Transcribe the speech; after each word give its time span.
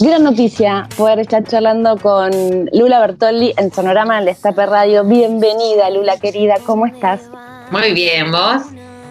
Gran 0.00 0.22
noticia 0.22 0.88
poder 0.96 1.18
estar 1.18 1.42
charlando 1.42 1.96
con 1.96 2.30
Lula 2.72 3.00
Bertolli 3.00 3.52
en 3.56 3.72
Sonorama 3.72 4.18
en 4.18 4.22
el 4.22 4.28
Estape 4.28 4.64
Radio. 4.64 5.02
Bienvenida, 5.02 5.90
Lula 5.90 6.20
querida, 6.20 6.54
¿cómo 6.64 6.86
estás? 6.86 7.22
Muy 7.72 7.92
bien, 7.94 8.30
¿vos? 8.30 8.62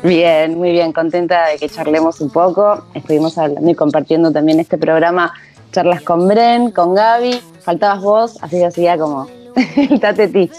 Bien, 0.02 0.58
muy 0.58 0.72
bien, 0.72 0.94
contenta 0.94 1.48
de 1.48 1.58
que 1.58 1.68
charlemos 1.68 2.22
un 2.22 2.30
poco. 2.30 2.86
Estuvimos 2.94 3.38
hablando 3.38 3.70
y 3.70 3.76
compartiendo 3.76 4.32
también 4.32 4.62
este 4.62 4.78
programa, 4.78 5.34
charlas 5.74 6.02
con 6.04 6.26
Bren, 6.26 6.72
con 6.72 6.96
Gaby. 6.96 7.42
Faltabas 7.64 8.02
vos, 8.02 8.38
así 8.42 8.58
que 8.58 8.66
hacía 8.68 8.98
como 8.98 9.28
el 9.76 10.32
ti. 10.32 10.50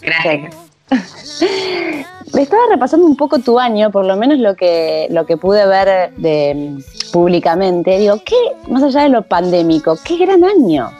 Gracias. 0.00 0.61
Estaba 2.38 2.62
repasando 2.70 3.06
un 3.06 3.16
poco 3.16 3.38
tu 3.40 3.58
año, 3.58 3.90
por 3.90 4.06
lo 4.06 4.16
menos 4.16 4.38
lo 4.38 4.56
que, 4.56 5.06
lo 5.10 5.26
que 5.26 5.36
pude 5.36 5.66
ver 5.66 6.12
de, 6.16 6.78
públicamente. 7.12 7.98
Digo, 7.98 8.22
¿qué, 8.24 8.36
más 8.68 8.82
allá 8.82 9.02
de 9.02 9.10
lo 9.10 9.22
pandémico, 9.22 9.98
qué 10.02 10.16
gran 10.16 10.42
año 10.42 10.90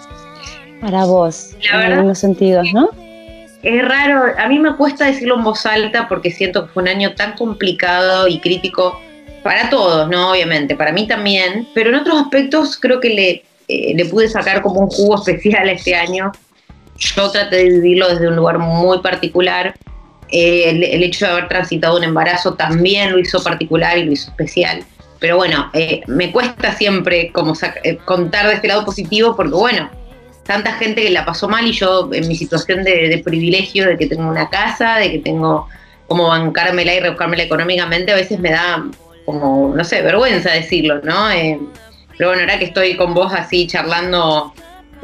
para 0.82 1.04
vos, 1.04 1.56
en 1.72 1.92
algunos 1.92 2.18
sentidos, 2.18 2.66
¿no? 2.74 2.90
Es 3.62 3.86
raro, 3.86 4.32
a 4.36 4.48
mí 4.48 4.58
me 4.58 4.74
cuesta 4.76 5.06
decirlo 5.06 5.36
en 5.36 5.44
voz 5.44 5.64
alta 5.64 6.08
porque 6.08 6.32
siento 6.32 6.66
que 6.66 6.72
fue 6.72 6.82
un 6.82 6.88
año 6.88 7.14
tan 7.14 7.34
complicado 7.34 8.26
y 8.26 8.40
crítico 8.40 9.00
para 9.44 9.70
todos, 9.70 10.08
¿no? 10.10 10.32
Obviamente, 10.32 10.74
para 10.74 10.92
mí 10.92 11.06
también, 11.06 11.68
pero 11.72 11.90
en 11.90 11.96
otros 11.96 12.20
aspectos 12.20 12.76
creo 12.78 12.98
que 12.98 13.10
le, 13.10 13.44
eh, 13.68 13.94
le 13.94 14.04
pude 14.06 14.28
sacar 14.28 14.60
como 14.60 14.80
un 14.80 14.88
jugo 14.88 15.14
especial 15.14 15.68
este 15.68 15.94
año. 15.94 16.32
Yo 16.96 17.30
traté 17.30 17.56
de 17.56 17.64
vivirlo 17.64 18.08
desde 18.08 18.28
un 18.28 18.36
lugar 18.36 18.58
muy 18.58 19.00
particular 19.00 19.74
eh, 20.34 20.70
el, 20.70 21.02
hecho 21.02 21.26
de 21.26 21.32
haber 21.32 21.48
transitado 21.48 21.98
un 21.98 22.04
embarazo 22.04 22.54
también 22.54 23.12
lo 23.12 23.18
hizo 23.18 23.42
particular 23.42 23.98
y 23.98 24.04
lo 24.04 24.12
hizo 24.12 24.30
especial. 24.30 24.82
Pero 25.20 25.36
bueno, 25.36 25.70
eh, 25.74 26.00
me 26.06 26.32
cuesta 26.32 26.72
siempre 26.74 27.30
como 27.32 27.52
eh, 27.84 27.98
contar 28.06 28.48
de 28.48 28.54
este 28.54 28.68
lado 28.68 28.86
positivo 28.86 29.36
porque 29.36 29.52
bueno, 29.52 29.90
tanta 30.44 30.72
gente 30.72 31.02
que 31.02 31.10
la 31.10 31.26
pasó 31.26 31.50
mal 31.50 31.66
y 31.66 31.72
yo 31.72 32.08
en 32.14 32.26
mi 32.26 32.34
situación 32.34 32.82
de, 32.82 33.20
privilegio, 33.22 33.86
de 33.86 33.98
que 33.98 34.06
tengo 34.06 34.26
una 34.26 34.48
casa, 34.48 34.96
de 34.96 35.12
que 35.12 35.18
tengo 35.18 35.68
como 36.08 36.28
bancármela 36.28 36.94
y 36.94 37.00
rebuscármela 37.00 37.42
económicamente, 37.42 38.12
a 38.12 38.16
veces 38.16 38.40
me 38.40 38.52
da 38.52 38.84
como, 39.26 39.74
no 39.76 39.84
sé, 39.84 40.00
vergüenza 40.00 40.50
decirlo, 40.50 41.00
¿no? 41.04 41.28
pero 42.18 42.30
bueno, 42.30 42.42
ahora 42.42 42.58
que 42.58 42.66
estoy 42.66 42.96
con 42.96 43.14
vos 43.14 43.32
así 43.32 43.66
charlando 43.66 44.52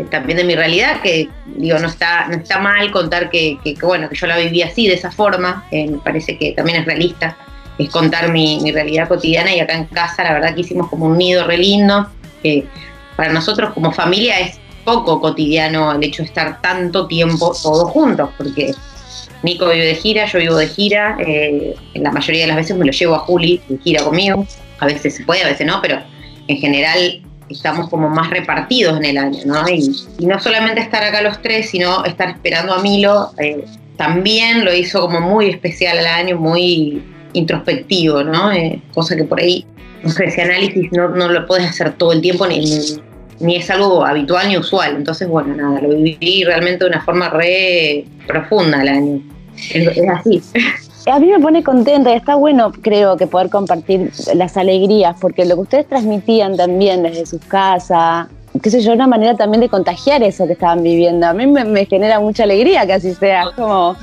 también 0.05 0.39
de 0.39 0.45
mi 0.45 0.55
realidad, 0.55 1.01
que 1.03 1.29
digo, 1.47 1.79
no 1.79 1.89
está, 1.89 2.29
no 2.29 2.37
está 2.37 2.59
mal 2.59 2.91
contar 2.91 3.31
que, 3.31 3.59
bueno, 3.83 4.09
que 4.09 4.17
yo 4.17 4.27
la 4.27 4.39
viví 4.39 4.63
así, 4.63 4.87
de 4.87 4.95
esa 4.95 5.11
forma, 5.11 5.67
eh, 5.71 5.89
me 5.89 5.99
parece 5.99 6.39
que 6.39 6.53
también 6.53 6.79
es 6.79 6.87
realista, 6.87 7.37
es 7.79 7.91
contar 7.91 8.31
mi, 8.31 8.71
realidad 8.73 9.09
cotidiana 9.09 9.55
y 9.55 9.61
acá 9.61 9.75
en 9.75 9.87
casa 9.87 10.25
la 10.25 10.33
verdad 10.33 10.55
que 10.55 10.63
hicimos 10.63 10.89
como 10.89 11.07
un 11.07 11.19
nido 11.19 11.47
re 11.47 11.59
lindo, 11.59 12.09
que 12.43 12.67
para 13.17 13.33
nosotros 13.33 13.73
como 13.75 13.93
familia 13.93 14.39
es 14.41 14.59
poco 14.85 15.21
cotidiano 15.21 15.93
el 15.93 16.03
hecho 16.05 16.23
de 16.23 16.29
estar 16.29 16.61
tanto 16.61 17.07
tiempo 17.07 17.55
todos 17.63 17.91
juntos, 17.91 18.31
porque 18.37 18.73
Nico 19.43 19.69
vive 19.69 19.87
de 19.87 19.95
gira, 19.95 20.27
yo 20.27 20.39
vivo 20.39 20.57
de 20.57 20.67
gira, 20.67 21.17
eh, 21.21 21.75
la 21.95 22.11
mayoría 22.11 22.43
de 22.43 22.49
las 22.49 22.57
veces 22.57 22.77
me 22.77 22.85
lo 22.85 22.93
llevo 22.93 23.15
a 23.15 23.21
Juli 23.21 23.61
de 23.69 23.79
gira 23.79 24.03
conmigo, 24.03 24.47
a 24.79 24.87
veces 24.87 25.17
se 25.17 25.25
puede, 25.25 25.43
a 25.43 25.49
veces 25.49 25.67
no, 25.67 25.81
pero 25.83 26.01
en 26.47 26.57
general 26.57 27.23
estamos 27.49 27.89
como 27.89 28.09
más 28.09 28.31
repartidos 28.31 28.99
en 28.99 29.05
el 29.05 29.19
año, 29.19 29.41
¿no? 29.47 29.69
Y, 29.69 29.91
no 30.27 30.39
solamente 30.39 30.81
estar 30.81 31.03
acá 31.03 31.23
los 31.23 31.41
tres, 31.41 31.71
sino 31.71 32.05
estar 32.05 32.29
esperando 32.31 32.75
a 32.75 32.83
Milo, 32.83 33.33
eh, 33.39 33.65
también 33.97 34.65
lo 34.65 34.73
hizo 34.73 35.01
como 35.01 35.21
muy 35.21 35.51
especial 35.51 35.99
al 35.99 36.07
año, 36.07 36.37
muy 36.37 37.03
introspectivo, 37.33 38.23
¿no? 38.23 38.53
Eh, 38.53 38.81
cosa 38.95 39.17
que 39.17 39.25
por 39.25 39.41
ahí, 39.41 39.67
ese 40.05 40.43
análisis 40.43 40.91
no, 40.93 41.09
no 41.09 41.29
lo 41.29 41.47
puedes 41.47 41.69
hacer 41.69 41.95
todo 41.95 42.13
el 42.13 42.21
tiempo 42.21 42.47
ni, 42.47 42.63
ni 43.41 43.57
es 43.57 43.71
algo 43.71 44.05
habitual 44.05 44.49
ni 44.49 44.57
usual. 44.57 44.97
Entonces, 44.97 45.29
bueno, 45.29 45.55
nada, 45.55 45.81
lo 45.81 45.89
viví 45.91 46.45
realmente 46.45 46.85
de 46.85 46.91
una 46.91 47.03
forma 47.03 47.29
re 47.31 48.05
profunda 48.27 48.83
el 48.83 48.89
año. 48.89 49.23
es 49.75 50.09
así. 50.09 50.43
A 51.11 51.19
mí 51.19 51.27
me 51.27 51.41
pone 51.41 51.63
contenta 51.63 52.11
y 52.13 52.17
está 52.17 52.35
bueno, 52.35 52.73
creo, 52.73 53.17
que 53.17 53.27
poder 53.27 53.51
compartir 53.51 54.11
las 54.35 54.57
alegrías, 54.57 55.17
porque 55.21 55.45
lo 55.45 55.55
que 55.57 55.61
ustedes 55.63 55.89
transmitían 55.89 56.57
también 56.57 57.03
desde 57.03 57.27
sus 57.27 57.41
casas, 57.43 58.29
qué 58.63 58.71
sé 58.71 58.81
yo, 58.81 58.93
una 58.93 59.07
manera 59.07 59.37
también 59.37 59.61
de 59.61 59.69
contagiar 59.69 60.23
eso 60.23 60.47
que 60.47 60.55
estaban 60.55 60.83
viviendo. 60.83 61.27
A 61.27 61.33
mí 61.33 61.47
me, 61.47 61.87
genera 61.87 62.21
mucha 62.21 62.45
alegría 62.45 62.87
que 62.87 62.95
así 62.95 63.15
sea. 63.15 63.45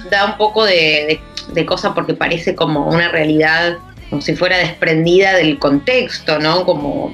Da 0.10 0.26
un 0.26 0.38
poco 0.38 0.64
de, 0.66 1.20
de, 1.54 1.66
cosa 1.66 1.94
porque 1.94 2.14
parece 2.14 2.56
como 2.56 2.88
una 2.88 3.10
realidad, 3.10 3.78
como 4.10 4.22
si 4.22 4.36
fuera 4.36 4.58
desprendida 4.58 5.34
del 5.34 5.60
contexto, 5.60 6.40
¿no? 6.40 6.66
Como 6.66 7.12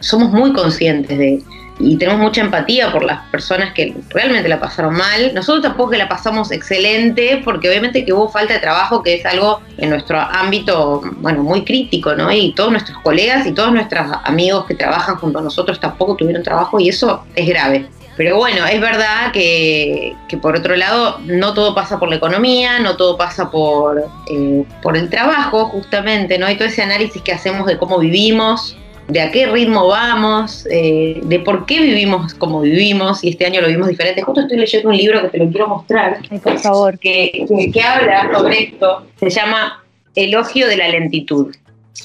somos 0.00 0.30
muy 0.30 0.52
conscientes 0.52 1.18
de, 1.18 1.42
y 1.80 1.96
tenemos 1.96 2.20
mucha 2.20 2.40
empatía 2.42 2.92
por 2.92 3.04
las 3.04 3.20
personas 3.30 3.72
que 3.72 3.94
realmente 4.10 4.48
la 4.48 4.60
pasaron 4.60 4.94
mal. 4.94 5.32
Nosotros 5.34 5.62
tampoco 5.62 5.92
la 5.94 6.08
pasamos 6.08 6.52
excelente, 6.52 7.40
porque 7.44 7.68
obviamente 7.68 8.04
que 8.04 8.12
hubo 8.12 8.28
falta 8.28 8.54
de 8.54 8.60
trabajo, 8.60 9.02
que 9.02 9.14
es 9.14 9.26
algo 9.26 9.60
en 9.78 9.90
nuestro 9.90 10.18
ámbito, 10.20 11.02
bueno, 11.16 11.42
muy 11.42 11.64
crítico, 11.64 12.14
¿no? 12.14 12.30
Y 12.30 12.52
todos 12.52 12.70
nuestros 12.70 12.98
colegas 12.98 13.46
y 13.46 13.52
todos 13.52 13.72
nuestros 13.72 14.06
amigos 14.24 14.66
que 14.66 14.74
trabajan 14.74 15.16
junto 15.16 15.38
a 15.38 15.42
nosotros 15.42 15.80
tampoco 15.80 16.16
tuvieron 16.16 16.42
trabajo 16.42 16.78
y 16.78 16.88
eso 16.88 17.24
es 17.34 17.48
grave. 17.48 17.86
Pero 18.16 18.36
bueno, 18.36 18.66
es 18.66 18.80
verdad 18.80 19.32
que, 19.32 20.14
que 20.28 20.36
por 20.36 20.54
otro 20.54 20.76
lado 20.76 21.20
no 21.24 21.54
todo 21.54 21.74
pasa 21.74 21.98
por 21.98 22.10
la 22.10 22.16
economía, 22.16 22.78
no 22.78 22.96
todo 22.96 23.16
pasa 23.16 23.50
por, 23.50 24.04
eh, 24.30 24.64
por 24.82 24.96
el 24.96 25.08
trabajo 25.08 25.66
justamente, 25.66 26.36
¿no? 26.36 26.50
Y 26.50 26.56
todo 26.56 26.68
ese 26.68 26.82
análisis 26.82 27.22
que 27.22 27.32
hacemos 27.32 27.66
de 27.66 27.78
cómo 27.78 27.98
vivimos, 27.98 28.76
de 29.10 29.20
a 29.20 29.30
qué 29.30 29.46
ritmo 29.46 29.88
vamos, 29.88 30.66
eh, 30.70 31.20
de 31.22 31.40
por 31.40 31.66
qué 31.66 31.80
vivimos 31.80 32.34
como 32.34 32.60
vivimos, 32.60 33.24
y 33.24 33.30
este 33.30 33.46
año 33.46 33.60
lo 33.60 33.68
vimos 33.68 33.88
diferente. 33.88 34.22
Justo 34.22 34.42
estoy 34.42 34.58
leyendo 34.58 34.88
un 34.88 34.96
libro 34.96 35.22
que 35.22 35.28
te 35.28 35.38
lo 35.38 35.50
quiero 35.50 35.68
mostrar, 35.68 36.18
por 36.42 36.58
favor, 36.58 36.98
que, 36.98 37.46
que, 37.72 37.82
habla 37.82 38.30
sobre 38.32 38.62
esto. 38.64 39.06
Se 39.18 39.30
llama 39.30 39.84
Elogio 40.14 40.68
de 40.68 40.76
la 40.76 40.88
lentitud 40.88 41.54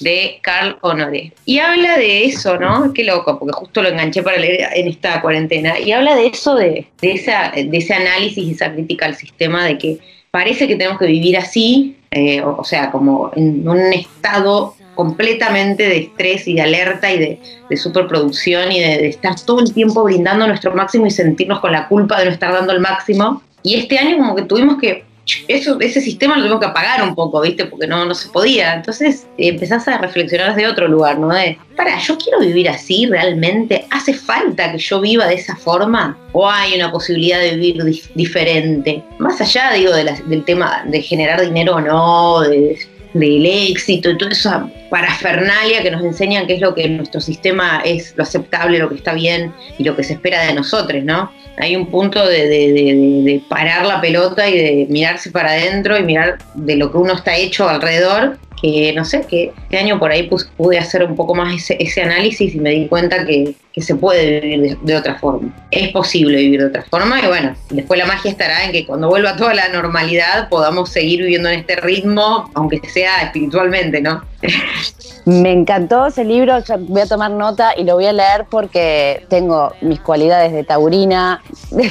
de 0.01 0.39
Carl 0.41 0.77
Honoré. 0.81 1.31
Y 1.45 1.59
habla 1.59 1.97
de 1.97 2.25
eso, 2.25 2.57
¿no? 2.57 2.91
Qué 2.93 3.03
loco, 3.03 3.37
porque 3.39 3.53
justo 3.53 3.81
lo 3.81 3.89
enganché 3.89 4.23
para 4.23 4.37
leer 4.37 4.67
en 4.73 4.87
esta 4.87 5.21
cuarentena. 5.21 5.79
Y 5.79 5.91
habla 5.91 6.15
de 6.15 6.27
eso, 6.27 6.55
de, 6.55 6.87
de, 7.01 7.11
esa, 7.11 7.51
de 7.55 7.77
ese 7.77 7.93
análisis 7.93 8.43
y 8.43 8.51
esa 8.51 8.73
crítica 8.73 9.05
al 9.05 9.15
sistema, 9.15 9.65
de 9.65 9.77
que 9.77 9.99
parece 10.31 10.67
que 10.67 10.75
tenemos 10.75 10.99
que 10.99 11.07
vivir 11.07 11.37
así, 11.37 11.95
eh, 12.11 12.41
o, 12.41 12.63
sea, 12.63 12.91
como 12.91 13.31
en 13.35 13.67
un 13.67 13.93
estado 13.93 14.74
completamente 14.95 15.83
de 15.83 15.97
estrés 15.97 16.47
y 16.47 16.55
de 16.55 16.61
alerta 16.61 17.11
y 17.11 17.19
de, 17.19 17.77
superproducción 17.77 18.71
y 18.71 18.79
de, 18.79 19.07
estar 19.07 19.35
todo 19.41 19.59
el 19.59 19.73
tiempo 19.73 20.03
brindando 20.03 20.47
nuestro 20.47 20.73
máximo 20.73 21.05
y 21.05 21.11
sentirnos 21.11 21.59
con 21.59 21.71
la 21.71 21.87
culpa 21.87 22.19
de 22.19 22.25
no 22.25 22.31
estar 22.31 22.51
dando 22.51 22.73
el 22.73 22.79
máximo. 22.79 23.41
Y 23.61 23.75
este 23.75 23.97
año 23.97 24.17
como 24.17 24.35
que 24.35 24.43
tuvimos 24.43 24.77
que, 24.79 25.03
eso, 25.47 25.79
ese 25.79 26.01
sistema 26.01 26.35
lo 26.35 26.43
tuvimos 26.43 26.59
que 26.59 26.67
apagar 26.67 27.01
un 27.01 27.15
poco, 27.15 27.41
¿viste? 27.41 27.65
Porque 27.65 27.87
no, 27.87 28.05
no 28.05 28.13
se 28.13 28.29
podía. 28.29 28.75
Entonces 28.75 29.27
empezás 29.37 29.87
a 29.87 29.97
reflexionar 29.97 30.55
desde 30.55 30.67
otro 30.67 30.87
lugar, 30.87 31.17
¿no? 31.17 31.29
De, 31.29 31.57
para, 31.75 31.97
¿yo 31.99 32.17
quiero 32.17 32.39
vivir 32.39 32.69
así 32.69 33.07
realmente? 33.07 33.85
¿Hace 33.89 34.13
falta 34.13 34.71
que 34.71 34.77
yo 34.77 35.01
viva 35.01 35.25
de 35.25 35.35
esa 35.35 35.55
forma? 35.55 36.17
¿O 36.31 36.47
hay 36.47 36.75
una 36.75 36.91
posibilidad 36.91 37.39
de 37.39 37.55
vivir 37.55 37.83
diferente? 38.13 39.03
Más 39.17 39.41
allá, 39.41 39.71
digo, 39.73 39.93
del 39.93 40.45
tema 40.45 40.83
de 40.85 41.01
generar 41.01 41.41
dinero 41.41 41.75
o 41.75 41.81
no, 41.81 42.41
de 42.41 42.77
del 43.15 43.45
éxito 43.45 44.09
y 44.09 44.17
toda 44.17 44.31
esa 44.31 44.69
parafernalia 44.95 45.83
que 45.83 45.91
nos 45.91 46.01
enseñan 46.01 46.47
qué 46.47 46.53
es 46.53 46.61
lo 46.61 46.73
que 46.73 46.87
nuestro 46.87 47.19
sistema 47.19 47.81
es 47.83 48.13
lo 48.15 48.23
aceptable, 48.23 48.79
lo 48.79 48.87
que 48.87 48.95
está 48.95 49.13
bien 49.13 49.53
y 49.77 49.83
lo 49.83 49.93
que 49.93 50.05
se 50.05 50.13
espera 50.13 50.45
de 50.45 50.53
nosotros, 50.53 51.03
¿no? 51.03 51.33
Hay 51.57 51.75
un 51.75 51.87
punto 51.87 52.25
de, 52.25 52.47
de 52.47 53.41
parar 53.49 53.85
la 53.85 53.99
pelota 53.99 54.47
y 54.47 54.57
de 54.57 54.87
mirarse 54.89 55.31
para 55.31 55.49
adentro 55.49 55.97
y 55.97 56.03
mirar 56.03 56.37
de 56.53 56.77
lo 56.77 56.93
que 56.93 56.97
uno 56.97 57.13
está 57.13 57.35
hecho 57.35 57.67
alrededor 57.67 58.37
que 58.71 58.93
no 58.93 59.05
sé, 59.05 59.21
que 59.29 59.51
este 59.63 59.77
año 59.77 59.99
por 59.99 60.11
ahí 60.11 60.29
pude 60.57 60.79
hacer 60.79 61.03
un 61.03 61.15
poco 61.15 61.35
más 61.35 61.69
ese, 61.69 62.01
análisis 62.01 62.55
y 62.55 62.59
me 62.59 62.71
di 62.71 62.87
cuenta 62.87 63.25
que, 63.25 63.53
se 63.77 63.93
puede 63.93 64.39
vivir 64.39 64.77
de, 64.79 64.95
otra 64.95 65.15
forma. 65.15 65.53
Es 65.69 65.89
posible 65.89 66.37
vivir 66.37 66.61
de 66.61 66.67
otra 66.67 66.83
forma 66.83 67.21
y 67.21 67.27
bueno, 67.27 67.53
después 67.69 67.99
la 67.99 68.05
magia 68.05 68.31
estará 68.31 68.63
en 68.63 68.71
que 68.71 68.85
cuando 68.85 69.09
vuelva 69.09 69.35
toda 69.35 69.53
la 69.53 69.67
normalidad 69.67 70.47
podamos 70.47 70.89
seguir 70.89 71.21
viviendo 71.21 71.49
en 71.49 71.59
este 71.59 71.75
ritmo, 71.75 72.49
aunque 72.53 72.79
sea 72.87 73.23
espiritualmente, 73.23 74.01
¿no? 74.01 74.23
Me 75.25 75.51
encantó 75.51 76.07
ese 76.07 76.23
libro, 76.23 76.63
voy 76.87 77.01
a 77.01 77.05
tomar 77.05 77.31
nota 77.31 77.73
y 77.77 77.83
lo 77.83 77.95
voy 77.95 78.05
a 78.05 78.13
leer 78.13 78.45
porque 78.49 79.25
tengo 79.29 79.73
mis 79.81 79.99
cualidades 79.99 80.53
de 80.53 80.63
taurina. 80.63 81.41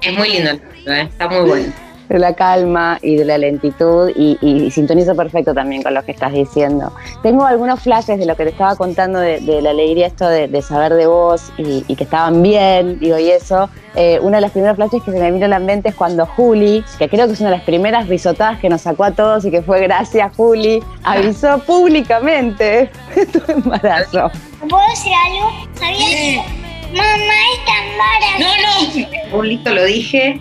Es 0.00 0.16
muy 0.16 0.28
lindo, 0.28 0.52
¿eh? 0.86 1.08
está 1.10 1.28
muy 1.28 1.48
bueno 1.48 1.87
de 2.08 2.18
la 2.18 2.34
calma 2.34 2.98
y 3.02 3.16
de 3.16 3.24
la 3.24 3.38
lentitud 3.38 4.10
y, 4.14 4.70
sintonizo 4.70 5.14
perfecto 5.14 5.54
también 5.54 5.82
con 5.82 5.94
lo 5.94 6.04
que 6.04 6.12
estás 6.12 6.32
diciendo. 6.32 6.92
Tengo 7.22 7.44
algunos 7.44 7.80
flashes 7.80 8.18
de 8.18 8.26
lo 8.26 8.36
que 8.36 8.44
te 8.44 8.50
estaba 8.50 8.76
contando 8.76 9.18
de, 9.18 9.40
la 9.62 9.70
alegría 9.70 10.06
esto 10.06 10.28
de, 10.28 10.62
saber 10.62 10.94
de 10.94 11.06
vos 11.06 11.52
y, 11.58 11.82
que 11.94 12.04
estaban 12.04 12.42
bien, 12.42 12.98
digo, 13.00 13.18
y 13.18 13.30
eso. 13.30 13.68
Eh, 13.94 14.18
uno 14.22 14.36
de 14.36 14.42
los 14.42 14.52
primeros 14.52 14.76
flashes 14.76 15.02
que 15.02 15.10
se 15.10 15.18
me 15.18 15.32
vino 15.32 15.46
a 15.46 15.48
la 15.48 15.58
mente 15.58 15.88
es 15.88 15.94
cuando 15.94 16.24
Juli, 16.26 16.84
que 16.98 17.08
creo 17.08 17.26
que 17.26 17.32
es 17.32 17.40
una 17.40 17.50
de 17.50 17.56
las 17.56 17.64
primeras 17.64 18.06
risotadas 18.06 18.58
que 18.60 18.68
nos 18.68 18.82
sacó 18.82 19.04
a 19.04 19.10
todos 19.10 19.44
y 19.44 19.50
que 19.50 19.62
fue 19.62 19.80
gracias 19.80 20.36
Juli, 20.36 20.80
avisó 21.02 21.58
públicamente 21.60 22.90
tu 23.32 23.40
embarazo. 23.50 24.30
¿Puedo 24.60 24.88
decir 24.90 25.12
algo? 25.26 25.50
¿Sabías? 25.74 26.46
Mamá 26.92 27.34
está 27.58 27.72
embarazada. 27.84 28.38
No, 28.38 29.32
no. 29.32 29.38
Un 29.38 29.48
listo 29.48 29.74
lo 29.74 29.84
dije. 29.84 30.40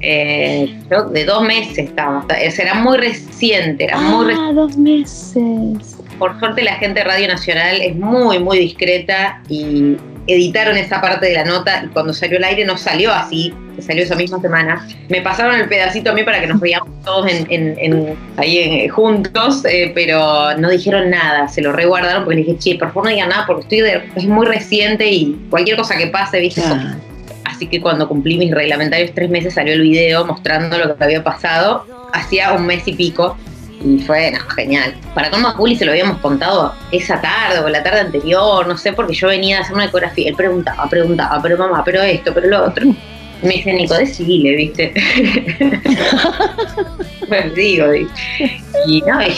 Eh, 0.00 0.78
de 1.12 1.24
dos 1.24 1.42
meses 1.42 1.78
estaba. 1.78 2.24
Era 2.30 2.74
muy 2.74 2.98
reciente. 2.98 3.84
Era 3.84 3.98
muy 3.98 4.34
ah, 4.36 4.52
dos 4.54 4.76
meses. 4.76 5.98
Por 6.18 6.38
suerte 6.38 6.62
la 6.62 6.74
gente 6.74 7.00
de 7.00 7.04
Radio 7.04 7.28
Nacional 7.28 7.80
es 7.80 7.96
muy, 7.96 8.38
muy 8.38 8.58
discreta 8.58 9.42
y 9.48 9.96
editaron 10.26 10.76
esa 10.76 11.00
parte 11.00 11.26
de 11.26 11.34
la 11.34 11.44
nota 11.44 11.82
y 11.84 11.88
cuando 11.88 12.12
salió 12.12 12.38
al 12.38 12.44
aire 12.44 12.64
no 12.64 12.76
salió 12.76 13.12
así, 13.12 13.52
salió 13.80 14.04
esa 14.04 14.14
misma 14.14 14.40
semana. 14.40 14.86
Me 15.08 15.20
pasaron 15.20 15.56
el 15.56 15.68
pedacito 15.68 16.10
a 16.10 16.14
mí 16.14 16.22
para 16.22 16.40
que 16.40 16.46
nos 16.46 16.60
veamos 16.60 16.88
todos 17.04 17.28
en, 17.28 18.16
ahí 18.36 18.88
juntos, 18.88 19.64
eh, 19.64 19.90
pero 19.94 20.56
no 20.58 20.70
dijeron 20.70 21.10
nada, 21.10 21.48
se 21.48 21.60
lo 21.60 21.72
reguardaron 21.72 22.24
porque 22.24 22.36
le 22.36 22.44
dije, 22.44 22.58
che, 22.58 22.78
por 22.78 22.88
favor 22.88 23.04
no 23.04 23.10
digan 23.10 23.30
nada 23.30 23.44
porque 23.46 23.62
estoy 23.62 24.02
es 24.14 24.24
muy 24.24 24.46
reciente 24.46 25.10
y 25.10 25.36
cualquier 25.50 25.76
cosa 25.76 25.96
que 25.96 26.06
pase, 26.06 26.38
viste. 26.40 26.62
Así 27.62 27.68
que 27.68 27.80
cuando 27.80 28.08
cumplí 28.08 28.38
mis 28.38 28.50
reglamentarios 28.50 29.12
tres 29.14 29.30
meses 29.30 29.54
salió 29.54 29.74
el 29.74 29.82
video 29.82 30.24
mostrando 30.24 30.76
lo 30.76 30.96
que 30.96 31.04
había 31.04 31.22
pasado, 31.22 31.86
hacía 32.12 32.54
un 32.54 32.66
mes 32.66 32.88
y 32.88 32.92
pico 32.92 33.36
y 33.80 34.00
fue 34.00 34.32
genial. 34.56 34.96
Para 35.14 35.30
Colmo 35.30 35.46
a 35.46 35.52
Juli 35.52 35.76
se 35.76 35.84
lo 35.84 35.92
habíamos 35.92 36.18
contado 36.18 36.74
esa 36.90 37.20
tarde 37.20 37.60
o 37.60 37.68
la 37.68 37.80
tarde 37.84 38.00
anterior, 38.00 38.66
no 38.66 38.76
sé, 38.76 38.92
porque 38.94 39.14
yo 39.14 39.28
venía 39.28 39.58
a 39.58 39.60
hacer 39.60 39.76
una 39.76 39.84
ecografía. 39.84 40.28
Él 40.28 40.34
preguntaba, 40.34 40.88
preguntaba, 40.88 41.40
pero 41.40 41.56
mamá, 41.56 41.84
pero 41.84 42.02
esto, 42.02 42.34
pero 42.34 42.48
lo 42.48 42.64
otro. 42.64 42.84
Me 43.42 43.50
dice, 43.50 43.72
Nico, 43.72 43.94
decile, 43.94 44.56
¿viste? 44.56 44.92
pues 47.28 47.54
digo, 47.54 47.94
y 47.94 49.02
no, 49.02 49.20
él 49.20 49.34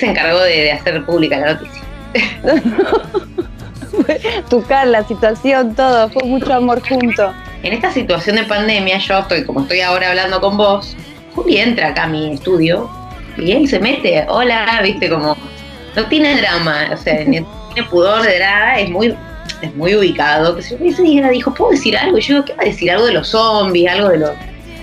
se 0.00 0.06
encargó 0.06 0.40
de, 0.40 0.72
hacer 0.72 1.04
pública 1.04 1.38
la 1.38 1.54
noticia. 1.54 1.82
Tucar 4.50 4.86
la 4.86 5.04
situación, 5.04 5.74
todo, 5.74 6.08
fue 6.10 6.24
mucho 6.24 6.52
amor 6.54 6.82
junto. 6.86 7.32
En 7.62 7.72
esta 7.72 7.90
situación 7.90 8.36
de 8.36 8.44
pandemia, 8.44 8.98
yo 8.98 9.18
estoy, 9.18 9.44
como 9.44 9.62
estoy 9.62 9.80
ahora 9.80 10.10
hablando 10.10 10.40
con 10.40 10.56
vos, 10.56 10.96
Juli 11.34 11.58
entra 11.58 11.88
acá 11.88 12.04
a 12.04 12.08
mi 12.08 12.34
estudio 12.34 12.88
y 13.36 13.52
él 13.52 13.68
se 13.68 13.78
mete, 13.78 14.24
hola, 14.28 14.80
viste, 14.82 15.10
como, 15.10 15.36
no 15.94 16.06
tiene 16.06 16.36
drama, 16.36 16.90
o 16.92 16.96
sea, 16.96 17.24
ni 17.24 17.40
tiene 17.74 17.88
pudor 17.90 18.22
de 18.22 18.38
nada, 18.38 18.78
es 18.78 18.90
muy, 18.90 19.14
es 19.62 19.74
muy 19.74 19.94
ubicado. 19.94 20.56
Que 20.56 20.62
si 20.62 20.74
ese 20.74 21.02
día 21.02 21.28
dijo, 21.28 21.52
¿puedo 21.52 21.72
decir 21.72 21.96
algo? 21.96 22.18
Y 22.18 22.22
yo, 22.22 22.44
¿qué 22.44 22.54
va 22.54 22.62
a 22.62 22.66
decir? 22.66 22.90
Algo 22.90 23.06
de 23.06 23.12
los 23.12 23.28
zombies, 23.28 23.90
algo 23.90 24.08
de, 24.08 24.18
los, 24.18 24.30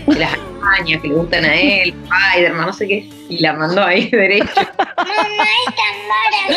de 0.08 0.20
las 0.20 0.32
arañas 0.64 1.02
que 1.02 1.08
le 1.08 1.14
gustan 1.16 1.46
a 1.46 1.56
él, 1.56 1.94
Spiderman, 2.06 2.68
no 2.68 2.74
sé 2.74 2.88
qué. 2.88 3.10
Y 3.34 3.40
la 3.40 3.54
mandó 3.54 3.84
ahí 3.84 4.10
derecho. 4.12 4.62
No, 6.50 6.56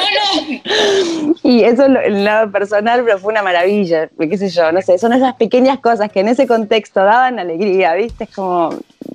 no. 0.48 1.34
Y 1.42 1.64
eso 1.64 1.86
el 1.86 2.24
lado 2.24 2.50
personal, 2.50 3.02
pero 3.04 3.18
fue 3.18 3.32
una 3.32 3.42
maravilla, 3.42 4.08
qué 4.18 4.38
sé 4.38 4.48
yo, 4.48 4.72
no 4.72 4.82
sé, 4.82 4.98
son 4.98 5.12
esas 5.12 5.34
pequeñas 5.36 5.78
cosas 5.78 6.10
que 6.10 6.20
en 6.20 6.28
ese 6.28 6.46
contexto 6.46 7.04
daban 7.04 7.38
alegría, 7.38 7.94
¿viste? 7.94 8.24
Es 8.24 8.34
como 8.34 8.70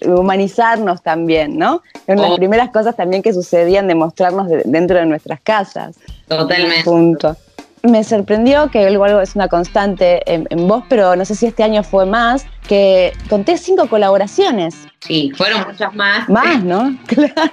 humanizarnos 0.05 1.01
también, 1.01 1.57
¿no? 1.57 1.81
Las 2.07 2.31
oh. 2.31 2.35
primeras 2.35 2.69
cosas 2.71 2.95
también 2.95 3.21
que 3.21 3.33
sucedían 3.33 3.87
de 3.87 3.95
mostrarnos 3.95 4.47
dentro 4.65 4.97
de 4.97 5.05
nuestras 5.05 5.41
casas. 5.41 5.97
Totalmente. 6.27 6.83
Punto. 6.83 7.35
Me 7.83 8.03
sorprendió 8.03 8.69
que 8.69 8.85
algo, 8.85 9.05
algo 9.05 9.21
es 9.21 9.35
una 9.35 9.47
constante 9.47 10.21
en, 10.31 10.45
vos, 10.67 10.83
pero 10.87 11.15
no 11.15 11.25
sé 11.25 11.35
si 11.35 11.47
este 11.47 11.63
año 11.63 11.83
fue 11.83 12.05
más, 12.05 12.45
que 12.67 13.13
conté 13.29 13.57
cinco 13.57 13.87
colaboraciones. 13.87 14.75
Sí, 14.99 15.31
fueron 15.35 15.65
muchas 15.67 15.93
más. 15.95 16.29
Más, 16.29 16.63
¿no? 16.63 16.95
Claro. 17.07 17.51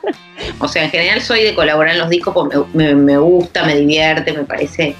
O 0.60 0.69
sea, 0.69 0.84
en 0.84 0.90
general 0.90 1.20
soy 1.20 1.42
de 1.42 1.54
colaborar 1.54 1.94
en 1.94 2.00
los 2.00 2.08
discos 2.08 2.32
porque 2.32 2.58
me 2.75 3.19
gusta, 3.19 3.64
me 3.64 3.75
divierte, 3.75 4.32
me 4.32 4.44
parece 4.44 4.94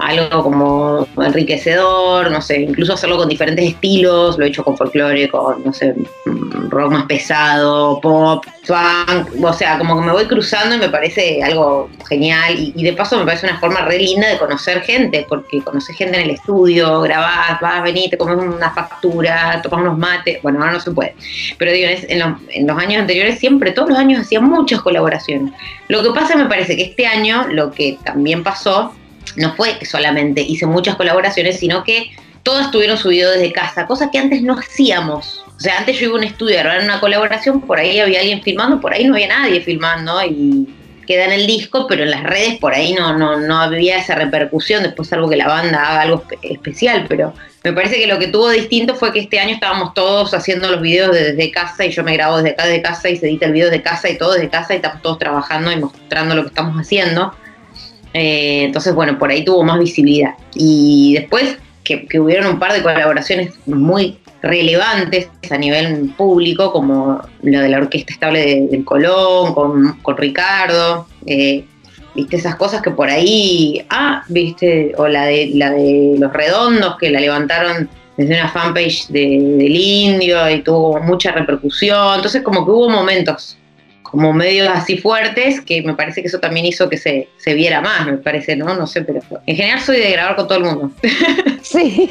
algo 0.00 0.42
como 0.42 1.06
enriquecedor, 1.18 2.30
no 2.30 2.40
sé, 2.40 2.62
incluso 2.62 2.94
hacerlo 2.94 3.18
con 3.18 3.28
diferentes 3.28 3.66
estilos, 3.66 4.38
lo 4.38 4.44
he 4.44 4.48
hecho 4.48 4.64
con 4.64 4.76
folclore, 4.76 5.28
con, 5.28 5.62
no 5.64 5.72
sé, 5.72 5.94
rock 6.68 6.92
más 6.92 7.04
pesado, 7.04 8.00
pop, 8.00 8.44
funk, 8.64 9.28
o 9.42 9.52
sea, 9.52 9.78
como 9.78 10.00
que 10.00 10.06
me 10.06 10.12
voy 10.12 10.26
cruzando 10.26 10.74
y 10.76 10.78
me 10.78 10.88
parece 10.88 11.42
algo 11.42 11.90
genial 12.08 12.54
y, 12.56 12.82
de 12.82 12.92
paso 12.94 13.18
me 13.18 13.24
parece 13.24 13.46
una 13.46 13.60
forma 13.60 13.82
re 13.82 13.98
linda 13.98 14.28
de 14.28 14.38
conocer 14.38 14.80
gente, 14.82 15.26
porque 15.28 15.60
conoces 15.60 15.96
gente 15.96 16.16
en 16.16 16.24
el 16.24 16.30
estudio, 16.30 17.00
grabás, 17.02 17.60
vas, 17.60 17.82
venís, 17.82 18.10
te 18.10 18.16
comes 18.16 18.36
una 18.36 18.70
factura, 18.70 19.60
tomas 19.62 19.80
unos 19.80 19.98
mates, 19.98 20.42
bueno, 20.42 20.60
ahora 20.60 20.72
no 20.72 20.80
se 20.80 20.90
puede, 20.92 21.14
pero 21.58 21.72
digo, 21.72 21.88
en, 21.88 22.36
en 22.48 22.66
los 22.66 22.78
años 22.78 23.02
anteriores 23.02 23.38
siempre, 23.38 23.72
todos 23.72 23.90
los 23.90 23.98
años 23.98 24.22
hacía 24.22 24.40
muchas 24.40 24.80
colaboraciones. 24.80 25.52
Lo 25.88 26.02
que 26.02 26.10
pasa 26.10 26.36
me 26.36 26.46
parece 26.46 26.76
que 26.76 26.82
este 26.82 27.06
año 27.06 27.46
lo 27.48 27.72
que 27.72 27.98
también 28.04 28.42
pasó 28.42 28.94
no 29.36 29.54
fue 29.54 29.78
que 29.78 29.86
solamente 29.86 30.40
hice 30.40 30.66
muchas 30.66 30.96
colaboraciones, 30.96 31.58
sino 31.58 31.84
que 31.84 32.10
todas 32.42 32.66
estuvieron 32.66 32.96
subidos 32.96 33.34
desde 33.34 33.52
casa, 33.52 33.86
cosa 33.86 34.10
que 34.10 34.18
antes 34.18 34.42
no 34.42 34.58
hacíamos. 34.58 35.44
O 35.56 35.60
sea, 35.60 35.78
antes 35.78 35.98
yo 35.98 36.06
iba 36.06 36.14
a 36.14 36.18
un 36.18 36.24
estudio 36.24 36.58
a 36.58 36.62
grabar 36.62 36.82
una 36.82 37.00
colaboración, 37.00 37.60
por 37.60 37.78
ahí 37.78 38.00
había 38.00 38.20
alguien 38.20 38.42
filmando, 38.42 38.80
por 38.80 38.94
ahí 38.94 39.04
no 39.04 39.14
había 39.14 39.28
nadie 39.28 39.60
filmando 39.60 40.22
y 40.24 40.68
queda 41.06 41.24
en 41.24 41.32
el 41.32 41.46
disco, 41.46 41.86
pero 41.88 42.04
en 42.04 42.10
las 42.10 42.22
redes 42.22 42.58
por 42.58 42.72
ahí 42.72 42.94
no, 42.94 43.18
no, 43.18 43.36
no 43.36 43.60
había 43.60 43.98
esa 43.98 44.14
repercusión, 44.14 44.84
después 44.84 45.12
algo 45.12 45.28
que 45.28 45.36
la 45.36 45.48
banda 45.48 45.82
haga 45.82 46.02
algo 46.02 46.24
especial, 46.42 47.06
pero 47.08 47.34
me 47.62 47.72
parece 47.72 47.96
que 47.96 48.06
lo 48.06 48.18
que 48.18 48.28
tuvo 48.28 48.48
distinto 48.48 48.94
fue 48.94 49.12
que 49.12 49.18
este 49.18 49.38
año 49.38 49.54
estábamos 49.54 49.92
todos 49.92 50.32
haciendo 50.32 50.70
los 50.70 50.80
videos 50.80 51.12
desde 51.12 51.50
casa 51.50 51.84
y 51.84 51.90
yo 51.90 52.02
me 52.04 52.14
grabo 52.14 52.36
desde 52.36 52.50
acá 52.50 52.66
desde 52.66 52.82
casa 52.82 53.10
y 53.10 53.16
se 53.16 53.26
edita 53.26 53.46
el 53.46 53.52
video 53.52 53.68
desde 53.68 53.82
casa 53.82 54.08
y 54.08 54.16
todo 54.16 54.32
desde 54.32 54.48
casa 54.48 54.72
y 54.72 54.76
estamos 54.76 55.02
todos 55.02 55.18
trabajando 55.18 55.70
y 55.70 55.76
mostrando 55.76 56.34
lo 56.34 56.42
que 56.42 56.48
estamos 56.48 56.76
haciendo. 56.76 57.34
Eh, 58.14 58.64
entonces, 58.64 58.94
bueno, 58.94 59.18
por 59.18 59.30
ahí 59.30 59.44
tuvo 59.44 59.62
más 59.62 59.78
visibilidad. 59.78 60.34
Y 60.54 61.14
después 61.14 61.58
que, 61.84 62.20
hubieron 62.20 62.46
un 62.46 62.58
par 62.58 62.72
de 62.72 62.82
colaboraciones 62.82 63.52
muy 63.66 64.18
relevantes 64.42 65.28
a 65.50 65.58
nivel 65.58 66.10
público, 66.16 66.72
como 66.72 67.20
la 67.42 67.62
de 67.62 67.68
la 67.68 67.78
Orquesta 67.78 68.12
Estable 68.12 68.68
del 68.70 68.84
Colón, 68.84 69.54
con, 69.54 70.16
Ricardo, 70.16 71.06
eh, 71.26 71.64
viste 72.14 72.36
esas 72.36 72.56
cosas 72.56 72.80
que 72.80 72.90
por 72.90 73.08
ahí, 73.08 73.84
ah, 73.90 74.22
viste, 74.28 74.92
o 74.96 75.08
la 75.08 75.26
de, 75.26 75.50
la 75.54 75.70
de 75.70 76.16
Los 76.18 76.32
Redondos, 76.32 76.96
que 76.96 77.10
la 77.10 77.20
levantaron 77.20 77.88
desde 78.16 78.34
una 78.34 78.48
fanpage 78.48 79.08
del 79.08 79.76
indio 79.76 80.48
y 80.50 80.62
tuvo 80.62 81.00
mucha 81.00 81.32
repercusión, 81.32 82.16
entonces 82.16 82.42
como 82.42 82.64
que 82.64 82.70
hubo 82.70 82.90
momentos 82.90 83.56
como 84.10 84.32
medios 84.32 84.68
así 84.68 84.98
fuertes, 84.98 85.60
que 85.60 85.82
me 85.82 85.94
parece 85.94 86.20
que 86.20 86.26
eso 86.26 86.40
también 86.40 86.66
hizo 86.66 86.88
que 86.88 86.96
se, 86.96 87.28
se 87.36 87.54
viera 87.54 87.80
más, 87.80 88.06
me 88.06 88.14
parece, 88.14 88.56
¿no? 88.56 88.74
No 88.74 88.86
sé, 88.86 89.02
pero 89.02 89.20
en 89.46 89.56
general 89.56 89.80
soy 89.80 89.98
de 89.98 90.10
grabar 90.10 90.34
con 90.34 90.48
todo 90.48 90.58
el 90.58 90.64
mundo. 90.64 90.90
Sí, 91.62 92.10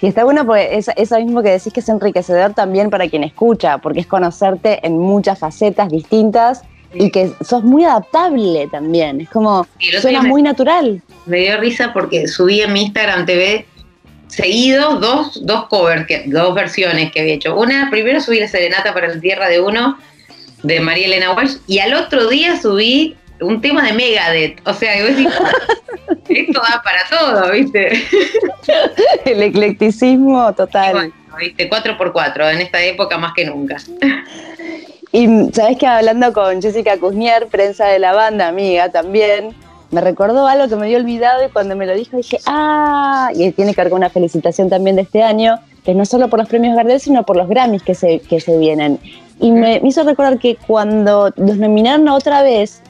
y 0.00 0.06
está 0.06 0.22
bueno 0.22 0.46
porque 0.46 0.68
es, 0.76 0.88
eso 0.96 1.18
mismo 1.18 1.42
que 1.42 1.48
decís 1.48 1.72
que 1.72 1.80
es 1.80 1.88
enriquecedor 1.88 2.52
también 2.52 2.90
para 2.90 3.08
quien 3.08 3.24
escucha, 3.24 3.78
porque 3.78 4.00
es 4.00 4.06
conocerte 4.06 4.86
en 4.86 4.98
muchas 4.98 5.38
facetas 5.38 5.88
distintas 5.88 6.62
y 6.94 7.10
que 7.10 7.32
sos 7.40 7.64
muy 7.64 7.84
adaptable 7.84 8.68
también, 8.70 9.22
es 9.22 9.30
como, 9.30 9.66
suena 10.00 10.22
muy 10.22 10.42
natural. 10.42 11.02
Me 11.26 11.38
dio 11.38 11.56
risa 11.58 11.92
porque 11.92 12.28
subí 12.28 12.60
en 12.60 12.72
mi 12.74 12.82
Instagram 12.82 13.26
TV 13.26 13.66
seguido 14.28 15.00
dos, 15.00 15.44
dos 15.44 15.66
covers, 15.68 16.06
dos 16.26 16.54
versiones 16.54 17.10
que 17.10 17.20
había 17.20 17.34
hecho. 17.34 17.56
Una, 17.56 17.88
primero 17.90 18.20
subí 18.20 18.38
la 18.38 18.48
serenata 18.48 18.94
para 18.94 19.08
la 19.08 19.20
tierra 19.20 19.48
de 19.48 19.60
uno, 19.60 19.98
de 20.62 20.80
María 20.80 21.06
Elena 21.06 21.32
Walsh 21.32 21.56
y 21.66 21.78
al 21.78 21.94
otro 21.94 22.28
día 22.28 22.60
subí 22.60 23.16
un 23.40 23.60
tema 23.60 23.84
de 23.84 23.92
Megadeth. 23.92 24.66
O 24.66 24.72
sea, 24.72 24.94
esto 26.28 26.60
da 26.60 26.82
para 26.82 27.00
todo, 27.10 27.52
¿viste? 27.52 28.02
El 29.24 29.42
eclecticismo 29.42 30.52
total. 30.54 30.92
Bueno, 30.92 31.14
¿viste? 31.38 31.68
4x4, 31.68 32.52
en 32.52 32.60
esta 32.60 32.82
época 32.82 33.18
más 33.18 33.32
que 33.34 33.44
nunca. 33.44 33.76
Y 35.12 35.26
sabes 35.52 35.76
que 35.76 35.86
hablando 35.86 36.32
con 36.32 36.62
Jessica 36.62 36.96
Cusnier, 36.96 37.48
prensa 37.48 37.86
de 37.86 37.98
la 37.98 38.12
banda, 38.12 38.48
amiga 38.48 38.90
también, 38.90 39.54
me 39.90 40.00
recordó 40.00 40.46
algo 40.46 40.68
que 40.68 40.76
me 40.76 40.86
había 40.86 40.96
olvidado 40.96 41.44
y 41.44 41.50
cuando 41.50 41.76
me 41.76 41.86
lo 41.86 41.94
dijo 41.94 42.16
dije, 42.16 42.38
ah, 42.46 43.30
y 43.34 43.50
tiene 43.52 43.74
que 43.74 43.82
ver 43.82 43.90
con 43.90 43.98
una 43.98 44.08
felicitación 44.08 44.70
también 44.70 44.96
de 44.96 45.02
este 45.02 45.22
año, 45.22 45.58
que 45.84 45.94
no 45.94 46.06
solo 46.06 46.28
por 46.28 46.38
los 46.38 46.48
premios 46.48 46.74
Gardel, 46.74 46.98
sino 46.98 47.24
por 47.24 47.36
los 47.36 47.46
Grammys 47.46 47.82
que 47.82 47.94
se, 47.94 48.20
que 48.20 48.40
se 48.40 48.56
vienen. 48.56 48.98
Y 49.42 49.50
me, 49.50 49.80
hizo 49.84 50.04
recordar 50.04 50.38
que 50.38 50.56
cuando 50.56 51.30
los 51.36 51.56
nominaron 51.58 52.08
otra 52.08 52.42
vez, 52.42 52.80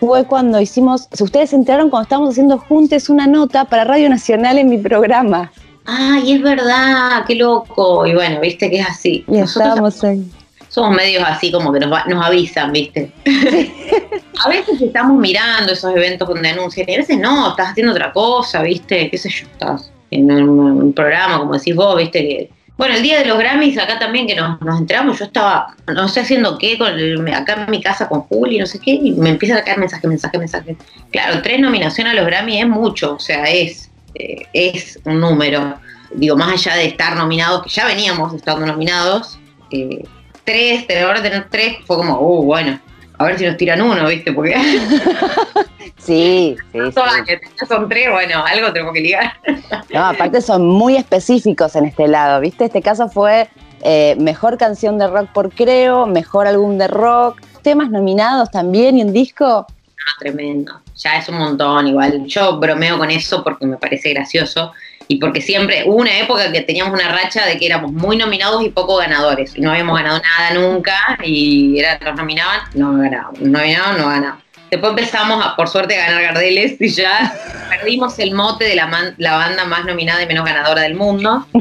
fue 0.00 0.24
cuando 0.24 0.60
hicimos, 0.60 1.08
si 1.12 1.24
ustedes 1.24 1.50
se 1.50 1.56
enteraron 1.56 1.88
cuando 1.88 2.02
estábamos 2.02 2.30
haciendo 2.30 2.58
juntos 2.58 3.08
una 3.08 3.26
nota 3.26 3.64
para 3.64 3.84
Radio 3.84 4.10
Nacional 4.10 4.58
en 4.58 4.68
mi 4.68 4.78
programa. 4.78 5.50
Ay, 5.86 6.32
es 6.32 6.42
verdad, 6.42 7.24
qué 7.26 7.36
loco. 7.36 8.06
Y 8.06 8.14
bueno, 8.14 8.40
viste 8.40 8.68
que 8.68 8.80
es 8.80 8.88
así. 8.88 9.24
Y 9.26 9.38
estábamos 9.38 10.02
ahí. 10.04 10.28
Somos 10.68 10.96
medios 10.96 11.24
así 11.26 11.50
como 11.50 11.72
que 11.72 11.80
nos, 11.80 12.06
nos 12.06 12.26
avisan, 12.26 12.72
viste. 12.72 13.10
a 14.44 14.48
veces 14.48 14.82
estamos 14.82 15.18
mirando 15.18 15.72
esos 15.72 15.94
eventos 15.94 16.28
donde 16.28 16.50
anuncian 16.50 16.88
y 16.90 16.94
a 16.94 16.98
veces 16.98 17.18
no, 17.18 17.50
estás 17.50 17.70
haciendo 17.70 17.92
otra 17.92 18.12
cosa, 18.12 18.62
viste, 18.62 19.10
qué 19.10 19.16
sé 19.16 19.30
yo, 19.30 19.46
estás 19.46 19.90
en 20.10 20.30
un, 20.30 20.92
programa, 20.92 21.38
como 21.38 21.54
decís 21.54 21.74
vos, 21.74 21.96
viste, 21.96 22.20
que 22.20 22.50
bueno, 22.78 22.94
el 22.94 23.02
día 23.02 23.18
de 23.18 23.24
los 23.24 23.36
Grammys, 23.36 23.76
acá 23.76 23.98
también 23.98 24.28
que 24.28 24.36
nos, 24.36 24.56
entramos, 24.78 25.18
yo 25.18 25.24
estaba, 25.24 25.74
no 25.88 26.06
sé 26.06 26.20
haciendo 26.20 26.56
qué, 26.58 26.78
con 26.78 27.28
acá 27.34 27.64
en 27.64 27.70
mi 27.72 27.82
casa 27.82 28.08
con 28.08 28.20
Juli, 28.22 28.56
no 28.56 28.66
sé 28.66 28.78
qué, 28.78 28.92
y 28.92 29.10
me 29.10 29.30
empieza 29.30 29.58
a 29.58 29.64
caer 29.64 29.78
mensaje, 29.78 30.06
mensaje, 30.06 30.38
mensaje. 30.38 30.76
Claro, 31.10 31.42
tres 31.42 31.58
nominaciones 31.58 32.12
a 32.12 32.16
los 32.16 32.26
Grammys 32.26 32.60
es 32.60 32.68
mucho, 32.68 33.14
o 33.14 33.18
sea, 33.18 33.42
es, 33.46 33.90
eh, 34.14 34.46
es 34.52 34.96
un 35.04 35.18
número. 35.18 35.76
Digo, 36.14 36.36
más 36.36 36.52
allá 36.52 36.76
de 36.76 36.86
estar 36.86 37.16
nominados, 37.16 37.64
que 37.64 37.70
ya 37.70 37.84
veníamos 37.84 38.32
estando 38.32 38.64
nominados, 38.64 39.40
eh, 39.72 40.04
tres, 40.44 40.86
de 40.86 41.00
ahora 41.00 41.20
tener 41.20 41.48
tres, 41.50 41.78
fue 41.84 41.96
como, 41.96 42.20
uh, 42.20 42.44
bueno, 42.44 42.78
a 43.18 43.24
ver 43.24 43.38
si 43.38 43.46
nos 43.46 43.56
tiran 43.56 43.82
uno, 43.82 44.06
¿viste? 44.06 44.32
Porque. 44.32 44.54
sí, 45.98 46.56
sí. 46.72 46.78
sí. 46.78 47.66
son 47.68 47.88
tres, 47.88 48.10
bueno, 48.10 48.44
algo 48.44 48.72
tengo 48.72 48.92
que 48.92 49.00
ligar. 49.00 49.32
no, 49.92 50.06
aparte 50.06 50.40
son 50.40 50.66
muy 50.66 50.96
específicos 50.96 51.74
en 51.76 51.86
este 51.86 52.06
lado, 52.06 52.40
¿viste? 52.40 52.66
Este 52.66 52.80
caso 52.80 53.08
fue 53.08 53.48
eh, 53.82 54.16
mejor 54.18 54.56
canción 54.56 54.98
de 54.98 55.08
rock 55.08 55.28
por 55.32 55.50
Creo, 55.50 56.06
mejor 56.06 56.46
álbum 56.46 56.78
de 56.78 56.86
rock, 56.86 57.40
temas 57.62 57.90
nominados 57.90 58.50
también 58.50 58.96
y 58.96 59.02
un 59.02 59.12
disco. 59.12 59.66
Ah, 59.66 60.12
tremendo. 60.20 60.80
Ya 60.96 61.18
es 61.18 61.28
un 61.28 61.38
montón, 61.38 61.88
igual. 61.88 62.24
Yo 62.26 62.58
bromeo 62.58 62.98
con 62.98 63.10
eso 63.10 63.42
porque 63.42 63.66
me 63.66 63.76
parece 63.76 64.10
gracioso 64.10 64.72
y 65.08 65.16
porque 65.16 65.40
siempre 65.40 65.84
hubo 65.86 65.96
una 65.96 66.18
época 66.18 66.52
que 66.52 66.60
teníamos 66.60 66.92
una 66.92 67.08
racha 67.08 67.46
de 67.46 67.56
que 67.56 67.66
éramos 67.66 67.92
muy 67.92 68.16
nominados 68.16 68.62
y 68.62 68.68
poco 68.68 68.96
ganadores. 68.96 69.56
Y 69.56 69.62
no 69.62 69.70
habíamos 69.70 69.98
ganado 69.98 70.20
nada 70.20 70.60
nunca 70.60 71.18
y 71.24 71.78
era, 71.78 71.98
nos 71.98 72.14
nominaban, 72.14 72.60
no 72.74 72.96
ganábamos. 72.98 73.40
Nos 73.40 73.50
nominaban, 73.50 73.98
no 73.98 74.08
ganábamos. 74.08 74.44
Después 74.70 74.90
empezamos, 74.90 75.44
a, 75.44 75.56
por 75.56 75.66
suerte, 75.66 75.98
a 75.98 76.06
ganar 76.06 76.22
Gardeles 76.22 76.78
y 76.78 76.88
ya 76.88 77.34
perdimos 77.70 78.18
el 78.18 78.34
mote 78.34 78.64
de 78.64 78.76
la, 78.76 79.14
la 79.16 79.36
banda 79.36 79.64
más 79.64 79.86
nominada 79.86 80.22
y 80.22 80.26
menos 80.26 80.44
ganadora 80.44 80.82
del 80.82 80.94
mundo. 80.94 81.46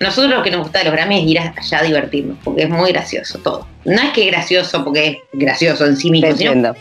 Nosotros 0.00 0.34
lo 0.34 0.42
que 0.42 0.50
nos 0.50 0.62
gusta 0.62 0.78
de 0.78 0.86
los 0.86 0.94
Grammys 0.94 1.20
es 1.20 1.26
ir 1.28 1.38
allá 1.38 1.78
a 1.78 1.82
divertirnos, 1.82 2.38
porque 2.42 2.62
es 2.62 2.70
muy 2.70 2.90
gracioso 2.90 3.38
todo. 3.38 3.68
No 3.84 4.00
es 4.00 4.10
que 4.12 4.24
es 4.24 4.32
gracioso 4.32 4.82
porque 4.82 5.08
es 5.08 5.16
gracioso 5.34 5.84
en 5.84 5.96
sí 5.96 6.10
mismo, 6.10 6.34
sino 6.36 6.72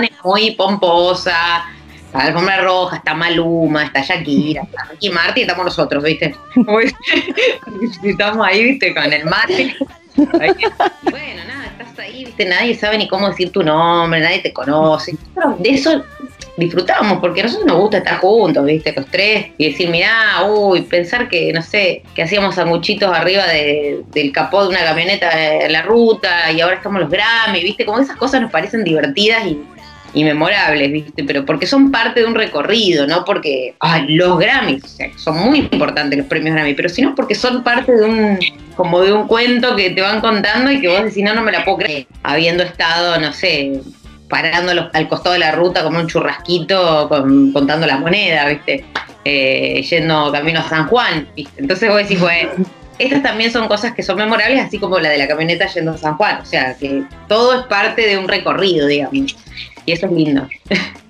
que 0.00 0.12
muy 0.22 0.50
pomposa, 0.52 1.64
Está 2.10 2.24
alfombra 2.24 2.60
roja, 2.60 2.96
está 2.96 3.14
Maluma, 3.14 3.84
está 3.84 4.02
Shakira, 4.02 4.62
está 4.62 4.82
Ricky 4.90 5.10
Martin 5.10 5.42
estamos 5.42 5.64
nosotros, 5.64 6.02
¿viste? 6.02 6.34
estamos 8.02 8.44
ahí, 8.44 8.64
¿viste? 8.64 8.92
Con 8.92 9.12
el 9.12 9.24
mate. 9.26 9.76
bueno, 10.16 11.44
nada, 11.46 11.66
estás 11.78 11.96
ahí, 12.00 12.24
¿viste? 12.24 12.46
Nadie 12.46 12.74
sabe 12.74 12.98
ni 12.98 13.06
cómo 13.06 13.28
decir 13.28 13.52
tu 13.52 13.62
nombre, 13.62 14.18
nadie 14.18 14.40
te 14.40 14.52
conoce. 14.52 15.16
De 15.60 15.70
eso 15.70 16.04
disfrutamos, 16.56 17.20
porque 17.20 17.42
a 17.42 17.44
nosotros 17.44 17.68
nos 17.68 17.78
gusta 17.78 17.98
estar 17.98 18.18
juntos, 18.18 18.64
¿viste? 18.64 18.92
Los 18.92 19.06
tres, 19.06 19.52
y 19.56 19.70
decir, 19.70 19.88
mirá, 19.88 20.44
uy, 20.48 20.82
pensar 20.82 21.28
que, 21.28 21.52
no 21.52 21.62
sé, 21.62 22.02
que 22.16 22.24
hacíamos 22.24 22.56
sanguchitos 22.56 23.16
arriba 23.16 23.44
del 23.46 24.32
capó 24.32 24.64
de 24.64 24.70
una 24.70 24.80
camioneta 24.80 25.30
en 25.64 25.72
la 25.72 25.82
ruta, 25.82 26.50
y 26.50 26.60
ahora 26.60 26.74
estamos 26.74 27.02
los 27.02 27.10
Grammy, 27.10 27.62
¿viste? 27.62 27.86
Como 27.86 28.00
esas 28.00 28.16
cosas 28.16 28.42
nos 28.42 28.50
parecen 28.50 28.82
divertidas 28.82 29.46
y 29.46 29.62
y 30.12 30.24
memorables, 30.24 30.90
¿viste? 30.90 31.24
Pero 31.24 31.44
porque 31.44 31.66
son 31.66 31.90
parte 31.90 32.20
de 32.20 32.26
un 32.26 32.34
recorrido, 32.34 33.06
no 33.06 33.24
porque 33.24 33.74
ah, 33.80 34.04
los 34.08 34.38
Grammys, 34.38 34.98
son 35.16 35.38
muy 35.38 35.58
importantes 35.58 36.18
los 36.18 36.26
premios 36.26 36.54
Grammy, 36.54 36.74
pero 36.74 36.88
sino 36.88 37.14
porque 37.14 37.34
son 37.34 37.62
parte 37.62 37.92
de 37.92 38.04
un 38.04 38.38
como 38.76 39.02
de 39.02 39.12
un 39.12 39.26
cuento 39.26 39.76
que 39.76 39.90
te 39.90 40.00
van 40.00 40.20
contando 40.20 40.70
y 40.70 40.80
que 40.80 40.88
vos 40.88 41.04
decís, 41.04 41.22
no, 41.22 41.34
no 41.34 41.42
me 41.42 41.52
la 41.52 41.64
puedo 41.64 41.78
creer, 41.78 42.06
habiendo 42.22 42.62
estado, 42.62 43.20
no 43.20 43.32
sé, 43.32 43.80
parando 44.28 44.90
al 44.92 45.08
costado 45.08 45.34
de 45.34 45.40
la 45.40 45.52
ruta 45.52 45.82
como 45.82 45.98
un 45.98 46.06
churrasquito 46.06 47.08
contando 47.08 47.86
la 47.86 47.98
moneda, 47.98 48.46
¿viste? 48.46 48.84
Eh, 49.24 49.82
yendo 49.82 50.32
camino 50.32 50.60
a 50.60 50.68
San 50.68 50.86
Juan, 50.86 51.28
¿viste? 51.36 51.60
Entonces 51.60 51.90
vos 51.90 51.98
decís, 51.98 52.18
bueno, 52.18 52.50
estas 52.98 53.22
también 53.22 53.50
son 53.50 53.68
cosas 53.68 53.92
que 53.92 54.02
son 54.02 54.16
memorables, 54.16 54.60
así 54.60 54.78
como 54.78 54.98
la 54.98 55.10
de 55.10 55.18
la 55.18 55.28
camioneta 55.28 55.66
yendo 55.66 55.92
a 55.92 55.98
San 55.98 56.16
Juan, 56.16 56.40
o 56.40 56.44
sea, 56.46 56.74
que 56.74 57.02
todo 57.28 57.60
es 57.60 57.66
parte 57.66 58.06
de 58.06 58.18
un 58.18 58.28
recorrido, 58.28 58.86
digamos 58.86 59.36
y 59.86 59.92
eso 59.92 60.06
es 60.06 60.12
lindo. 60.12 60.46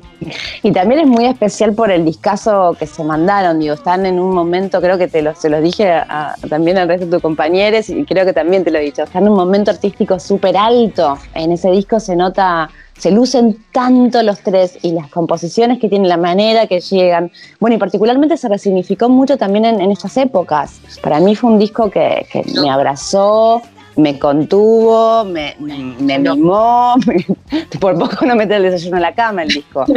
Y 0.62 0.73
también 0.73 1.00
es 1.00 1.07
muy 1.07 1.25
especial 1.25 1.73
por 1.75 1.91
el 1.91 2.05
discazo 2.05 2.77
que 2.79 2.87
se 2.87 3.03
mandaron, 3.03 3.59
digo, 3.59 3.75
están 3.75 4.05
en 4.07 4.21
un 4.21 4.35
momento, 4.35 4.81
creo 4.81 4.99
que 4.99 5.09
te 5.09 5.23
lo, 5.23 5.35
se 5.35 5.49
los 5.49 5.62
dije 5.62 6.03
también 6.49 6.79
al 6.79 6.89
resto 6.89 7.07
de 7.07 7.12
tus 7.12 7.23
compañeros 7.23 7.89
y 7.89 8.05
creo 8.05 8.25
que 8.25 8.33
también 8.33 8.62
te 8.65 8.71
lo 8.71 8.79
he 8.79 8.83
dicho, 8.83 9.03
están 9.03 9.23
en 9.25 9.31
un 9.31 9.37
momento 9.37 9.71
artístico 9.71 10.19
súper 10.19 10.57
alto, 10.57 11.19
en 11.35 11.53
ese 11.53 11.71
disco 11.71 12.00
se 12.00 12.17
nota, 12.17 12.69
se 12.99 13.11
lucen 13.11 13.65
tanto 13.73 14.23
los 14.23 14.41
tres 14.41 14.79
y 14.83 14.93
las 14.93 15.09
composiciones 15.09 15.79
que 15.79 15.89
tienen, 15.89 16.09
la 16.09 16.19
manera 16.19 16.67
que 16.67 16.81
llegan, 16.81 17.33
bueno, 17.59 17.77
y 17.77 17.79
particularmente 17.79 18.37
se 18.37 18.49
resignificó 18.49 19.09
mucho 19.09 19.39
también 19.39 19.65
en, 19.65 19.81
en 19.81 19.91
estas 19.91 20.17
épocas, 20.19 20.81
para 21.03 21.21
mí 21.21 21.35
fue 21.35 21.50
un 21.50 21.59
disco 21.59 21.91
que 21.91 22.27
me 22.61 22.69
abrazó, 22.69 23.62
me 24.00 24.19
contuvo, 24.19 25.25
me, 25.25 25.57
me, 25.61 26.19
mimó, 26.19 26.97
por 27.80 27.99
poco 27.99 28.26
no 28.26 28.35
mete 28.35 28.57
el 28.57 28.64
desayuno 28.64 28.97
en 28.97 29.02
la 29.02 29.14
cama 29.14 29.42
el 29.45 29.49
disco. 29.49 29.85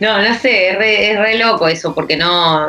no, 0.00 0.22
no 0.22 0.34
sé, 0.38 0.70
es 0.70 0.78
re, 0.78 1.10
es 1.12 1.18
re, 1.18 1.38
loco 1.38 1.66
eso, 1.68 1.94
porque 1.94 2.16
no, 2.16 2.68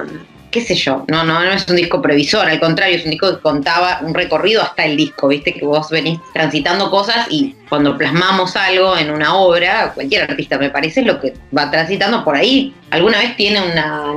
qué 0.51 0.61
sé 0.61 0.75
yo, 0.75 1.03
no, 1.07 1.23
no, 1.23 1.43
no 1.43 1.51
es 1.51 1.67
un 1.67 1.75
disco 1.75 2.01
previsor, 2.01 2.47
al 2.47 2.59
contrario, 2.59 2.97
es 2.97 3.03
un 3.05 3.11
disco 3.11 3.35
que 3.35 3.41
contaba 3.41 3.99
un 4.01 4.13
recorrido 4.13 4.61
hasta 4.61 4.85
el 4.85 4.95
disco, 4.95 5.27
viste, 5.27 5.53
que 5.53 5.65
vos 5.65 5.89
venís 5.89 6.19
transitando 6.33 6.89
cosas 6.89 7.27
y 7.29 7.55
cuando 7.67 7.97
plasmamos 7.97 8.55
algo 8.55 8.97
en 8.97 9.11
una 9.11 9.35
obra, 9.35 9.91
cualquier 9.93 10.29
artista 10.29 10.57
me 10.57 10.69
parece, 10.69 11.01
lo 11.01 11.19
que 11.19 11.33
va 11.55 11.69
transitando 11.69 12.23
por 12.23 12.35
ahí, 12.35 12.73
alguna 12.91 13.19
vez 13.19 13.35
tiene 13.35 13.61
una 13.61 14.13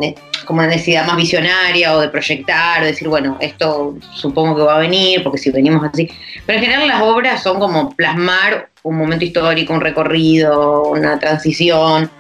como 0.49 0.61
una 0.61 0.69
necesidad 0.69 1.07
más 1.07 1.19
visionaria 1.19 1.95
o 1.95 2.01
de 2.01 2.09
proyectar 2.09 2.83
o 2.83 2.87
decir, 2.87 3.07
bueno, 3.07 3.37
esto 3.39 3.99
supongo 4.15 4.57
que 4.57 4.63
va 4.63 4.77
a 4.77 4.79
venir, 4.79 5.23
porque 5.23 5.37
si 5.37 5.51
venimos 5.51 5.85
así. 5.85 6.09
Pero 6.47 6.59
en 6.59 6.65
general 6.65 6.89
las 6.89 7.03
obras 7.03 7.43
son 7.43 7.59
como 7.59 7.95
plasmar 7.95 8.71
un 8.83 8.97
momento 8.97 9.27
histórico, 9.27 9.75
un 9.75 9.83
recorrido, 9.83 10.85
una 10.85 11.19
transición. 11.19 12.11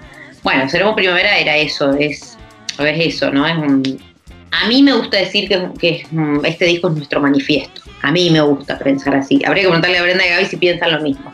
Bueno, 0.42 0.68
Seremos 0.68 0.94
Primavera 0.94 1.38
era 1.38 1.56
eso, 1.56 1.94
es, 1.94 2.36
es 2.78 3.06
eso, 3.14 3.30
¿no? 3.30 3.46
Es 3.46 3.54
a 4.50 4.68
mí 4.68 4.82
me 4.82 4.92
gusta 4.92 5.16
decir 5.16 5.48
que, 5.48 5.70
que 5.80 6.06
este 6.44 6.66
disco 6.66 6.88
es 6.88 6.96
nuestro 6.96 7.22
manifiesto. 7.22 7.80
A 8.02 8.12
mí 8.12 8.30
me 8.30 8.40
gusta 8.40 8.78
pensar 8.78 9.16
así. 9.16 9.42
Habría 9.44 9.64
que 9.64 9.68
preguntarle 9.68 9.98
a 9.98 10.02
Brenda 10.02 10.24
y 10.24 10.30
Gaby 10.30 10.44
si 10.46 10.56
piensan 10.56 10.92
lo 10.92 11.00
mismo. 11.00 11.32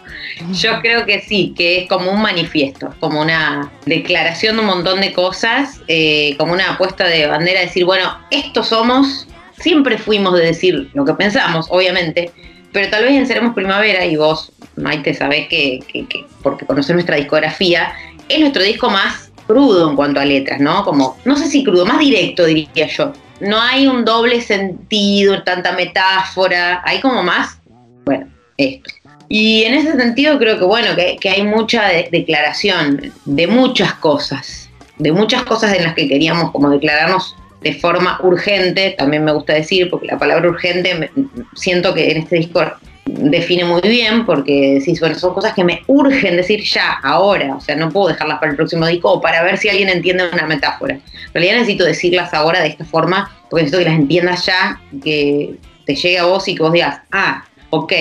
Yo 0.52 0.80
creo 0.80 1.04
que 1.04 1.20
sí, 1.20 1.54
que 1.56 1.82
es 1.82 1.88
como 1.88 2.10
un 2.10 2.22
manifiesto, 2.22 2.94
como 3.00 3.20
una 3.20 3.70
declaración 3.86 4.56
de 4.56 4.62
un 4.62 4.68
montón 4.68 5.00
de 5.00 5.12
cosas, 5.12 5.80
eh, 5.88 6.34
como 6.38 6.54
una 6.54 6.72
apuesta 6.72 7.06
de 7.06 7.26
bandera, 7.26 7.60
decir, 7.60 7.84
bueno, 7.84 8.18
estos 8.30 8.68
somos, 8.68 9.28
siempre 9.58 9.98
fuimos 9.98 10.34
de 10.34 10.46
decir 10.46 10.90
lo 10.94 11.04
que 11.04 11.14
pensamos, 11.14 11.66
obviamente, 11.70 12.30
pero 12.72 12.90
tal 12.90 13.04
vez 13.04 13.12
en 13.12 13.26
Seremos 13.26 13.54
Primavera, 13.54 14.04
y 14.04 14.16
vos, 14.16 14.50
Maite, 14.76 15.14
sabés 15.14 15.46
que, 15.48 15.80
que, 15.92 16.06
que 16.06 16.24
porque 16.42 16.66
conoces 16.66 16.94
nuestra 16.94 17.16
discografía, 17.16 17.92
es 18.28 18.40
nuestro 18.40 18.62
disco 18.62 18.90
más 18.90 19.30
crudo 19.46 19.90
en 19.90 19.96
cuanto 19.96 20.20
a 20.20 20.24
letras, 20.24 20.60
¿no? 20.60 20.84
Como, 20.84 21.16
no 21.24 21.36
sé 21.36 21.46
si 21.48 21.64
crudo, 21.64 21.86
más 21.86 21.98
directo 21.98 22.44
diría 22.44 22.86
yo. 22.86 23.12
No 23.40 23.60
hay 23.60 23.86
un 23.86 24.04
doble 24.04 24.40
sentido, 24.40 25.42
tanta 25.42 25.72
metáfora, 25.72 26.82
hay 26.84 27.00
como 27.00 27.22
más, 27.22 27.58
bueno, 28.04 28.28
esto. 28.56 28.90
Y 29.28 29.64
en 29.64 29.74
ese 29.74 29.96
sentido 29.96 30.38
creo 30.38 30.58
que 30.58 30.64
bueno, 30.64 30.94
que, 30.94 31.28
hay 31.28 31.42
mucha 31.42 31.88
declaración 32.10 33.12
de 33.24 33.46
muchas 33.46 33.94
cosas, 33.94 34.68
de 34.98 35.12
muchas 35.12 35.42
cosas 35.42 35.74
en 35.74 35.84
las 35.84 35.94
que 35.94 36.08
queríamos 36.08 36.52
como 36.52 36.70
declararnos 36.70 37.34
de 37.62 37.72
forma 37.74 38.20
urgente, 38.22 38.94
también 38.98 39.24
me 39.24 39.32
gusta 39.32 39.54
decir, 39.54 39.88
porque 39.90 40.06
la 40.06 40.18
palabra 40.18 40.50
urgente 40.50 41.10
siento 41.54 41.94
que 41.94 42.12
en 42.12 42.18
este 42.18 42.36
disco 42.36 42.62
define 43.06 43.64
muy 43.64 43.82
bien, 43.82 44.24
porque 44.24 44.80
sí, 44.84 44.96
bueno, 44.98 45.14
son 45.14 45.34
cosas 45.34 45.52
que 45.54 45.64
me 45.64 45.82
urgen 45.86 46.36
decir 46.36 46.62
ya, 46.62 46.98
ahora, 47.02 47.56
o 47.56 47.60
sea, 47.60 47.76
no 47.76 47.90
puedo 47.90 48.08
dejarlas 48.08 48.38
para 48.38 48.50
el 48.50 48.56
próximo 48.56 48.86
disco 48.86 49.12
o 49.12 49.20
para 49.20 49.42
ver 49.42 49.58
si 49.58 49.68
alguien 49.68 49.88
entiende 49.88 50.28
una 50.32 50.46
metáfora. 50.46 50.94
En 50.94 51.02
realidad 51.34 51.54
necesito 51.56 51.84
decirlas 51.84 52.32
ahora 52.32 52.60
de 52.60 52.68
esta 52.68 52.84
forma, 52.84 53.30
porque 53.50 53.64
necesito 53.64 53.78
que 53.84 53.90
las 53.90 54.00
entiendas 54.00 54.46
ya, 54.46 54.80
que 55.02 55.54
te 55.84 55.94
llegue 55.94 56.18
a 56.18 56.24
vos 56.24 56.48
y 56.48 56.54
que 56.54 56.62
vos 56.62 56.72
digas, 56.72 57.00
ah, 57.12 57.44
ok, 57.70 57.92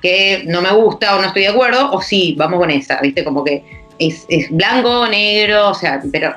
que 0.00 0.44
no 0.46 0.62
me 0.62 0.72
gusta 0.72 1.16
o 1.16 1.20
no 1.20 1.28
estoy 1.28 1.42
de 1.42 1.48
acuerdo, 1.48 1.90
o 1.92 2.00
sí, 2.00 2.34
vamos 2.36 2.58
con 2.58 2.70
esa, 2.70 3.00
¿viste? 3.00 3.24
Como 3.24 3.44
que 3.44 3.64
es, 3.98 4.26
blanco, 4.50 5.06
negro, 5.06 5.70
o 5.70 5.74
sea, 5.74 6.00
pero 6.10 6.34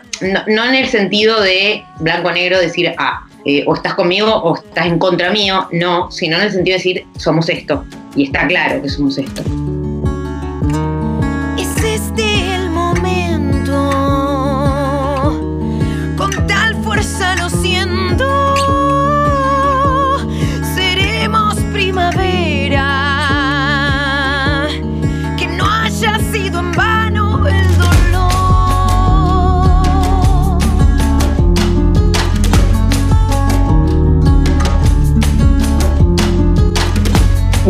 no, 0.48 0.66
en 0.66 0.76
el 0.76 0.88
sentido 0.88 1.42
de 1.42 1.84
blanco-negro 2.00 2.60
decir, 2.60 2.94
ah, 2.98 3.26
eh, 3.46 3.64
o 3.68 3.76
estás 3.76 3.94
conmigo 3.94 4.28
o 4.28 4.56
estás 4.56 4.88
en 4.88 5.00
contra 5.00 5.32
mío, 5.32 5.68
no, 5.72 6.12
sino 6.12 6.38
en 6.38 6.44
el 6.44 6.52
sentido 6.52 6.74
de 6.74 6.78
decir, 6.78 7.06
somos 7.18 7.48
esto, 7.50 7.84
y 8.16 8.24
está 8.24 8.48
claro 8.48 8.82
que 8.82 8.90
somos 8.90 9.18
esto. 9.18 9.44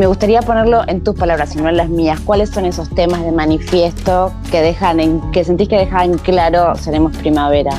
Me 0.06 0.10
gustaría 0.10 0.44
ponerlo 0.44 0.84
en 0.88 1.04
tus 1.04 1.16
palabras 1.16 1.56
y 1.56 1.58
no 1.58 1.68
en 1.68 1.78
las 1.78 1.90
mías. 1.90 2.20
¿Cuáles 2.20 2.52
son 2.52 2.66
esos 2.66 2.92
temas 2.92 3.24
de 3.24 3.32
manifiesto 3.32 4.32
que 4.52 4.62
dejan 4.62 5.00
en, 5.00 5.32
que 5.32 5.44
sentís 5.44 5.68
que 5.68 5.78
dejan 5.78 6.20
claro 6.20 6.76
seremos 6.76 7.18
primavera? 7.18 7.72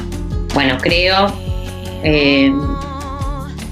Bueno, 0.52 0.76
creo 0.80 1.32
eh, 2.02 2.52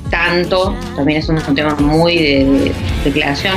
tanto, 0.09 0.73
también 0.95 1.19
es 1.19 1.29
un, 1.29 1.41
tema 1.57 1.75
muy 1.75 2.17
de, 2.17 2.45
de 2.45 2.75
declaración. 3.03 3.55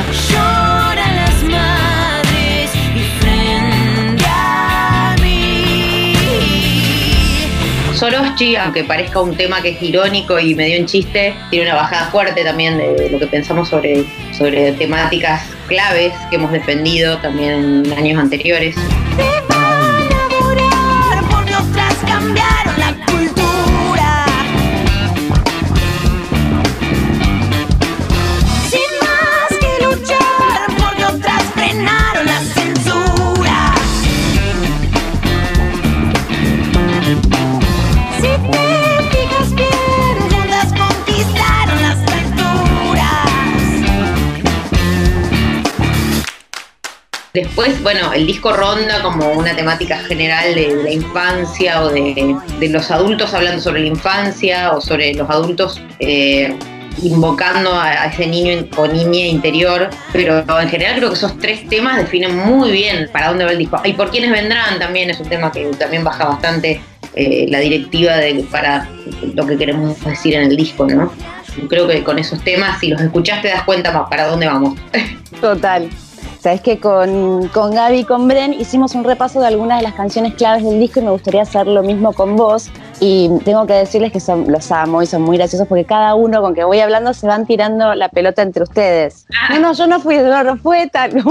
Soroschi, 7.94 8.56
aunque 8.56 8.84
parezca 8.84 9.22
un 9.22 9.36
tema 9.36 9.62
que 9.62 9.70
es 9.70 9.82
irónico 9.82 10.40
y 10.40 10.54
medio 10.54 10.80
un 10.80 10.86
chiste, 10.86 11.36
tiene 11.50 11.66
una 11.66 11.76
bajada 11.76 12.12
fuerte 12.12 12.44
también 12.44 12.78
de 12.78 13.10
lo 13.10 13.18
que 13.20 13.28
pensamos 13.28 13.70
sobre, 13.70 14.06
sobre 14.38 14.72
temáticas 14.74 15.42
claves 15.68 16.14
que 16.30 16.36
hemos 16.36 16.52
defendido 16.52 17.18
también 17.20 17.86
en 17.86 17.94
años 17.94 18.20
anteriores. 18.20 18.76
Después, 47.42 47.84
bueno, 47.84 48.12
el 48.14 48.26
disco 48.26 48.52
ronda 48.52 49.00
como 49.04 49.32
una 49.34 49.56
temática 49.56 50.00
general 50.00 50.56
de, 50.56 50.76
la 50.84 50.92
infancia 50.92 51.84
o 51.84 51.90
de, 51.90 52.36
los 52.68 52.90
adultos 52.90 53.32
hablando 53.36 53.62
sobre 53.62 53.82
la 53.82 53.88
infancia 53.90 54.72
o 54.72 54.82
sobre 54.82 55.14
los 55.14 55.30
adultos 55.30 55.80
eh, 56.00 56.52
invocando 57.04 57.80
a, 57.80 58.08
ese 58.08 58.26
niño 58.26 58.66
o 58.76 58.88
niña 58.88 59.28
interior. 59.28 59.88
Pero 60.12 60.40
en 60.60 60.68
general 60.70 60.96
creo 60.96 61.10
que 61.10 61.16
esos 61.16 61.38
tres 61.38 61.70
temas 61.70 61.98
definen 61.98 62.36
muy 62.36 62.72
bien 62.72 63.08
para 63.14 63.28
dónde 63.28 63.46
va 63.46 63.52
el 63.52 63.60
disco. 63.60 63.80
Y 63.86 63.94
por 63.94 64.10
quiénes 64.10 64.32
vendrán 64.32 64.80
también 64.80 65.12
es 65.12 65.20
un 65.20 65.30
tema 65.30 65.52
que 65.52 65.64
también 65.78 66.04
baja 66.04 66.26
bastante 66.26 66.82
eh, 67.14 67.46
la 67.50 67.60
directiva 67.60 68.16
de, 68.16 68.44
para 68.50 68.90
lo 69.36 69.46
que 69.46 69.58
queremos 69.60 70.04
decir 70.04 70.34
en 70.34 70.50
el 70.50 70.58
disco, 70.58 70.88
¿no? 70.88 71.14
Creo 71.70 71.88
que 71.88 72.04
con 72.04 72.18
esos 72.18 72.44
temas, 72.44 72.80
si 72.80 72.88
los 72.88 73.00
escuchás, 73.00 73.44
te 73.44 73.50
das 73.50 73.62
cuenta 73.62 73.94
pa- 73.94 74.10
para 74.10 74.26
dónde 74.26 74.48
vamos. 74.48 74.76
Total. 75.40 75.88
Sabes 76.40 76.62
que 76.62 76.80
con, 76.80 77.48
con 77.50 77.72
Gaby 77.74 78.00
y 78.00 78.04
con 78.04 78.28
Bren 78.28 78.54
hicimos 78.54 78.94
un 78.96 79.04
repaso 79.04 79.40
de 79.42 79.48
algunas 79.48 79.80
de 79.80 79.84
las 79.84 79.94
canciones 79.96 80.36
claves 80.36 80.64
del 80.64 80.80
disco 80.80 81.00
y 81.00 81.04
me 81.04 81.12
gustaría 81.12 81.42
hacer 81.42 81.68
lo 81.68 81.82
mismo 81.84 82.14
con 82.14 82.36
vos. 82.36 82.70
Y 83.00 83.30
tengo 83.44 83.66
que 83.68 83.74
decirles 83.74 84.12
que 84.12 84.20
son, 84.20 84.52
los 84.52 84.72
amo 84.72 85.02
y 85.02 85.08
son 85.08 85.22
muy 85.24 85.38
graciosos 85.38 85.68
porque 85.68 85.86
cada 85.86 86.16
uno 86.16 86.42
con 86.42 86.54
que 86.56 86.64
voy 86.64 86.80
hablando 86.80 87.14
se 87.14 87.28
van 87.28 87.46
tirando 87.46 87.94
la 87.96 88.10
pelota 88.10 88.42
entre 88.44 88.64
ustedes. 88.64 89.26
No, 89.50 89.60
no, 89.60 89.74
yo 89.74 89.88
no 89.88 90.00
fui, 90.00 90.18
no, 90.18 90.44
no 90.44 90.58
fue 90.58 90.88
tal. 90.88 91.12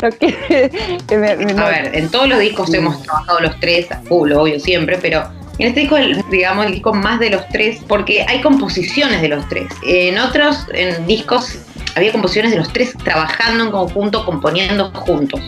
Lo 0.00 0.10
que- 0.10 0.70
que 1.08 1.16
me- 1.18 1.36
me- 1.36 1.52
A 1.60 1.68
ver, 1.68 1.90
en 1.94 2.08
todos 2.10 2.28
los 2.28 2.38
discos 2.38 2.72
hemos 2.74 3.02
trabajado 3.02 3.40
los 3.40 3.58
tres, 3.60 3.90
a 3.92 4.00
full, 4.02 4.32
obvio, 4.32 4.58
siempre, 4.60 4.98
pero 5.00 5.24
en 5.58 5.68
este 5.68 5.80
disco, 5.80 5.96
digamos, 6.30 6.66
el 6.66 6.72
disco 6.72 6.92
más 6.94 7.20
de 7.20 7.30
los 7.30 7.46
tres, 7.48 7.80
porque 7.86 8.24
hay 8.26 8.40
composiciones 8.40 9.20
de 9.20 9.28
los 9.28 9.46
tres. 9.48 9.66
En 9.86 10.18
otros 10.18 10.66
en 10.72 11.06
discos 11.06 11.58
había 11.96 12.12
composiciones 12.12 12.52
de 12.52 12.58
los 12.58 12.72
tres 12.72 12.96
trabajando 13.02 13.64
en 13.64 13.70
conjunto, 13.70 14.24
componiendo 14.24 14.90
juntos. 14.92 15.40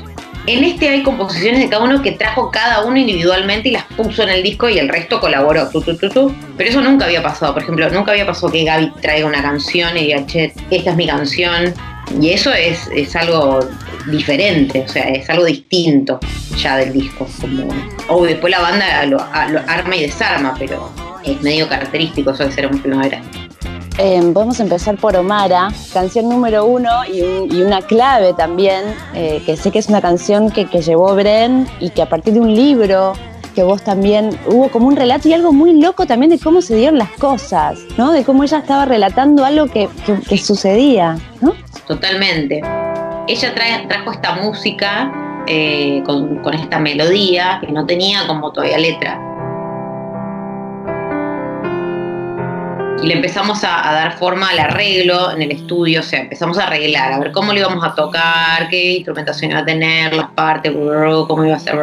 En 0.47 0.65
este 0.65 0.89
hay 0.89 1.05
composiciones 1.05 1.61
de 1.61 1.69
cada 1.69 1.85
uno 1.85 2.03
que 2.03 2.13
trajo 2.13 2.51
cada 2.51 2.85
uno 2.85 2.97
individualmente 2.97 3.69
y 3.69 3.73
las 3.73 3.85
puso 3.85 4.25
en 4.25 4.31
el 4.31 4.43
disco 4.43 4.69
y 4.69 4.79
el 4.79 4.89
resto 4.89 5.21
colaboró. 5.21 5.69
Tu, 5.69 5.81
tu, 5.81 5.97
tu. 5.97 6.35
Pero 6.57 6.69
eso 6.69 6.81
nunca 6.81 7.05
había 7.05 7.23
pasado. 7.23 7.53
Por 7.53 7.63
ejemplo, 7.63 7.89
nunca 7.91 8.11
había 8.11 8.27
pasado 8.27 8.51
que 8.51 8.65
Gaby 8.65 8.93
traiga 9.01 9.27
una 9.27 9.41
canción 9.41 9.97
y 9.97 10.07
diga, 10.07 10.27
che, 10.27 10.53
esta 10.71 10.91
es 10.91 10.97
mi 10.97 11.07
canción. 11.07 11.73
Y 12.21 12.31
eso 12.31 12.53
es, 12.53 12.89
es 12.93 13.15
algo 13.15 13.61
diferente, 14.11 14.85
o 14.87 14.89
sea, 14.89 15.05
es 15.05 15.31
algo 15.31 15.45
distinto 15.45 16.19
ya 16.57 16.77
del 16.77 16.93
disco. 16.93 17.27
Como, 17.41 17.69
o 18.09 18.25
después 18.25 18.51
la 18.51 18.61
banda 18.61 19.07
lo 19.07 19.21
arma 19.33 19.97
y 19.97 20.03
desarma, 20.03 20.55
pero 20.59 20.91
es 21.25 21.41
medio 21.41 21.69
característico 21.69 22.33
eso 22.33 22.45
de 22.45 22.53
ser 22.53 22.67
un 22.67 22.81
primavera. 22.81 23.23
Eh, 23.99 24.23
podemos 24.33 24.59
empezar 24.59 24.97
por 24.97 25.15
Omara, 25.17 25.69
canción 25.93 26.29
número 26.29 26.65
uno 26.65 27.05
y, 27.05 27.21
un- 27.23 27.55
y 27.55 27.63
una 27.63 27.83
clave 27.83 28.33
también, 28.33 28.83
eh, 29.15 29.43
que 29.45 29.57
sé 29.57 29.71
que 29.71 29.79
es 29.79 29.89
una 29.89 30.01
canción 30.01 30.51
que, 30.51 30.65
llevó 30.67 31.15
Bren 31.15 31.69
y 31.79 31.91
que 31.91 32.01
a 32.03 32.09
partir 32.09 32.33
de 32.35 32.41
un 32.41 32.55
libro 32.55 33.13
que 33.55 33.63
vos 33.63 33.83
también 33.83 34.31
hubo 34.47 34.71
como 34.71 34.89
un 34.89 34.97
relato 34.97 35.29
y 35.29 35.35
algo 35.35 35.53
muy 35.53 35.79
loco 35.79 36.07
también 36.07 36.31
de 36.31 36.39
cómo 36.39 36.63
se 36.63 36.75
dieron 36.75 36.97
las 36.99 37.11
cosas, 37.11 37.79
¿no? 37.99 38.11
De 38.11 38.25
cómo 38.25 38.45
ella 38.45 38.59
estaba 38.59 38.87
relatando 38.87 39.45
algo 39.45 39.67
que, 39.67 39.89
sucedía, 40.39 41.19
¿no? 41.43 41.53
Totalmente. 41.87 42.63
Ella 43.29 43.55
trajo 43.89 44.11
esta 44.11 44.37
música 44.37 45.13
eh, 45.47 46.03
con 46.07 46.55
esta 46.55 46.79
melodía 46.79 47.59
que 47.61 47.71
no 47.71 47.85
tenía 47.85 48.27
como 48.27 48.51
todavía 48.53 48.79
letra. 48.79 49.21
Y 53.03 53.07
le 53.09 53.15
empezamos 53.15 53.65
a, 53.65 53.93
dar 53.93 54.17
forma 54.17 54.51
al 54.51 54.61
arreglo 54.61 55.33
en 55.33 55.43
el 55.43 55.51
estudio, 55.51 56.01
o 56.01 56.03
sea, 56.05 56.21
empezamos 56.21 56.57
a 56.59 56.69
arreglar, 56.69 57.13
a 57.13 57.19
ver 57.19 57.33
cómo 57.33 57.53
lo 57.53 57.59
íbamos 57.59 57.85
a 57.85 57.97
tocar, 57.97 58.69
qué 58.69 58.93
instrumentación 58.93 59.51
iba 59.51 59.61
a 59.61 59.65
tener, 59.65 60.15
las 60.15 60.31
partes, 60.31 60.73
cómo 60.73 61.45
iba 61.45 61.57
a 61.57 61.59
ser. 61.59 61.75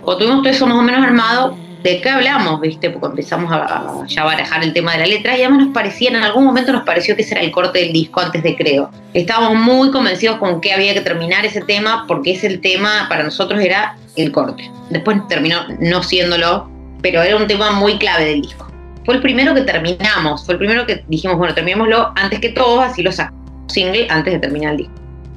Cuando 0.00 0.18
tuvimos 0.18 0.42
todo 0.42 0.48
eso 0.48 0.66
más 0.66 0.78
o 0.78 0.82
menos 0.82 1.04
armado, 1.04 1.58
¿de 1.82 2.00
qué 2.00 2.08
hablamos, 2.08 2.58
viste? 2.58 2.88
Porque 2.88 3.08
empezamos 3.08 3.52
a, 3.52 4.02
ya 4.06 4.24
barajar 4.24 4.64
el 4.64 4.72
tema 4.72 4.92
de 4.92 4.98
la 5.00 5.06
letra 5.06 5.36
y 5.36 5.42
además 5.42 5.66
nos 5.66 5.74
parecía, 5.74 6.08
en 6.08 6.16
algún 6.16 6.44
momento 6.44 6.72
nos 6.72 6.84
pareció 6.84 7.14
que 7.14 7.20
ese 7.20 7.34
era 7.34 7.44
el 7.44 7.50
corte 7.50 7.80
del 7.80 7.92
disco 7.92 8.20
antes 8.20 8.42
de 8.42 8.56
Creo. 8.56 8.90
Estábamos 9.12 9.56
muy 9.56 9.90
convencidos 9.90 10.38
con 10.38 10.62
que 10.62 10.72
había 10.72 10.94
que 10.94 11.02
terminar 11.02 11.44
ese 11.44 11.60
tema 11.60 12.06
porque 12.08 12.32
ese 12.32 12.56
tema 12.56 13.06
para 13.10 13.24
nosotros 13.24 13.60
era 13.60 13.96
el 14.16 14.32
corte. 14.32 14.70
Después 14.88 15.18
terminó 15.28 15.66
no 15.80 16.02
siéndolo, 16.02 16.70
pero 17.02 17.22
era 17.22 17.36
un 17.36 17.46
tema 17.46 17.72
muy 17.72 17.98
clave 17.98 18.24
del 18.24 18.40
disco. 18.40 18.67
Fue 19.08 19.14
el 19.14 19.22
primero 19.22 19.54
que 19.54 19.62
terminamos, 19.62 20.44
fue 20.44 20.52
el 20.52 20.58
primero 20.58 20.84
que 20.84 21.02
dijimos, 21.08 21.38
bueno, 21.38 21.54
terminémoslo 21.54 22.12
antes 22.14 22.40
que 22.40 22.50
todos, 22.50 22.84
así 22.84 23.02
lo 23.02 23.10
sacamos 23.10 23.40
single 23.68 24.06
antes 24.10 24.34
de 24.34 24.38
terminar 24.38 24.72
el 24.72 24.76
disco. 24.80 24.92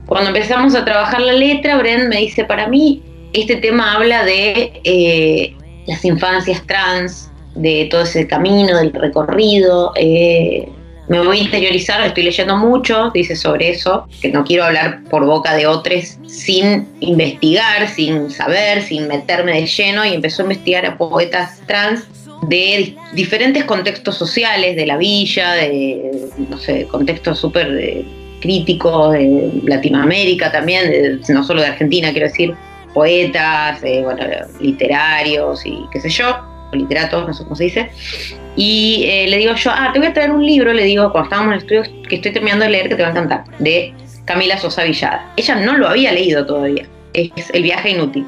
Cuando 0.07 0.27
empezamos 0.31 0.75
a 0.75 0.83
trabajar 0.83 1.21
la 1.21 1.31
letra, 1.31 1.77
Bren 1.77 2.09
me 2.09 2.17
dice, 2.17 2.43
para 2.43 2.67
mí 2.67 3.01
este 3.31 3.55
tema 3.55 3.93
habla 3.93 4.25
de 4.25 4.73
eh, 4.83 5.55
las 5.87 6.03
infancias 6.03 6.61
trans, 6.67 7.31
de 7.55 7.87
todo 7.89 8.01
ese 8.01 8.27
camino, 8.27 8.77
del 8.77 8.91
recorrido. 8.91 9.93
eh, 9.95 10.67
me 11.07 11.25
voy 11.25 11.39
a 11.39 11.43
interiorizar, 11.43 12.05
estoy 12.05 12.23
leyendo 12.23 12.57
mucho, 12.57 13.09
dice 13.13 13.37
sobre 13.37 13.69
eso, 13.69 14.05
que 14.21 14.29
no 14.29 14.43
quiero 14.43 14.65
hablar 14.65 15.01
por 15.09 15.25
boca 15.25 15.55
de 15.55 15.67
otros 15.67 16.17
sin 16.27 16.89
investigar, 16.99 17.87
sin 17.87 18.29
saber, 18.31 18.81
sin 18.81 19.07
meterme 19.07 19.53
de 19.53 19.65
lleno, 19.65 20.05
y 20.05 20.13
empezó 20.13 20.41
a 20.41 20.45
investigar 20.45 20.85
a 20.85 20.97
poetas 20.97 21.61
trans 21.67 22.05
de 22.47 22.57
di- 22.57 22.95
diferentes 23.13 23.63
contextos 23.65 24.17
sociales, 24.17 24.75
de 24.75 24.85
la 24.85 24.97
villa, 24.97 25.53
de, 25.53 26.11
no 26.49 26.57
sé, 26.57 26.87
contextos 26.87 27.39
súper 27.39 27.67
eh, 27.79 28.05
críticos 28.41 29.13
de 29.13 29.51
Latinoamérica 29.65 30.51
también, 30.51 31.21
no 31.29 31.43
solo 31.43 31.61
de 31.61 31.67
Argentina, 31.67 32.11
quiero 32.11 32.27
decir, 32.27 32.53
poetas, 32.93 33.83
eh, 33.83 34.01
bueno, 34.03 34.23
literarios 34.59 35.65
y 35.65 35.79
qué 35.93 36.01
sé 36.01 36.09
yo, 36.09 36.35
literatos, 36.73 37.27
no 37.27 37.33
sé 37.33 37.43
cómo 37.43 37.55
se 37.55 37.65
dice. 37.65 37.89
Y 38.55 39.03
eh, 39.05 39.27
le 39.27 39.37
digo 39.37 39.53
yo, 39.53 39.71
ah, 39.73 39.91
te 39.93 39.99
voy 39.99 40.07
a 40.07 40.13
traer 40.13 40.31
un 40.31 40.45
libro, 40.45 40.73
le 40.73 40.83
digo, 40.83 41.11
cuando 41.11 41.25
estábamos 41.27 41.53
en 41.53 41.53
el 41.53 41.59
estudio, 41.59 42.07
que 42.09 42.15
estoy 42.15 42.31
terminando 42.33 42.65
de 42.65 42.71
leer, 42.71 42.89
que 42.89 42.95
te 42.95 43.01
va 43.03 43.09
a 43.09 43.11
encantar, 43.11 43.43
de 43.59 43.93
Camila 44.25 44.57
Sosa 44.57 44.83
Villada. 44.83 45.31
Ella 45.37 45.55
no 45.55 45.77
lo 45.77 45.87
había 45.87 46.11
leído 46.11 46.45
todavía, 46.45 46.85
es 47.13 47.31
El 47.53 47.63
viaje 47.63 47.91
inútil. 47.91 48.25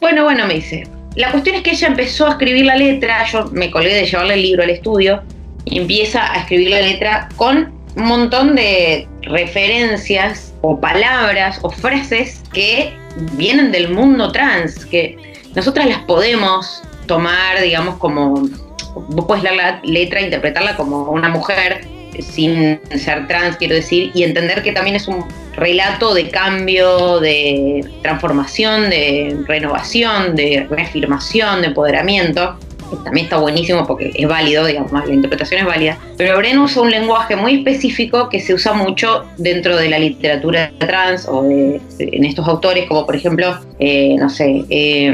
Bueno, 0.00 0.24
bueno, 0.24 0.46
me 0.46 0.54
dice. 0.54 0.84
La 1.16 1.30
cuestión 1.30 1.56
es 1.56 1.62
que 1.62 1.70
ella 1.70 1.88
empezó 1.88 2.26
a 2.26 2.30
escribir 2.30 2.66
la 2.66 2.76
letra, 2.76 3.24
yo 3.30 3.46
me 3.52 3.70
colgué 3.70 3.94
de 3.94 4.06
llevarle 4.06 4.34
el 4.34 4.42
libro 4.42 4.62
al 4.62 4.70
estudio, 4.70 5.22
y 5.64 5.78
empieza 5.78 6.32
a 6.32 6.40
escribir 6.40 6.70
la 6.70 6.80
letra 6.80 7.28
con 7.36 7.72
un 7.96 8.04
montón 8.04 8.56
de 8.56 9.06
referencias 9.22 10.52
o 10.60 10.80
palabras 10.80 11.58
o 11.62 11.70
frases 11.70 12.42
que 12.52 12.92
vienen 13.32 13.70
del 13.70 13.90
mundo 13.90 14.32
trans, 14.32 14.84
que 14.86 15.16
nosotras 15.54 15.86
las 15.86 15.98
podemos 16.00 16.82
tomar, 17.06 17.60
digamos, 17.62 17.96
como, 17.98 18.48
vos 18.94 19.24
puedes 19.26 19.44
leer 19.44 19.56
la 19.56 19.80
letra 19.84 20.20
interpretarla 20.20 20.76
como 20.76 21.10
una 21.10 21.28
mujer 21.28 21.86
sin 22.22 22.80
ser 22.98 23.26
trans, 23.26 23.56
quiero 23.56 23.74
decir, 23.74 24.10
y 24.14 24.22
entender 24.24 24.62
que 24.62 24.72
también 24.72 24.96
es 24.96 25.08
un 25.08 25.24
relato 25.56 26.14
de 26.14 26.30
cambio, 26.30 27.20
de 27.20 27.84
transformación, 28.02 28.90
de 28.90 29.36
renovación, 29.46 30.34
de 30.36 30.66
reafirmación, 30.68 31.62
de 31.62 31.68
empoderamiento. 31.68 32.58
También 33.02 33.26
está 33.26 33.38
buenísimo 33.38 33.86
porque 33.86 34.12
es 34.14 34.28
válido, 34.28 34.66
digamos, 34.66 34.92
la 34.92 35.12
interpretación 35.12 35.60
es 35.60 35.66
válida, 35.66 35.98
pero 36.16 36.36
Bren 36.36 36.58
usa 36.58 36.82
un 36.82 36.90
lenguaje 36.90 37.36
muy 37.36 37.56
específico 37.56 38.28
que 38.28 38.40
se 38.40 38.54
usa 38.54 38.72
mucho 38.72 39.24
dentro 39.36 39.76
de 39.76 39.88
la 39.88 39.98
literatura 39.98 40.70
trans 40.78 41.26
o 41.28 41.44
en 41.44 42.24
estos 42.24 42.46
autores, 42.46 42.86
como 42.86 43.06
por 43.06 43.16
ejemplo, 43.16 43.58
eh, 43.78 44.16
no 44.18 44.28
sé, 44.30 44.64
eh, 44.70 45.12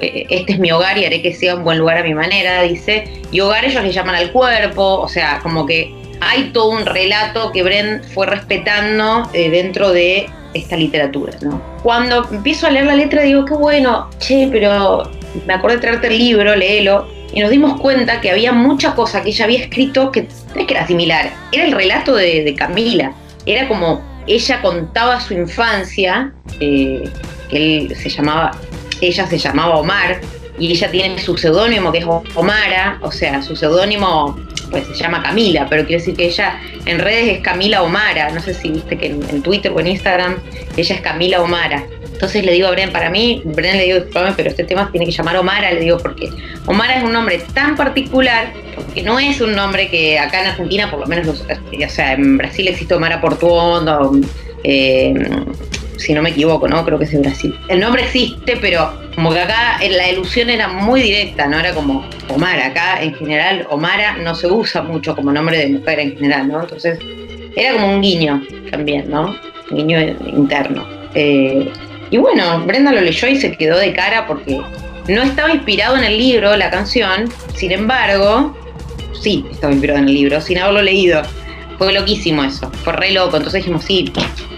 este 0.00 0.52
es 0.52 0.58
mi 0.58 0.70
hogar 0.70 0.98
y 0.98 1.04
haré 1.04 1.22
que 1.22 1.34
sea 1.34 1.56
un 1.56 1.64
buen 1.64 1.78
lugar 1.78 1.98
a 1.98 2.02
mi 2.02 2.14
manera, 2.14 2.62
dice, 2.62 3.04
y 3.30 3.40
hogar 3.40 3.64
ellos 3.64 3.82
le 3.82 3.92
llaman 3.92 4.14
al 4.14 4.32
cuerpo, 4.32 5.00
o 5.00 5.08
sea, 5.08 5.40
como 5.42 5.66
que 5.66 5.92
hay 6.20 6.50
todo 6.52 6.70
un 6.70 6.86
relato 6.86 7.52
que 7.52 7.62
Bren 7.62 8.02
fue 8.14 8.26
respetando 8.26 9.28
eh, 9.32 9.50
dentro 9.50 9.92
de 9.92 10.28
esta 10.54 10.76
literatura, 10.76 11.32
¿no? 11.42 11.62
Cuando 11.82 12.26
empiezo 12.30 12.66
a 12.66 12.70
leer 12.70 12.86
la 12.86 12.94
letra 12.94 13.22
digo, 13.22 13.44
qué 13.44 13.54
bueno, 13.54 14.08
che, 14.18 14.48
pero 14.50 15.10
me 15.46 15.54
acordé 15.54 15.76
de 15.76 15.80
traerte 15.82 16.06
el 16.08 16.18
libro, 16.18 16.54
léelo, 16.54 17.08
y 17.32 17.40
nos 17.40 17.50
dimos 17.50 17.80
cuenta 17.80 18.20
que 18.20 18.30
había 18.30 18.52
mucha 18.52 18.94
cosa 18.94 19.22
que 19.22 19.30
ella 19.30 19.44
había 19.44 19.60
escrito 19.60 20.10
que 20.10 20.22
no 20.54 20.60
es 20.60 20.66
que 20.66 20.74
era 20.74 20.86
similar, 20.86 21.30
era 21.52 21.64
el 21.64 21.72
relato 21.72 22.14
de, 22.14 22.54
Camila, 22.56 23.12
era 23.46 23.68
como 23.68 24.02
ella 24.26 24.60
contaba 24.60 25.20
su 25.20 25.34
infancia, 25.34 26.32
eh, 26.60 27.08
él 27.50 27.94
se 27.96 28.08
llamaba, 28.08 28.52
ella 29.00 29.26
se 29.26 29.38
llamaba 29.38 29.76
Omar, 29.76 30.20
y 30.58 30.72
ella 30.72 30.90
tiene 30.90 31.18
su 31.18 31.36
seudónimo 31.36 31.92
que 31.92 31.98
es 31.98 32.06
Omara, 32.34 32.98
o 33.02 33.12
sea, 33.12 33.42
su 33.42 33.54
seudónimo 33.54 34.36
pues 34.70 34.86
se 34.86 34.94
llama 34.94 35.22
Camila, 35.22 35.66
pero 35.70 35.86
quiere 35.86 36.00
decir 36.00 36.16
que 36.16 36.26
ella 36.26 36.60
en 36.84 36.98
redes 36.98 37.36
es 37.36 37.40
Camila 37.40 37.82
Omara, 37.82 38.30
no 38.30 38.40
sé 38.40 38.52
si 38.54 38.70
viste 38.70 38.98
que 38.98 39.06
en, 39.06 39.22
en 39.30 39.42
Twitter 39.42 39.72
o 39.72 39.80
en 39.80 39.86
Instagram 39.86 40.36
ella 40.76 40.94
es 40.94 41.00
Camila 41.00 41.42
Omara. 41.42 41.84
Entonces 42.18 42.44
le 42.44 42.50
digo 42.50 42.66
a 42.66 42.72
Bren, 42.72 42.90
para 42.90 43.10
mí, 43.10 43.42
Bren 43.44 43.76
le 43.76 43.84
digo, 43.84 43.94
disculpame, 43.98 44.32
pero 44.36 44.48
este 44.50 44.64
tema 44.64 44.88
tiene 44.90 45.06
que 45.06 45.12
llamar 45.12 45.36
Omara, 45.36 45.70
le 45.70 45.78
digo, 45.78 45.98
porque 45.98 46.28
Omara 46.66 46.96
es 46.96 47.04
un 47.04 47.12
nombre 47.12 47.40
tan 47.54 47.76
particular, 47.76 48.52
porque 48.74 49.04
no 49.04 49.20
es 49.20 49.40
un 49.40 49.54
nombre 49.54 49.88
que 49.88 50.18
acá 50.18 50.40
en 50.40 50.48
Argentina, 50.48 50.90
por 50.90 50.98
lo 50.98 51.06
menos, 51.06 51.26
los- 51.26 51.42
o 51.42 51.88
sea, 51.88 52.14
en 52.14 52.36
Brasil 52.36 52.66
existe 52.66 52.92
Omara 52.92 53.20
Portuondo, 53.20 54.18
eh, 54.64 55.14
si 55.96 56.12
no 56.12 56.20
me 56.20 56.30
equivoco, 56.30 56.66
¿no? 56.66 56.84
Creo 56.84 56.98
que 56.98 57.04
es 57.04 57.12
de 57.12 57.18
Brasil. 57.20 57.54
El 57.68 57.78
nombre 57.78 58.02
existe, 58.02 58.56
pero 58.60 58.92
como 59.14 59.32
que 59.32 59.38
acá 59.38 59.78
la 59.88 60.10
ilusión 60.10 60.50
era 60.50 60.66
muy 60.66 61.02
directa, 61.02 61.46
¿no? 61.46 61.60
Era 61.60 61.72
como 61.72 62.04
Omar. 62.30 62.58
Acá 62.58 63.00
en 63.00 63.14
general, 63.14 63.64
Omara 63.70 64.16
no 64.16 64.34
se 64.34 64.48
usa 64.48 64.82
mucho 64.82 65.14
como 65.14 65.32
nombre 65.32 65.56
de 65.56 65.68
mujer 65.68 66.00
en 66.00 66.16
general, 66.16 66.48
¿no? 66.48 66.62
Entonces, 66.62 66.98
era 67.54 67.74
como 67.74 67.94
un 67.94 68.02
guiño 68.02 68.42
también, 68.72 69.08
¿no? 69.08 69.36
Un 69.70 69.76
guiño 69.76 70.00
interno. 70.26 70.84
Eh, 71.14 71.70
y 72.10 72.16
bueno, 72.16 72.64
Brenda 72.66 72.92
lo 72.92 73.00
leyó 73.00 73.28
y 73.28 73.36
se 73.36 73.56
quedó 73.56 73.78
de 73.78 73.92
cara 73.92 74.26
porque 74.26 74.60
no 75.08 75.22
estaba 75.22 75.52
inspirado 75.52 75.96
en 75.96 76.04
el 76.04 76.18
libro, 76.18 76.56
la 76.56 76.70
canción, 76.70 77.32
sin 77.54 77.72
embargo, 77.72 78.56
sí, 79.20 79.44
estaba 79.50 79.72
inspirado 79.72 80.00
en 80.00 80.08
el 80.08 80.14
libro, 80.14 80.40
sin 80.40 80.58
haberlo 80.58 80.82
leído. 80.82 81.22
Fue 81.78 81.92
loquísimo 81.92 82.42
eso, 82.44 82.70
fue 82.84 82.92
re 82.92 83.12
loco. 83.12 83.36
Entonces 83.36 83.62
dijimos, 83.62 83.84
sí, 83.84 84.12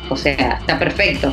o 0.09 0.17
sea, 0.17 0.59
está 0.61 0.79
perfecto. 0.79 1.33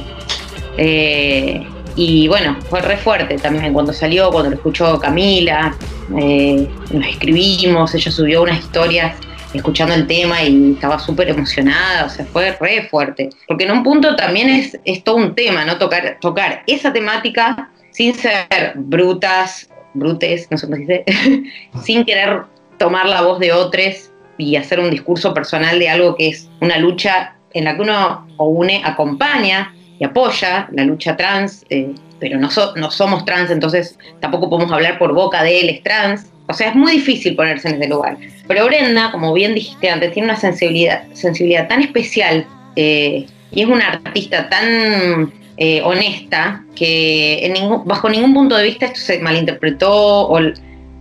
Eh, 0.78 1.66
y 1.96 2.28
bueno, 2.28 2.58
fue 2.70 2.82
re 2.82 2.98
fuerte 2.98 3.38
también 3.38 3.74
cuando 3.74 3.94
salió, 3.94 4.30
cuando 4.30 4.52
lo 4.52 4.56
escuchó 4.58 5.00
Camila, 5.00 5.76
eh, 6.18 6.68
nos 6.92 7.08
escribimos, 7.08 7.96
ella 7.96 8.12
subió 8.12 8.44
unas 8.44 8.60
historias 8.60 9.16
escuchando 9.54 9.96
el 9.96 10.08
tema 10.08 10.44
y 10.44 10.74
estaba 10.74 11.00
súper 11.00 11.30
emocionada, 11.30 12.06
o 12.06 12.10
sea, 12.10 12.26
fue 12.26 12.56
re 12.60 12.88
fuerte. 12.90 13.30
Porque 13.48 13.66
en 13.66 13.72
un 13.72 13.84
punto 13.84 14.16
también 14.16 14.50
es, 14.50 14.78
es 14.86 15.04
todo 15.04 15.16
un 15.16 15.36
tema, 15.36 15.66
¿no? 15.66 15.78
Tocar, 15.78 16.18
tocar 16.20 16.64
esa 16.68 16.92
temática 16.94 17.70
sin 17.92 18.14
ser 18.14 18.74
brutas, 18.76 19.70
brutes, 19.94 20.48
no 20.52 20.58
sé 20.58 20.68
cómo 20.68 20.78
dice, 20.78 21.04
sin 21.84 22.06
querer 22.06 22.44
tomar 22.78 23.08
la 23.08 23.22
voz 23.22 23.40
de 23.40 23.52
otros 23.52 24.12
y 24.38 24.56
hacer 24.56 24.80
un 24.80 24.92
discurso 24.92 25.34
personal 25.34 25.80
de 25.80 25.90
algo 25.90 26.16
que 26.16 26.30
es 26.30 26.50
una 26.62 26.78
lucha 26.78 27.36
en 27.54 27.64
la 27.64 27.76
que 27.76 27.82
uno 27.82 28.28
o 28.38 28.50
une, 28.50 28.82
acompaña 28.84 29.74
y 30.00 30.04
apoya 30.04 30.68
la 30.72 30.84
lucha 30.84 31.18
trans, 31.18 31.66
eh, 31.70 31.94
pero 32.20 32.38
no, 32.40 32.50
so- 32.50 32.74
no 32.76 32.92
somos 32.92 33.26
trans, 33.26 33.52
entonces 33.52 33.98
tampoco 34.20 34.50
podemos 34.50 34.72
hablar 34.72 34.98
por 34.98 35.14
boca 35.14 35.44
de 35.44 35.60
él 35.62 35.70
es 35.70 35.84
trans. 35.84 36.28
O 36.50 36.54
sea, 36.54 36.70
es 36.70 36.76
muy 36.76 36.94
difícil 36.94 37.36
ponerse 37.36 37.68
en 37.68 37.76
ese 37.76 37.90
lugar. 37.90 38.18
Pero 38.48 38.66
Brenda, 38.68 39.12
como 39.12 39.34
bien 39.34 39.54
dijiste 39.54 39.90
antes, 39.90 40.14
tiene 40.14 40.30
una 40.30 40.38
sensibilidad, 40.40 41.04
sensibilidad 41.14 41.68
tan 41.68 41.82
especial 41.82 42.46
eh, 42.78 43.26
y 43.52 43.62
es 43.62 43.68
una 43.68 43.88
artista 43.90 44.48
tan 44.48 45.34
eh, 45.58 45.82
honesta 45.84 46.64
que 46.74 47.54
bajo 47.86 48.08
ningún 48.10 48.34
punto 48.34 48.56
de 48.56 48.64
vista 48.64 48.86
esto 48.86 49.00
se 49.02 49.20
malinterpretó 49.20 49.92
o, 49.92 50.40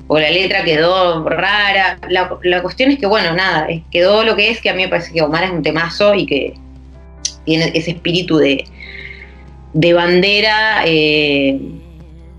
o 0.08 0.18
la 0.18 0.30
letra 0.30 0.64
quedó 0.64 1.28
rara. 1.28 1.98
La, 2.08 2.28
la 2.42 2.62
cuestión 2.62 2.90
es 2.90 2.98
que, 2.98 3.06
bueno, 3.06 3.32
nada, 3.32 3.68
quedó 3.92 4.24
lo 4.24 4.34
que 4.34 4.50
es, 4.50 4.60
que 4.60 4.70
a 4.70 4.74
mí 4.74 4.82
me 4.82 4.88
parece 4.88 5.12
que 5.12 5.22
Omar 5.22 5.44
es 5.44 5.50
un 5.50 5.62
temazo 5.62 6.12
y 6.16 6.26
que 6.26 6.54
tiene 7.44 7.70
ese 7.72 7.92
espíritu 7.92 8.38
de, 8.38 8.64
de 9.78 9.92
bandera 9.92 10.82
eh, 10.86 11.60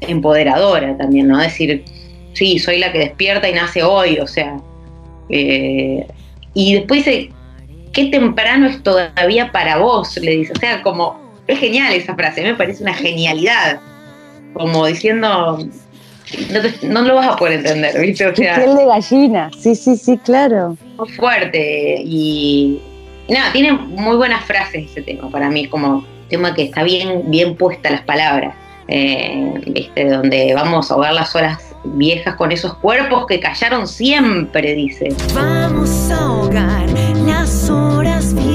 empoderadora 0.02 0.97
también, 0.97 1.28
¿no? 1.28 1.38
Decir, 1.38 1.84
sí, 2.34 2.58
soy 2.60 2.80
la 2.80 2.91
que 2.91 3.00
despierta 3.00 3.47
y 3.50 3.54
nace 3.54 3.84
hoy, 3.84 4.19
o 4.19 4.28
sea. 4.28 4.58
eh, 5.30 6.06
y 6.54 6.73
después 6.73 7.06
dice, 7.06 7.30
qué 7.93 8.06
temprano 8.06 8.65
es 8.67 8.82
todavía 8.82 9.52
para 9.52 9.78
vos, 9.78 10.17
le 10.17 10.32
dice. 10.32 10.54
O 10.54 10.60
sea, 10.60 10.82
como, 10.82 11.19
es 11.45 11.60
genial 11.60 11.93
esa 11.93 12.15
frase, 12.15 12.41
me 12.41 12.56
parece 12.56 12.82
una 12.84 12.93
genialidad. 12.95 13.80
Como 14.54 14.88
diciendo, 14.88 15.60
no, 15.60 16.62
te- 16.62 16.88
no 16.88 17.02
lo 17.04 17.15
vas 17.15 17.28
a 17.28 17.36
poder 17.36 17.60
entender, 17.60 18.00
¿viste? 18.02 18.26
O 18.26 18.36
sea, 18.36 18.56
piel 18.56 18.76
de 18.76 18.86
gallina. 18.86 19.52
Sí, 19.60 19.76
sí, 19.76 19.95
sí, 19.95 20.17
claro. 20.17 20.76
muy 20.97 21.10
fuerte 21.10 22.02
y, 22.04 22.80
y 23.28 23.32
nada, 23.34 23.52
tiene 23.52 23.73
muy 23.73 24.15
buenas 24.17 24.43
frases 24.45 24.89
ese 24.89 25.04
tema 25.04 25.30
para 25.30 25.50
mí, 25.52 25.67
como 25.67 26.04
tema 26.28 26.54
que 26.54 26.63
está 26.63 26.84
bien, 26.84 27.24
bien 27.26 27.56
puesta 27.56 27.90
las 27.90 28.02
palabras, 28.02 28.56
eh, 28.88 29.54
¿viste? 29.66 30.10
donde 30.10 30.54
vamos 30.54 30.90
a 30.90 30.94
ahogar 30.96 31.13
las 31.13 31.36
horas 31.36 31.76
viejas 31.84 32.36
con 32.36 32.52
esos 32.52 32.76
cuerpos 32.76 33.26
que 33.28 33.40
callaron 33.40 33.88
siempre, 33.88 34.74
dice. 34.76 35.10
Vamos 35.34 35.90
a 36.12 36.18
ahogar 36.18 36.90
las 37.26 37.70
horas 37.70 38.34
viejas 38.34 38.52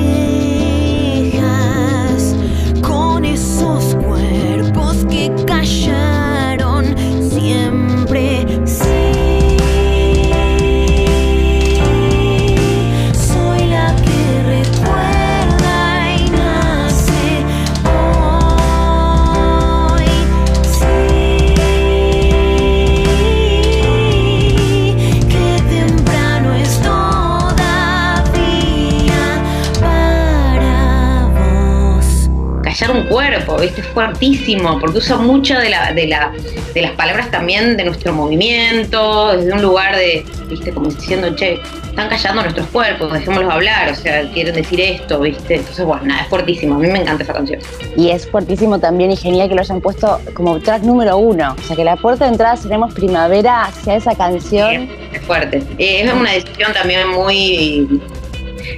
con 2.82 3.24
esos 3.24 3.96
cuerpos 3.96 5.06
que 5.10 5.32
callaron 5.46 6.11
cuerpo, 33.52 33.62
¿viste? 33.62 33.80
Es 33.80 33.86
fuertísimo, 33.88 34.78
porque 34.80 34.98
usa 34.98 35.16
mucho 35.16 35.58
de, 35.58 35.70
la, 35.70 35.92
de, 35.92 36.06
la, 36.06 36.32
de 36.74 36.82
las 36.82 36.92
palabras 36.92 37.30
también 37.30 37.76
de 37.76 37.84
nuestro 37.84 38.12
movimiento, 38.12 39.36
desde 39.36 39.52
un 39.52 39.62
lugar 39.62 39.96
de, 39.96 40.24
¿viste? 40.48 40.72
Como 40.72 40.88
diciendo, 40.90 41.34
che, 41.34 41.60
están 41.92 42.08
callando 42.08 42.42
nuestros 42.42 42.66
cuerpos, 42.68 43.12
dejémoslos 43.12 43.52
hablar, 43.52 43.92
o 43.92 43.94
sea, 43.94 44.22
quieren 44.32 44.54
decir 44.54 44.80
esto, 44.80 45.20
¿viste? 45.20 45.56
Entonces, 45.56 45.84
bueno, 45.84 46.04
nada, 46.04 46.22
es 46.22 46.28
fuertísimo, 46.28 46.76
a 46.76 46.78
mí 46.78 46.88
me 46.88 47.00
encanta 47.00 47.22
esa 47.22 47.34
canción. 47.34 47.60
Y 47.96 48.08
es 48.08 48.26
fuertísimo 48.26 48.78
también 48.78 49.10
y 49.10 49.16
genial 49.16 49.48
que 49.48 49.54
lo 49.54 49.60
hayan 49.60 49.80
puesto 49.80 50.18
como 50.34 50.58
track 50.58 50.82
número 50.82 51.18
uno. 51.18 51.54
O 51.58 51.62
sea, 51.66 51.76
que 51.76 51.84
la 51.84 51.96
puerta 51.96 52.24
de 52.24 52.32
entrada 52.32 52.56
seremos 52.56 52.94
primavera 52.94 53.70
sea 53.84 53.96
esa 53.96 54.14
canción. 54.14 54.88
Es 55.12 55.20
fuerte. 55.22 55.62
Eh, 55.78 56.02
es 56.02 56.12
una 56.12 56.32
decisión 56.32 56.72
también 56.72 57.08
muy. 57.10 58.00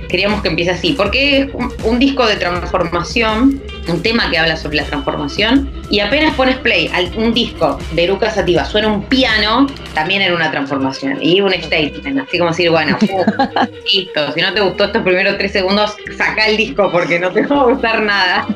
Queríamos 0.08 0.42
que 0.42 0.48
empiece 0.48 0.72
así, 0.72 0.94
porque 0.94 1.42
es 1.42 1.54
un, 1.54 1.72
un 1.84 1.98
disco 2.00 2.26
de 2.26 2.36
transformación, 2.36 3.62
un 3.88 4.02
tema 4.02 4.30
que 4.30 4.38
habla 4.38 4.56
sobre 4.56 4.76
la 4.78 4.84
transformación, 4.84 5.70
y 5.90 6.00
apenas 6.00 6.34
pones 6.34 6.56
play 6.56 6.90
a 6.92 7.00
un 7.18 7.34
disco 7.34 7.78
de 7.92 8.04
Eruca 8.04 8.30
Sativa, 8.30 8.64
suena 8.64 8.88
un 8.88 9.02
piano, 9.04 9.66
también 9.94 10.22
era 10.22 10.34
una 10.34 10.50
transformación, 10.50 11.18
y 11.20 11.40
un 11.40 11.52
statement, 11.52 12.20
así 12.26 12.38
como 12.38 12.50
decir, 12.50 12.70
bueno, 12.70 12.96
pum, 12.98 13.20
listo, 13.92 14.32
si 14.32 14.40
no 14.40 14.52
te 14.54 14.60
gustó 14.60 14.84
estos 14.84 15.02
primeros 15.02 15.36
tres 15.38 15.52
segundos, 15.52 15.94
saca 16.16 16.46
el 16.46 16.56
disco 16.56 16.90
porque 16.90 17.18
no 17.18 17.30
te 17.30 17.42
va 17.46 17.60
a 17.60 17.64
gustar 17.64 18.02
nada. 18.02 18.46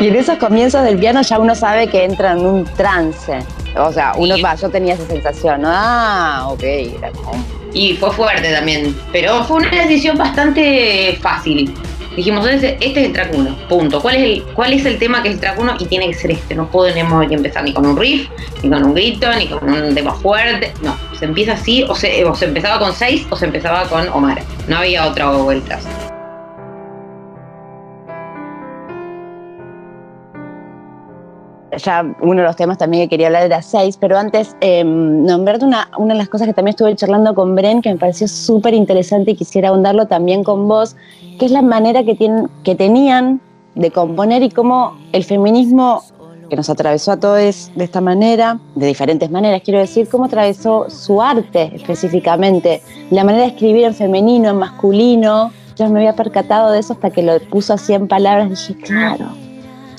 Y 0.00 0.06
en 0.08 0.14
esos 0.16 0.38
comienzos 0.38 0.84
del 0.84 0.96
piano 0.98 1.22
ya 1.22 1.38
uno 1.38 1.54
sabe 1.54 1.88
que 1.88 2.04
entra 2.04 2.32
en 2.32 2.38
un 2.46 2.64
trance. 2.76 3.38
O 3.76 3.92
sea, 3.92 4.12
uno 4.16 4.36
Sí. 4.36 4.42
va, 4.42 4.54
yo 4.54 4.68
tenía 4.70 4.94
esa 4.94 5.06
sensación. 5.06 5.62
¿no? 5.62 5.68
Ah, 5.72 6.46
ok. 6.48 6.62
Era 6.62 7.10
como- 7.10 7.44
Y 7.72 7.94
fue 7.94 8.12
fuerte 8.12 8.52
también, 8.52 8.96
pero 9.12 9.42
fue 9.44 9.56
una 9.58 9.70
decisión 9.70 10.16
bastante 10.16 11.18
fácil. 11.20 11.74
Dijimos, 12.18 12.44
este, 12.48 12.76
este 12.80 12.98
es 12.98 13.06
el 13.06 13.12
track 13.12 13.32
1, 13.32 13.56
punto. 13.68 14.02
¿Cuál 14.02 14.16
es, 14.16 14.22
el, 14.22 14.42
¿Cuál 14.52 14.72
es 14.72 14.84
el 14.84 14.98
tema 14.98 15.22
que 15.22 15.28
es 15.28 15.34
el 15.36 15.40
track 15.40 15.56
1? 15.56 15.76
Y 15.78 15.84
tiene 15.84 16.08
que 16.08 16.14
ser 16.14 16.32
este. 16.32 16.56
No 16.56 16.68
podemos 16.68 17.24
empezar 17.30 17.62
ni 17.62 17.72
con 17.72 17.86
un 17.86 17.96
riff, 17.96 18.28
ni 18.60 18.68
con 18.68 18.82
un 18.82 18.92
grito, 18.92 19.32
ni 19.36 19.46
con 19.46 19.70
un 19.70 19.94
tema 19.94 20.12
fuerte. 20.14 20.72
No, 20.82 20.98
se 21.16 21.26
empieza 21.26 21.52
así, 21.52 21.84
o 21.84 21.94
se, 21.94 22.24
o 22.24 22.34
se 22.34 22.46
empezaba 22.46 22.80
con 22.80 22.92
6 22.92 23.28
o 23.30 23.36
se 23.36 23.44
empezaba 23.44 23.84
con 23.84 24.08
Omar. 24.08 24.42
No 24.66 24.78
había 24.78 25.06
otra 25.06 25.30
vuelta. 25.30 25.78
Ya 31.78 32.04
uno 32.20 32.42
de 32.42 32.46
los 32.46 32.56
temas 32.56 32.78
también 32.78 33.04
que 33.04 33.08
quería 33.08 33.28
hablar 33.28 33.44
era 33.44 33.62
seis, 33.62 33.96
pero 33.96 34.18
antes 34.18 34.56
eh, 34.60 34.84
nombrarte 34.84 35.64
una, 35.64 35.90
una 35.98 36.14
de 36.14 36.18
las 36.18 36.28
cosas 36.28 36.46
que 36.46 36.54
también 36.54 36.72
estuve 36.72 36.94
charlando 36.94 37.34
con 37.34 37.54
Bren, 37.54 37.82
que 37.82 37.90
me 37.90 37.96
pareció 37.96 38.28
súper 38.28 38.74
interesante 38.74 39.32
y 39.32 39.34
quisiera 39.34 39.70
ahondarlo 39.70 40.06
también 40.06 40.44
con 40.44 40.68
vos, 40.68 40.96
que 41.38 41.46
es 41.46 41.50
la 41.50 41.62
manera 41.62 42.04
que, 42.04 42.14
tienen, 42.14 42.48
que 42.64 42.74
tenían 42.74 43.40
de 43.74 43.90
componer 43.90 44.42
y 44.42 44.50
cómo 44.50 44.96
el 45.12 45.24
feminismo 45.24 46.02
que 46.48 46.56
nos 46.56 46.70
atravesó 46.70 47.12
a 47.12 47.16
todos 47.18 47.70
de 47.74 47.84
esta 47.84 48.00
manera, 48.00 48.58
de 48.74 48.86
diferentes 48.86 49.30
maneras, 49.30 49.62
quiero 49.64 49.80
decir, 49.80 50.08
cómo 50.08 50.24
atravesó 50.24 50.88
su 50.88 51.20
arte 51.20 51.70
específicamente, 51.74 52.82
la 53.10 53.24
manera 53.24 53.44
de 53.44 53.50
escribir 53.50 53.84
en 53.84 53.94
femenino, 53.94 54.50
en 54.50 54.56
masculino. 54.56 55.52
Yo 55.76 55.88
me 55.90 56.00
había 56.00 56.16
percatado 56.16 56.72
de 56.72 56.80
eso 56.80 56.94
hasta 56.94 57.10
que 57.10 57.22
lo 57.22 57.38
puso 57.40 57.74
así 57.74 57.92
en 57.92 58.08
palabras 58.08 58.46
y 58.46 58.72
dije, 58.72 58.86
claro. 58.86 59.26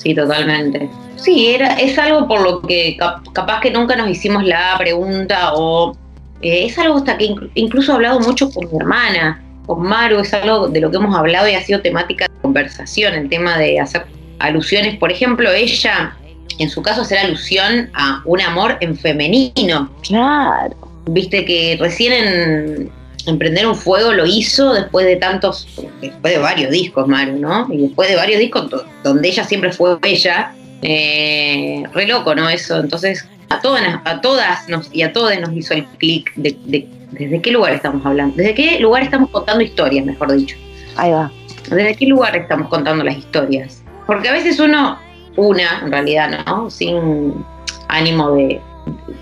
Sí, 0.01 0.15
totalmente. 0.15 0.89
Sí, 1.17 1.47
era, 1.47 1.73
es 1.73 1.97
algo 1.99 2.27
por 2.27 2.41
lo 2.41 2.61
que 2.61 2.97
capaz 3.33 3.59
que 3.59 3.71
nunca 3.71 3.95
nos 3.97 4.09
hicimos 4.09 4.45
la 4.45 4.75
pregunta 4.77 5.53
o 5.53 5.93
eh, 6.41 6.65
es 6.65 6.79
algo 6.79 6.97
hasta 6.97 7.17
que 7.17 7.35
incluso 7.55 7.91
he 7.91 7.95
hablado 7.95 8.19
mucho 8.21 8.49
con 8.49 8.71
mi 8.71 8.77
hermana, 8.77 9.43
con 9.65 9.81
Maru, 9.81 10.19
es 10.19 10.33
algo 10.33 10.69
de 10.69 10.79
lo 10.79 10.89
que 10.89 10.97
hemos 10.97 11.13
hablado 11.15 11.49
y 11.49 11.53
ha 11.53 11.61
sido 11.61 11.81
temática 11.81 12.25
de 12.25 12.41
conversación, 12.41 13.13
el 13.13 13.29
tema 13.29 13.57
de 13.57 13.79
hacer 13.79 14.05
alusiones. 14.39 14.97
Por 14.97 15.11
ejemplo, 15.11 15.51
ella, 15.51 16.15
en 16.59 16.69
su 16.69 16.81
caso, 16.81 17.01
hacer 17.01 17.17
alusión 17.19 17.89
a 17.93 18.21
un 18.23 18.39
amor 18.39 18.77
en 18.79 18.95
femenino. 18.95 19.91
Claro. 20.07 20.75
Viste 21.07 21.43
que 21.43 21.75
recién 21.77 22.13
en 22.13 22.91
Emprender 23.25 23.67
un 23.67 23.75
Fuego 23.75 24.13
lo 24.13 24.25
hizo 24.25 24.73
después 24.73 25.05
de 25.05 25.15
tantos, 25.17 25.67
después 26.01 26.33
de 26.33 26.39
varios 26.39 26.71
discos, 26.71 27.07
Maru, 27.07 27.37
¿no? 27.37 27.67
Y 27.71 27.77
después 27.77 28.09
de 28.09 28.15
varios 28.15 28.39
discos 28.39 28.69
donde 29.03 29.27
ella 29.27 29.43
siempre 29.43 29.71
fue 29.71 29.97
ella, 30.03 30.53
eh, 30.81 31.83
re 31.93 32.07
loco, 32.07 32.33
¿no? 32.35 32.49
Eso, 32.49 32.79
entonces 32.79 33.27
a 33.49 33.59
todas, 33.59 33.83
a 34.05 34.21
todas 34.21 34.69
nos, 34.69 34.89
y 34.93 35.01
a 35.01 35.11
todos 35.11 35.37
nos 35.39 35.53
hizo 35.53 35.73
el 35.73 35.85
clic 35.97 36.33
de, 36.35 36.87
desde 37.11 37.41
qué 37.41 37.51
lugar 37.51 37.73
estamos 37.73 38.05
hablando, 38.05 38.35
desde 38.35 38.53
qué 38.53 38.79
lugar 38.79 39.03
estamos 39.03 39.29
contando 39.31 39.63
historias, 39.63 40.05
mejor 40.05 40.31
dicho. 40.35 40.55
Ahí 40.95 41.11
va. 41.11 41.31
Desde 41.69 41.95
qué 41.95 42.05
lugar 42.05 42.35
estamos 42.35 42.69
contando 42.69 43.03
las 43.03 43.17
historias. 43.17 43.83
Porque 44.07 44.29
a 44.29 44.33
veces 44.33 44.59
uno, 44.59 44.97
una 45.35 45.81
en 45.83 45.91
realidad, 45.91 46.45
¿no? 46.45 46.69
Sin 46.69 47.45
ánimo 47.87 48.31
de, 48.31 48.61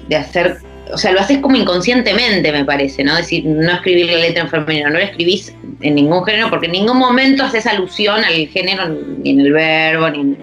de 0.08 0.16
hacer 0.16 0.60
o 0.94 0.98
sea, 0.98 1.12
lo 1.12 1.20
haces 1.20 1.40
como 1.40 1.56
inconscientemente, 1.56 2.52
me 2.52 2.66
parece, 2.66 3.04
¿no? 3.04 3.14
Es 3.14 3.26
decir, 3.26 3.46
no 3.46 3.72
escribir 3.72 4.08
la 4.08 4.18
letra 4.18 4.44
en 4.44 4.50
femenino, 4.50 4.90
no 4.90 4.98
la 4.98 5.06
escribís 5.06 5.54
en 5.82 5.96
ningún 5.96 6.24
género, 6.24 6.50
porque 6.50 6.68
en 6.68 6.74
ningún 6.74 6.98
momento 6.98 7.44
haces 7.44 7.66
alusión 7.66 8.24
al 8.24 8.48
género, 8.48 8.90
ni 8.90 9.32
en 9.32 9.40
el 9.40 9.54
verbo, 9.54 10.10
ni 10.10 10.20
en 10.20 10.38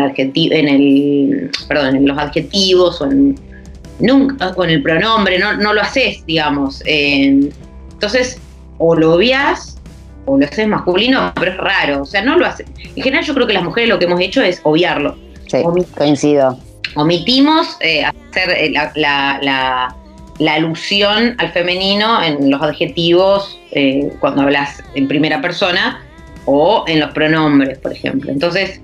el, 0.00 0.52
en 0.52 0.68
el 0.68 1.50
perdón, 1.68 1.96
en 1.96 2.06
los 2.06 2.18
adjetivos 2.18 3.00
o 3.00 3.06
en, 3.06 3.34
nunca, 4.00 4.54
con 4.54 4.70
el 4.70 4.82
pronombre, 4.82 5.38
no, 5.38 5.54
no 5.54 5.72
lo 5.72 5.82
haces, 5.82 6.24
digamos. 6.26 6.82
entonces, 6.86 8.40
o 8.78 8.94
lo 8.94 9.14
obvias 9.14 9.78
o 10.26 10.38
lo 10.38 10.46
haces 10.46 10.66
masculino, 10.66 11.32
pero 11.34 11.52
es 11.52 11.56
raro, 11.58 12.02
o 12.02 12.06
sea, 12.06 12.22
no 12.22 12.38
lo 12.38 12.46
haces. 12.46 12.66
En 12.96 13.02
general 13.02 13.24
yo 13.24 13.34
creo 13.34 13.46
que 13.46 13.52
las 13.52 13.64
mujeres 13.64 13.90
lo 13.90 13.98
que 13.98 14.06
hemos 14.06 14.20
hecho 14.20 14.42
es 14.42 14.60
obviarlo. 14.64 15.16
Sí, 15.48 15.58
coincido 15.96 16.58
omitimos 16.96 17.76
eh, 17.80 18.04
hacer 18.04 18.50
eh, 18.50 18.72
la, 18.94 19.94
alusión 20.48 21.34
al 21.38 21.52
femenino 21.52 22.22
en 22.22 22.50
los 22.50 22.60
adjetivos 22.60 23.58
eh, 23.72 24.10
cuando 24.20 24.42
hablas 24.42 24.82
en 24.94 25.08
primera 25.08 25.40
persona 25.40 26.02
o 26.46 26.84
en 26.86 27.00
los 27.00 27.10
pronombres, 27.12 27.78
por 27.78 27.92
ejemplo. 27.92 28.30
Entonces, 28.30 28.80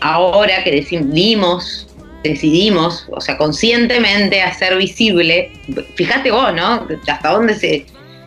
ahora 0.00 0.62
que 0.64 0.70
decidimos, 0.70 1.88
decidimos, 2.22 3.06
o 3.10 3.20
sea, 3.20 3.36
conscientemente 3.36 4.40
hacer 4.42 4.76
visible, 4.76 5.52
fíjate 5.96 6.30
vos, 6.30 6.54
¿no? 6.54 6.86
Hasta 7.06 7.30
dónde 7.30 7.54
se, 7.54 7.86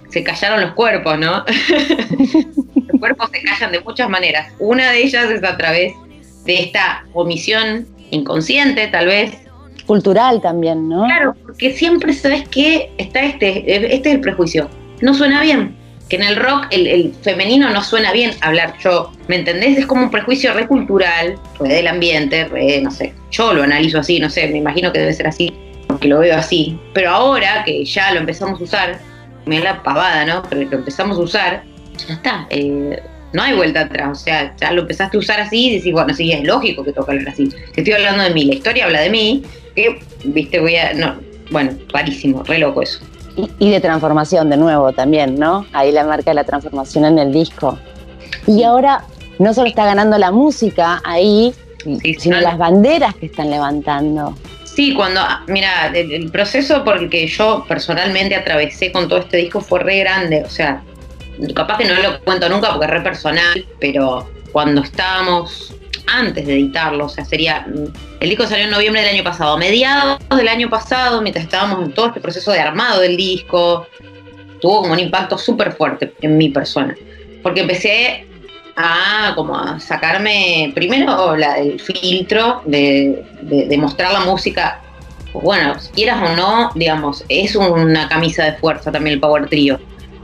se 0.09 0.23
callaron 0.23 0.61
los 0.61 0.73
cuerpos, 0.73 1.17
¿no? 1.17 1.43
los 2.75 2.99
cuerpos 2.99 3.29
se 3.31 3.41
callan 3.41 3.71
de 3.71 3.79
muchas 3.79 4.09
maneras. 4.09 4.53
Una 4.59 4.91
de 4.91 5.03
ellas 5.03 5.31
es 5.31 5.43
a 5.43 5.57
través 5.57 5.93
de 6.45 6.59
esta 6.59 7.05
omisión 7.13 7.87
inconsciente 8.13 8.88
tal 8.88 9.08
vez. 9.08 9.38
Cultural 9.86 10.41
también, 10.41 10.88
¿no? 10.88 11.06
Claro, 11.06 11.36
porque 11.45 11.73
siempre 11.73 12.13
sabes 12.13 12.47
que 12.47 12.91
está 12.97 13.21
este, 13.21 13.95
este 13.95 14.10
es 14.10 14.15
el 14.15 14.21
prejuicio. 14.21 14.69
No 15.02 15.13
suena 15.13 15.41
bien. 15.41 15.76
Que 16.10 16.17
en 16.17 16.23
el 16.23 16.36
rock 16.36 16.67
el, 16.71 17.13
femenino 17.21 17.69
no 17.69 17.84
suena 17.84 18.12
bien 18.12 18.32
hablar 18.41 18.76
yo. 18.80 19.12
¿Me 19.28 19.38
entendés? 19.38 19.78
Es 19.78 19.86
como 19.86 20.04
un 20.04 20.12
prejuicio 20.12 20.54
re 20.54 20.67
cultural, 20.67 21.36
re 21.60 21.69
del 21.69 21.88
ambiente, 21.88 22.45
re, 22.45 22.82
no 22.82 22.91
sé. 22.91 23.13
Yo 23.32 23.54
lo 23.54 23.63
analizo 23.63 23.99
así, 23.99 24.19
no 24.19 24.30
sé, 24.30 24.47
me 24.47 24.58
imagino 24.58 24.91
que 24.93 24.99
debe 24.99 25.13
ser 25.13 25.28
así, 25.28 25.54
porque 25.88 26.08
lo 26.08 26.19
veo 26.19 26.38
así. 26.38 26.80
Pero 26.93 27.10
ahora 27.10 27.63
que 27.65 27.84
ya 27.84 28.13
lo 28.13 28.19
empezamos 28.19 28.60
a 28.62 28.63
usar, 28.63 28.99
me 29.45 29.58
da 29.60 29.63
la 29.63 29.84
pavada, 29.84 30.26
¿no? 30.26 30.43
Pero 30.49 30.69
lo 30.69 30.78
empezamos 30.78 31.17
a 31.17 31.21
usar, 31.21 31.63
ya 32.08 32.13
está. 32.13 32.47
Eh, 32.49 33.02
no 33.34 33.41
hay 33.41 33.56
vuelta 33.56 33.82
atrás. 33.82 34.10
O 34.12 34.15
sea, 34.15 34.56
ya 34.56 34.72
lo 34.72 34.82
empezaste 34.82 35.17
a 35.17 35.19
usar 35.19 35.39
así 35.41 35.67
y 35.67 35.76
decís, 35.78 35.91
bueno, 35.91 36.13
sí, 36.13 36.32
es 36.32 36.43
lógico 36.43 36.84
que 36.84 36.93
toque 36.93 37.12
hablar 37.12 37.30
así. 37.30 37.50
Te 37.74 37.82
estoy 37.82 37.93
hablando 37.93 38.24
de 38.24 38.30
mí, 38.30 38.46
la 38.46 38.54
historia 38.54 38.86
habla 38.86 39.02
de 39.02 39.10
mí, 39.10 39.43
que, 39.76 40.00
viste, 40.24 40.60
voy 40.60 40.76
a. 40.76 40.93
No, 40.93 41.15
bueno, 41.52 41.72
parísimo, 41.91 42.43
re 42.43 42.60
loco 42.60 42.82
eso. 42.82 43.00
Y, 43.58 43.72
de 43.72 43.80
transformación 43.82 44.50
de 44.52 44.58
nuevo 44.58 44.91
también, 44.93 45.39
¿no? 45.39 45.65
Ahí 45.74 45.91
la 45.91 46.04
marca 46.04 46.32
de 46.32 46.36
la 46.36 46.43
transformación 46.43 47.06
en 47.06 47.17
el 47.17 47.34
disco. 47.34 47.80
Y 48.46 48.62
ahora 48.62 49.06
no 49.39 49.54
solo 49.56 49.67
está 49.67 49.86
ganando 49.86 50.19
la 50.19 50.32
música 50.32 51.02
ahí, 51.04 51.52
sino 52.19 52.39
las 52.39 52.58
banderas 52.60 53.15
que 53.15 53.26
están 53.26 53.50
levantando. 53.50 54.36
Sí, 54.63 54.93
cuando, 54.96 55.22
mira, 55.48 55.91
el, 55.93 56.32
proceso 56.32 56.84
por 56.84 56.98
el 56.98 57.10
que 57.10 57.28
yo 57.28 57.65
personalmente 57.67 58.36
atravesé 58.36 58.91
con 58.91 59.08
todo 59.08 59.19
este 59.19 59.38
disco 59.38 59.62
fue 59.62 59.80
re 59.80 60.00
grande, 60.00 60.43
o 60.43 60.50
sea, 60.50 60.82
capaz 61.54 61.78
que 61.78 61.86
no 61.86 61.96
lo 61.96 62.19
cuento 62.22 62.50
nunca 62.50 62.69
porque 62.69 62.86
es 62.86 62.91
re 62.91 63.02
personal, 63.02 63.65
pero 63.80 64.30
cuando 64.52 64.82
estábamos 64.82 65.74
antes 66.08 66.46
de 66.46 66.54
editarlo, 66.54 67.06
o 67.06 67.10
sea, 67.10 67.26
sería. 67.26 67.65
El 68.19 68.30
disco 68.30 68.46
salió 68.46 68.65
en 68.65 68.72
noviembre 68.72 69.02
del 69.02 69.15
año 69.15 69.24
pasado. 69.24 69.54
A 69.54 69.58
mediados 69.58 70.19
del 70.30 70.48
año 70.48 70.69
pasado, 70.69 71.22
mientras 71.22 71.46
estábamos 71.46 71.84
en 71.84 71.93
todo 71.93 72.08
este 72.08 72.22
proceso 72.22 72.52
de 72.52 72.60
armado 72.60 73.02
del 73.02 73.17
disco, 73.17 73.88
tuvo 74.62 74.82
como 74.82 74.93
un 74.93 75.00
impacto 75.00 75.38
súper 75.38 75.74
fuerte 75.74 76.13
en 76.22 76.38
mi 76.38 76.50
persona. 76.50 76.96
Porque 77.41 77.62
empecé 77.62 78.28
a 78.76 79.34
como 79.36 79.58
a 79.58 79.80
sacarme 79.80 80.72
primero 80.74 81.36
la, 81.36 81.58
el 81.58 81.80
filtro 81.80 82.62
de, 82.65 83.24
de, 83.41 83.78
mostrar 83.78 84.13
la 84.13 84.22
música. 84.22 84.82
Bueno, 85.34 85.76
quieras 85.93 86.22
o 86.22 86.36
no, 86.36 86.72
digamos, 86.76 87.26
es 87.28 87.56
una 87.56 88.08
camisa 88.08 88.46
de 88.46 88.54
fuerza 88.54 88.91
también 88.91 89.15
el 89.15 89.19
Power 89.19 89.48
Trio. 89.48 89.80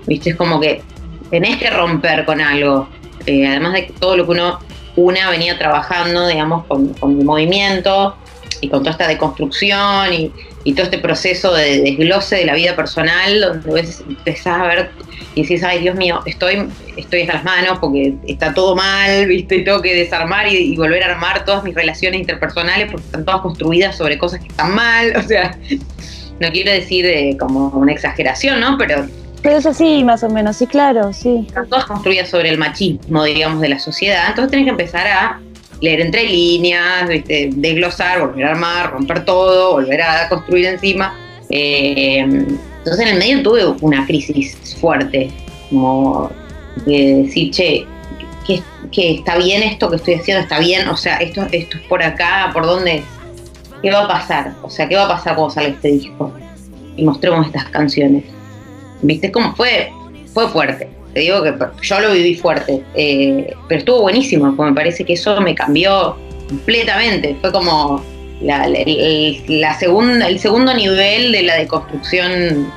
¿Viste? 0.05 0.31
Es 0.31 0.35
como 0.35 0.59
que 0.59 0.81
tenés 1.29 1.57
que 1.57 1.69
romper 1.69 2.25
con 2.25 2.41
algo. 2.41 2.89
Eh, 3.25 3.45
además 3.47 3.73
de 3.73 3.91
todo 3.99 4.17
lo 4.17 4.25
que 4.25 4.31
uno 4.31 4.59
una 4.95 5.29
venía 5.29 5.57
trabajando, 5.57 6.27
digamos, 6.27 6.65
con, 6.65 6.93
con, 6.95 7.19
el 7.19 7.25
movimiento 7.25 8.15
y 8.61 8.69
con 8.69 8.79
toda 8.79 8.91
esta 8.91 9.07
deconstrucción 9.07 10.13
y, 10.13 10.31
todo 10.73 10.83
este 10.83 10.99
proceso 10.99 11.51
de 11.55 11.81
desglose 11.81 12.35
de 12.35 12.45
la 12.45 12.53
vida 12.53 12.75
personal, 12.75 13.41
donde 13.41 13.71
a 13.71 13.73
veces 13.73 14.03
empezás 14.07 14.61
a 14.61 14.67
ver 14.67 14.91
y 15.33 15.41
decís, 15.41 15.63
ay 15.63 15.79
Dios 15.79 15.95
mío, 15.95 16.21
estoy, 16.27 16.67
estoy 16.95 17.21
hasta 17.21 17.33
las 17.33 17.43
manos 17.43 17.79
porque 17.79 18.13
está 18.27 18.53
todo 18.53 18.75
mal, 18.75 19.25
¿viste? 19.27 19.55
Y 19.55 19.63
tengo 19.63 19.81
que 19.81 19.95
desarmar 19.95 20.47
y, 20.47 20.75
volver 20.75 21.01
a 21.03 21.13
armar 21.13 21.43
todas 21.43 21.63
mis 21.63 21.73
relaciones 21.73 22.19
interpersonales 22.19 22.91
porque 22.91 23.03
están 23.03 23.25
todas 23.25 23.41
construidas 23.41 23.97
sobre 23.97 24.19
cosas 24.19 24.41
que 24.41 24.47
están 24.47 24.75
mal, 24.75 25.11
o 25.17 25.23
sea, 25.23 25.57
no 26.39 26.51
quiero 26.51 26.71
decir 26.71 27.03
eh, 27.07 27.35
como 27.39 27.69
una 27.69 27.91
exageración, 27.91 28.59
¿no? 28.59 28.77
Pero 28.77 29.07
pero 29.41 29.57
es 29.57 29.65
así, 29.65 30.03
más 30.03 30.23
o 30.23 30.29
menos, 30.29 30.57
sí, 30.57 30.67
claro, 30.67 31.13
sí. 31.13 31.45
Están 31.47 31.69
todas 31.69 31.85
construidas 31.85 32.29
sobre 32.29 32.49
el 32.49 32.57
machismo, 32.57 33.23
digamos, 33.23 33.61
de 33.61 33.69
la 33.69 33.79
sociedad. 33.79 34.25
Entonces 34.29 34.51
tenés 34.51 34.65
que 34.65 34.71
empezar 34.71 35.07
a 35.07 35.39
leer 35.81 36.01
entre 36.01 36.23
líneas, 36.25 37.07
desglosar, 37.07 38.19
volver 38.19 38.45
a 38.45 38.51
armar, 38.51 38.91
romper 38.91 39.23
todo, 39.23 39.73
volver 39.73 40.01
a 40.01 40.27
construir 40.27 40.65
encima. 40.65 41.15
Eh, 41.49 42.19
entonces 42.19 42.99
en 42.99 43.07
el 43.07 43.19
medio 43.19 43.43
tuve 43.43 43.65
una 43.81 44.05
crisis 44.05 44.57
fuerte, 44.79 45.31
como 45.69 46.29
de 46.85 47.23
decir, 47.23 47.51
che, 47.51 47.85
que, 48.91 49.13
está 49.15 49.37
bien 49.37 49.63
esto 49.63 49.89
que 49.89 49.97
estoy 49.97 50.15
haciendo, 50.15 50.41
está 50.41 50.59
bien, 50.59 50.87
o 50.89 50.97
sea, 50.97 51.17
esto, 51.17 51.45
esto 51.51 51.77
es 51.77 51.83
por 51.83 52.01
acá, 52.03 52.49
por 52.51 52.65
dónde, 52.65 53.03
¿qué 53.81 53.91
va 53.91 54.05
a 54.05 54.07
pasar? 54.07 54.53
O 54.63 54.69
sea, 54.69 54.89
¿qué 54.89 54.95
va 54.95 55.05
a 55.05 55.07
pasar 55.07 55.35
cuando 55.35 55.53
sale 55.53 55.69
este 55.69 55.89
disco? 55.89 56.33
Y 56.97 57.03
mostremos 57.03 57.45
estas 57.45 57.65
canciones. 57.65 58.23
¿Viste 59.01 59.31
cómo 59.31 59.55
fue? 59.55 59.91
Fue 60.33 60.47
fuerte. 60.49 60.89
te 61.13 61.21
digo 61.21 61.41
que 61.41 61.53
yo 61.81 61.99
lo 61.99 62.11
viví 62.11 62.35
fuerte, 62.35 62.83
eh, 62.95 63.53
pero 63.67 63.79
estuvo 63.79 64.01
buenísimo, 64.01 64.53
porque 64.55 64.71
me 64.71 64.75
parece 64.75 65.03
que 65.03 65.13
eso 65.13 65.39
me 65.41 65.55
cambió 65.55 66.17
completamente. 66.47 67.35
Fue 67.41 67.51
como 67.51 68.03
la, 68.41 68.65
segunda, 69.79 70.27
el 70.27 70.39
segundo 70.39 70.73
nivel 70.73 71.31
de 71.31 71.43
la 71.43 71.55
deconstrucción 71.55 72.71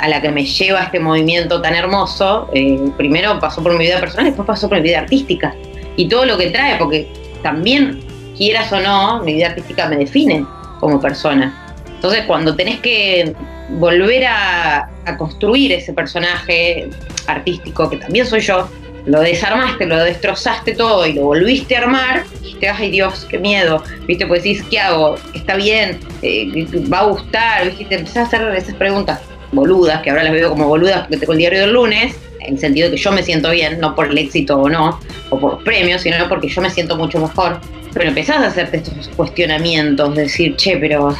a 0.00 0.08
la 0.08 0.20
que 0.20 0.30
me 0.30 0.44
lleva 0.44 0.82
este 0.82 0.98
movimiento 0.98 1.60
tan 1.62 1.74
hermoso. 1.74 2.50
Eh, 2.54 2.90
primero 2.96 3.38
pasó 3.38 3.62
por 3.62 3.76
mi 3.76 3.84
vida 3.84 4.00
personal, 4.00 4.26
después 4.26 4.46
pasó 4.46 4.68
por 4.68 4.78
mi 4.78 4.84
vida 4.84 5.00
artística. 5.00 5.54
Y 5.96 6.08
todo 6.08 6.24
lo 6.24 6.38
que 6.38 6.50
trae, 6.50 6.76
porque 6.76 7.06
también, 7.42 8.00
quieras 8.36 8.72
o 8.72 8.80
no, 8.80 9.22
mi 9.22 9.34
vida 9.34 9.48
artística 9.48 9.88
me 9.88 9.96
define 9.96 10.44
como 10.80 11.00
persona. 11.00 11.54
Entonces, 11.86 12.24
cuando 12.26 12.56
tenés 12.56 12.80
que 12.80 13.34
volver 13.78 14.24
a, 14.26 14.88
construir 15.18 15.72
ese 15.72 15.92
personaje 15.92 16.88
artístico, 17.26 17.90
que 17.90 17.96
también 17.96 18.24
soy 18.24 18.40
yo, 18.40 18.68
lo 19.06 19.20
desarmaste, 19.20 19.86
lo 19.86 19.96
destrozaste 20.04 20.74
todo 20.74 21.04
y 21.04 21.14
lo 21.14 21.22
volviste 21.22 21.74
a 21.74 21.80
armar, 21.80 22.24
dijiste, 22.40 22.68
ay 22.68 22.90
Dios, 22.90 23.26
qué 23.28 23.38
miedo, 23.38 23.82
viste, 24.06 24.26
pues 24.26 24.44
decís, 24.44 24.62
¿qué 24.70 24.78
hago? 24.78 25.16
¿Está 25.34 25.56
bien? 25.56 25.98
Eh, 26.22 26.66
¿Va 26.92 27.00
a 27.00 27.04
gustar? 27.06 27.64
¿Viste? 27.66 27.86
Te 27.86 27.94
empezás 27.96 28.18
a 28.18 28.22
hacer 28.22 28.54
esas 28.54 28.74
preguntas 28.74 29.20
boludas, 29.52 30.02
que 30.02 30.10
ahora 30.10 30.22
las 30.22 30.32
veo 30.32 30.50
como 30.50 30.68
boludas 30.68 31.00
porque 31.00 31.16
tengo 31.16 31.32
el 31.32 31.38
diario 31.38 31.60
del 31.60 31.72
lunes, 31.72 32.16
en 32.40 32.54
el 32.54 32.60
sentido 32.60 32.88
de 32.88 32.96
que 32.96 33.02
yo 33.02 33.12
me 33.12 33.22
siento 33.22 33.50
bien, 33.50 33.80
no 33.80 33.94
por 33.94 34.06
el 34.06 34.18
éxito 34.18 34.58
o 34.58 34.68
no, 34.68 34.98
o 35.30 35.38
por 35.38 35.54
los 35.54 35.62
premios, 35.62 36.02
sino 36.02 36.28
porque 36.28 36.48
yo 36.48 36.60
me 36.60 36.70
siento 36.70 36.96
mucho 36.96 37.18
mejor. 37.18 37.60
Pero 37.92 38.08
empezás 38.08 38.36
a 38.38 38.46
hacerte 38.46 38.78
estos 38.78 39.08
cuestionamientos, 39.08 40.14
decir, 40.14 40.54
che, 40.56 40.76
pero, 40.76 41.14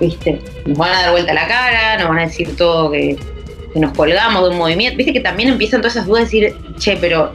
viste, 0.00 0.40
nos 0.66 0.76
van 0.76 0.92
a 0.92 1.02
dar 1.02 1.10
vuelta 1.12 1.32
la 1.32 1.46
cara, 1.46 1.98
nos 1.98 2.08
van 2.08 2.18
a 2.18 2.22
decir 2.22 2.56
todo 2.56 2.90
que, 2.90 3.16
nos 3.74 3.92
colgamos 3.92 4.42
de 4.42 4.50
un 4.50 4.58
movimiento. 4.58 4.96
Viste 4.96 5.12
que 5.12 5.20
también 5.20 5.50
empiezan 5.50 5.80
todas 5.80 5.96
esas 5.96 6.06
dudas 6.06 6.30
de 6.30 6.40
decir, 6.40 6.56
che, 6.78 6.96
pero, 6.96 7.32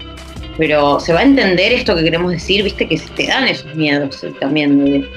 pero 0.58 0.99
se 0.99 1.13
va 1.13 1.19
a 1.19 1.23
entender 1.23 1.71
esto 1.71 1.95
que 1.95 2.04
queremos 2.04 2.32
decir, 2.32 2.63
viste 2.63 2.88
que 2.88 2.97
te 3.15 3.27
dan 3.27 3.47
esos 3.47 3.73
miedos 3.75 4.25
también. 4.39 5.08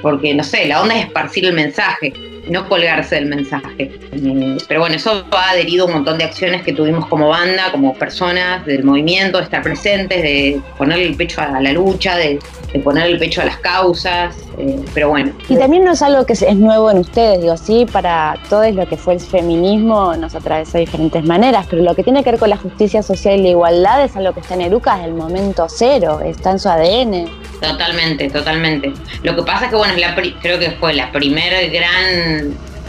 porque, 0.00 0.32
no 0.34 0.44
sé, 0.44 0.66
la 0.66 0.82
onda 0.82 0.96
es 0.96 1.06
esparcir 1.06 1.44
el 1.44 1.54
mensaje, 1.54 2.12
no 2.48 2.68
colgarse 2.68 3.16
del 3.16 3.26
mensaje. 3.26 3.90
Eh, 4.12 4.58
pero 4.66 4.80
bueno, 4.80 4.96
eso 4.96 5.24
ha 5.30 5.50
adherido 5.50 5.84
a 5.84 5.86
un 5.88 5.94
montón 5.94 6.18
de 6.18 6.24
acciones 6.24 6.62
que 6.62 6.72
tuvimos 6.72 7.06
como 7.06 7.28
banda, 7.28 7.70
como 7.70 7.94
personas 7.94 8.64
del 8.66 8.84
movimiento, 8.84 9.38
de 9.38 9.44
estar 9.44 9.62
presentes, 9.62 10.22
de 10.22 10.60
ponerle 10.76 11.06
el 11.06 11.16
pecho 11.16 11.40
a 11.40 11.60
la 11.60 11.72
lucha, 11.72 12.16
de, 12.16 12.38
de 12.72 12.78
poner 12.80 13.06
el 13.06 13.18
pecho 13.18 13.42
a 13.42 13.44
las 13.44 13.58
causas. 13.58 14.36
eh, 14.58 14.78
pero 14.94 15.10
bueno, 15.10 15.32
Y 15.48 15.56
también 15.56 15.84
no 15.84 15.92
es 15.92 16.02
algo 16.02 16.26
que 16.26 16.32
es 16.32 16.42
es 16.42 16.56
nuevo 16.56 16.90
en 16.90 16.98
ustedes, 16.98 17.42
digo, 17.42 17.56
sí, 17.56 17.86
para 17.92 18.36
todo 18.48 18.68
lo 18.70 18.88
que 18.88 18.96
fue 18.96 19.14
el 19.14 19.20
feminismo 19.20 20.16
nos 20.16 20.34
atravesó 20.34 20.72
de 20.72 20.80
diferentes 20.80 21.22
maneras, 21.24 21.66
pero 21.68 21.82
lo 21.82 21.94
que 21.94 22.02
tiene 22.02 22.24
que 22.24 22.30
ver 22.30 22.40
con 22.40 22.50
la 22.50 22.56
justicia 22.56 23.02
social 23.02 23.38
y 23.38 23.42
la 23.42 23.48
igualdad 23.50 24.02
es 24.02 24.16
algo 24.16 24.32
que 24.32 24.40
está 24.40 24.54
en 24.54 24.62
Eruca 24.62 24.94
desde 24.94 25.08
el 25.08 25.14
momento 25.14 25.66
cero, 25.68 26.20
está 26.24 26.52
en 26.52 26.58
su 26.58 26.68
ADN. 26.68 27.28
Totalmente, 27.60 28.30
totalmente. 28.30 28.92
Lo 29.22 29.36
que 29.36 29.42
pasa 29.42 29.64
es 29.64 29.70
que, 29.70 29.76
bueno, 29.76 29.94
es 29.94 30.00
la 30.00 30.14
creo 30.14 30.58
que 30.58 30.70
fue 30.72 30.94
la 30.94 31.10
primera 31.12 31.60
gran... 31.62 32.27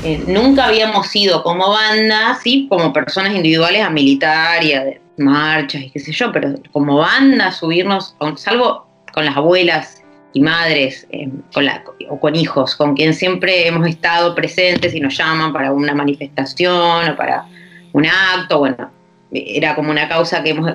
eh, 0.03 0.23
nunca 0.27 0.65
habíamos 0.67 1.13
ido 1.15 1.43
como 1.43 1.69
banda, 1.69 2.37
sí, 2.41 2.67
como 2.69 2.93
personas 2.93 3.33
individuales 3.33 3.81
a 3.83 3.89
militar 3.89 4.63
y 4.63 4.73
a 4.73 4.83
de- 4.83 5.01
marchas 5.17 5.81
y 5.81 5.89
qué 5.89 5.99
sé 5.99 6.13
yo, 6.13 6.31
pero 6.31 6.53
como 6.71 6.95
banda 6.97 7.51
subirnos, 7.51 8.15
salvo 8.37 8.87
con 9.13 9.25
las 9.25 9.35
abuelas 9.35 10.01
y 10.31 10.39
madres 10.39 11.05
eh, 11.11 11.27
con 11.53 11.65
la- 11.65 11.83
o 12.09 12.19
con 12.19 12.35
hijos, 12.35 12.75
con 12.77 12.95
quien 12.95 13.13
siempre 13.13 13.67
hemos 13.67 13.85
estado 13.87 14.33
presentes 14.33 14.93
y 14.95 15.01
nos 15.01 15.17
llaman 15.17 15.51
para 15.51 15.73
una 15.73 15.93
manifestación 15.93 17.09
o 17.09 17.15
para 17.17 17.45
un 17.91 18.05
acto, 18.05 18.59
bueno, 18.59 18.89
era 19.31 19.75
como 19.75 19.91
una 19.91 20.07
causa 20.07 20.41
que 20.41 20.51
hemos 20.51 20.73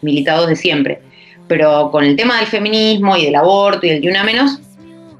militado 0.00 0.46
desde 0.46 0.62
siempre. 0.62 1.02
Pero 1.46 1.90
con 1.90 2.04
el 2.04 2.16
tema 2.16 2.38
del 2.38 2.46
feminismo 2.46 3.16
y 3.16 3.24
del 3.26 3.34
aborto 3.34 3.86
y 3.86 3.90
del 3.90 4.00
de 4.02 4.10
una 4.10 4.24
menos, 4.24 4.60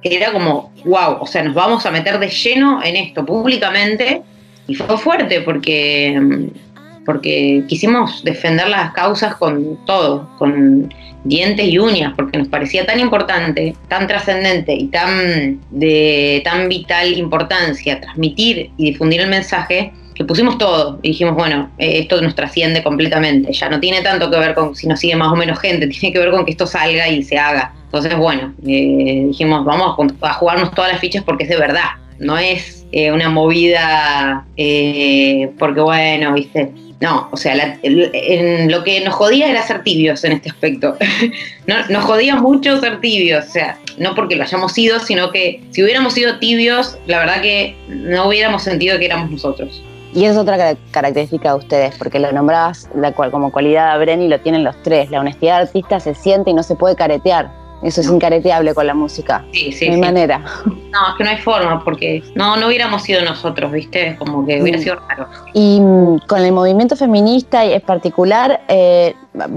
era 0.02 0.32
como, 0.32 0.72
wow, 0.84 1.18
o 1.20 1.26
sea, 1.26 1.42
nos 1.42 1.54
vamos 1.54 1.84
a 1.87 1.90
meter 1.90 2.18
de 2.18 2.28
lleno 2.28 2.82
en 2.82 2.96
esto 2.96 3.24
públicamente 3.24 4.22
y 4.66 4.74
fue 4.74 4.96
fuerte 4.98 5.40
porque, 5.40 6.18
mm, 6.20 7.04
porque 7.04 7.64
quisimos 7.68 8.22
defender 8.22 8.68
las 8.68 8.92
causas 8.92 9.34
con 9.37 9.78
todo, 9.87 10.28
con 10.38 10.92
dientes 11.24 11.66
y 11.66 11.78
uñas, 11.78 12.12
porque 12.16 12.38
nos 12.38 12.48
parecía 12.48 12.87
tan 12.87 13.00
importante, 13.00 13.74
tan 13.88 14.06
trascendente 14.06 14.72
y 14.72 14.87
tan 14.88 15.61
de 15.70 16.42
tan 16.44 16.68
vital 16.68 17.12
importancia 17.12 18.00
transmitir 18.00 18.70
y 18.76 18.90
difundir 18.90 19.20
el 19.20 19.28
mensaje 19.28 19.92
que 20.14 20.24
pusimos 20.24 20.58
todo 20.58 20.98
y 21.02 21.08
dijimos, 21.08 21.34
bueno, 21.34 21.70
eh, 21.78 22.00
esto 22.00 22.20
nos 22.20 22.34
trasciende 22.34 22.82
completamente, 22.82 23.52
ya 23.52 23.68
no 23.68 23.78
tiene 23.78 24.02
tanto 24.02 24.30
que 24.30 24.38
ver 24.38 24.54
con 24.54 24.74
si 24.74 24.88
nos 24.88 24.98
sigue 25.00 25.14
más 25.16 25.32
o 25.32 25.37
menos 25.37 25.58
gente, 25.61 25.87
tiene 25.88 26.12
que 26.12 26.18
ver 26.18 26.30
con 26.30 26.44
que 26.44 26.50
esto 26.50 26.66
salga 26.66 27.08
y 27.08 27.22
se 27.22 27.38
haga. 27.38 27.72
Entonces, 27.88 28.16
bueno, 28.16 28.53
eh, 28.66 29.24
dijimos, 29.29 29.64
vamos 29.64 29.96
a 30.22 30.33
jugarnos 30.35 30.72
todas 30.72 30.92
las 30.92 31.01
fichas 31.01 31.24
porque 31.24 31.44
es 31.44 31.48
de 31.51 31.57
verdad, 31.57 31.88
no 32.18 32.37
es 32.37 32.85
eh, 32.92 33.11
una 33.12 33.29
movida 33.31 34.44
eh, 34.57 35.51
porque, 35.59 35.81
bueno, 35.81 36.33
viste, 36.35 36.70
no, 37.01 37.29
o 37.31 37.37
sea, 37.37 37.55
la- 37.55 37.79
en 37.83 38.70
lo 38.70 38.83
que 38.85 39.01
nos 39.03 39.14
jodía 39.14 39.48
era 39.51 39.62
ser 39.62 39.83
tibios 39.85 40.24
en 40.24 40.33
este 40.33 40.51
aspecto. 40.51 40.96
no, 41.66 41.77
nos 41.88 42.05
jodía 42.05 42.37
mucho 42.37 42.79
ser 42.81 43.01
tibios, 43.01 43.46
o 43.46 43.51
sea, 43.51 43.79
no 43.98 44.14
porque 44.14 44.37
lo 44.37 44.42
hayamos 44.42 44.72
sido, 44.72 44.98
sino 45.01 45.31
que 45.31 45.62
si 45.70 45.83
hubiéramos 45.83 46.12
sido 46.14 46.38
tibios, 46.38 46.98
la 47.07 47.18
verdad 47.20 47.40
que 47.40 47.74
no 47.88 48.29
hubiéramos 48.29 48.62
sentido 48.62 48.98
que 48.98 49.07
éramos 49.07 49.31
nosotros. 49.31 49.83
Y 50.14 50.24
es 50.24 50.37
otra 50.37 50.57
cara- 50.57 50.77
característica 50.90 51.51
de 51.53 51.59
ustedes, 51.59 51.94
porque 51.98 52.18
lo 52.18 52.33
nombrabas 52.33 52.88
la 52.94 53.12
cual, 53.12 53.31
como 53.31 53.53
cualidad 53.53 53.90
a 53.92 53.98
Bren 53.98 54.22
y 54.22 54.29
lo 54.29 54.40
tienen 54.40 54.64
los 54.64 54.74
tres. 54.83 55.11
La 55.11 55.20
honestidad 55.20 55.61
artista 55.61 56.01
se 56.01 56.14
siente 56.14 56.51
y 56.51 56.55
no 56.55 56.62
se 56.62 56.74
puede 56.74 56.96
caretear. 56.96 57.51
Eso 57.82 58.00
es 58.00 58.08
incareteable 58.08 58.74
con 58.74 58.86
la 58.86 58.94
música. 58.94 59.44
Sí, 59.52 59.70
sí, 59.72 59.86
no 59.86 59.92
hay 59.94 59.98
sí. 60.00 60.04
manera. 60.04 60.38
No, 60.66 61.10
es 61.10 61.14
que 61.16 61.24
no 61.24 61.30
hay 61.30 61.36
forma, 61.38 61.84
porque 61.84 62.22
no, 62.34 62.56
no 62.56 62.66
hubiéramos 62.66 63.02
sido 63.02 63.22
nosotros, 63.24 63.70
¿viste? 63.70 64.16
Como 64.18 64.44
que 64.44 64.60
hubiera 64.60 64.78
Mm. 64.78 64.82
sido 64.82 64.96
raro. 65.08 65.26
Y 65.54 65.80
mm, 65.80 66.18
con 66.26 66.40
el 66.40 66.52
movimiento 66.52 66.96
feminista 66.96 67.64
y 67.64 67.72
en 67.74 67.80
particular, 67.80 68.62
eh, 68.68 69.14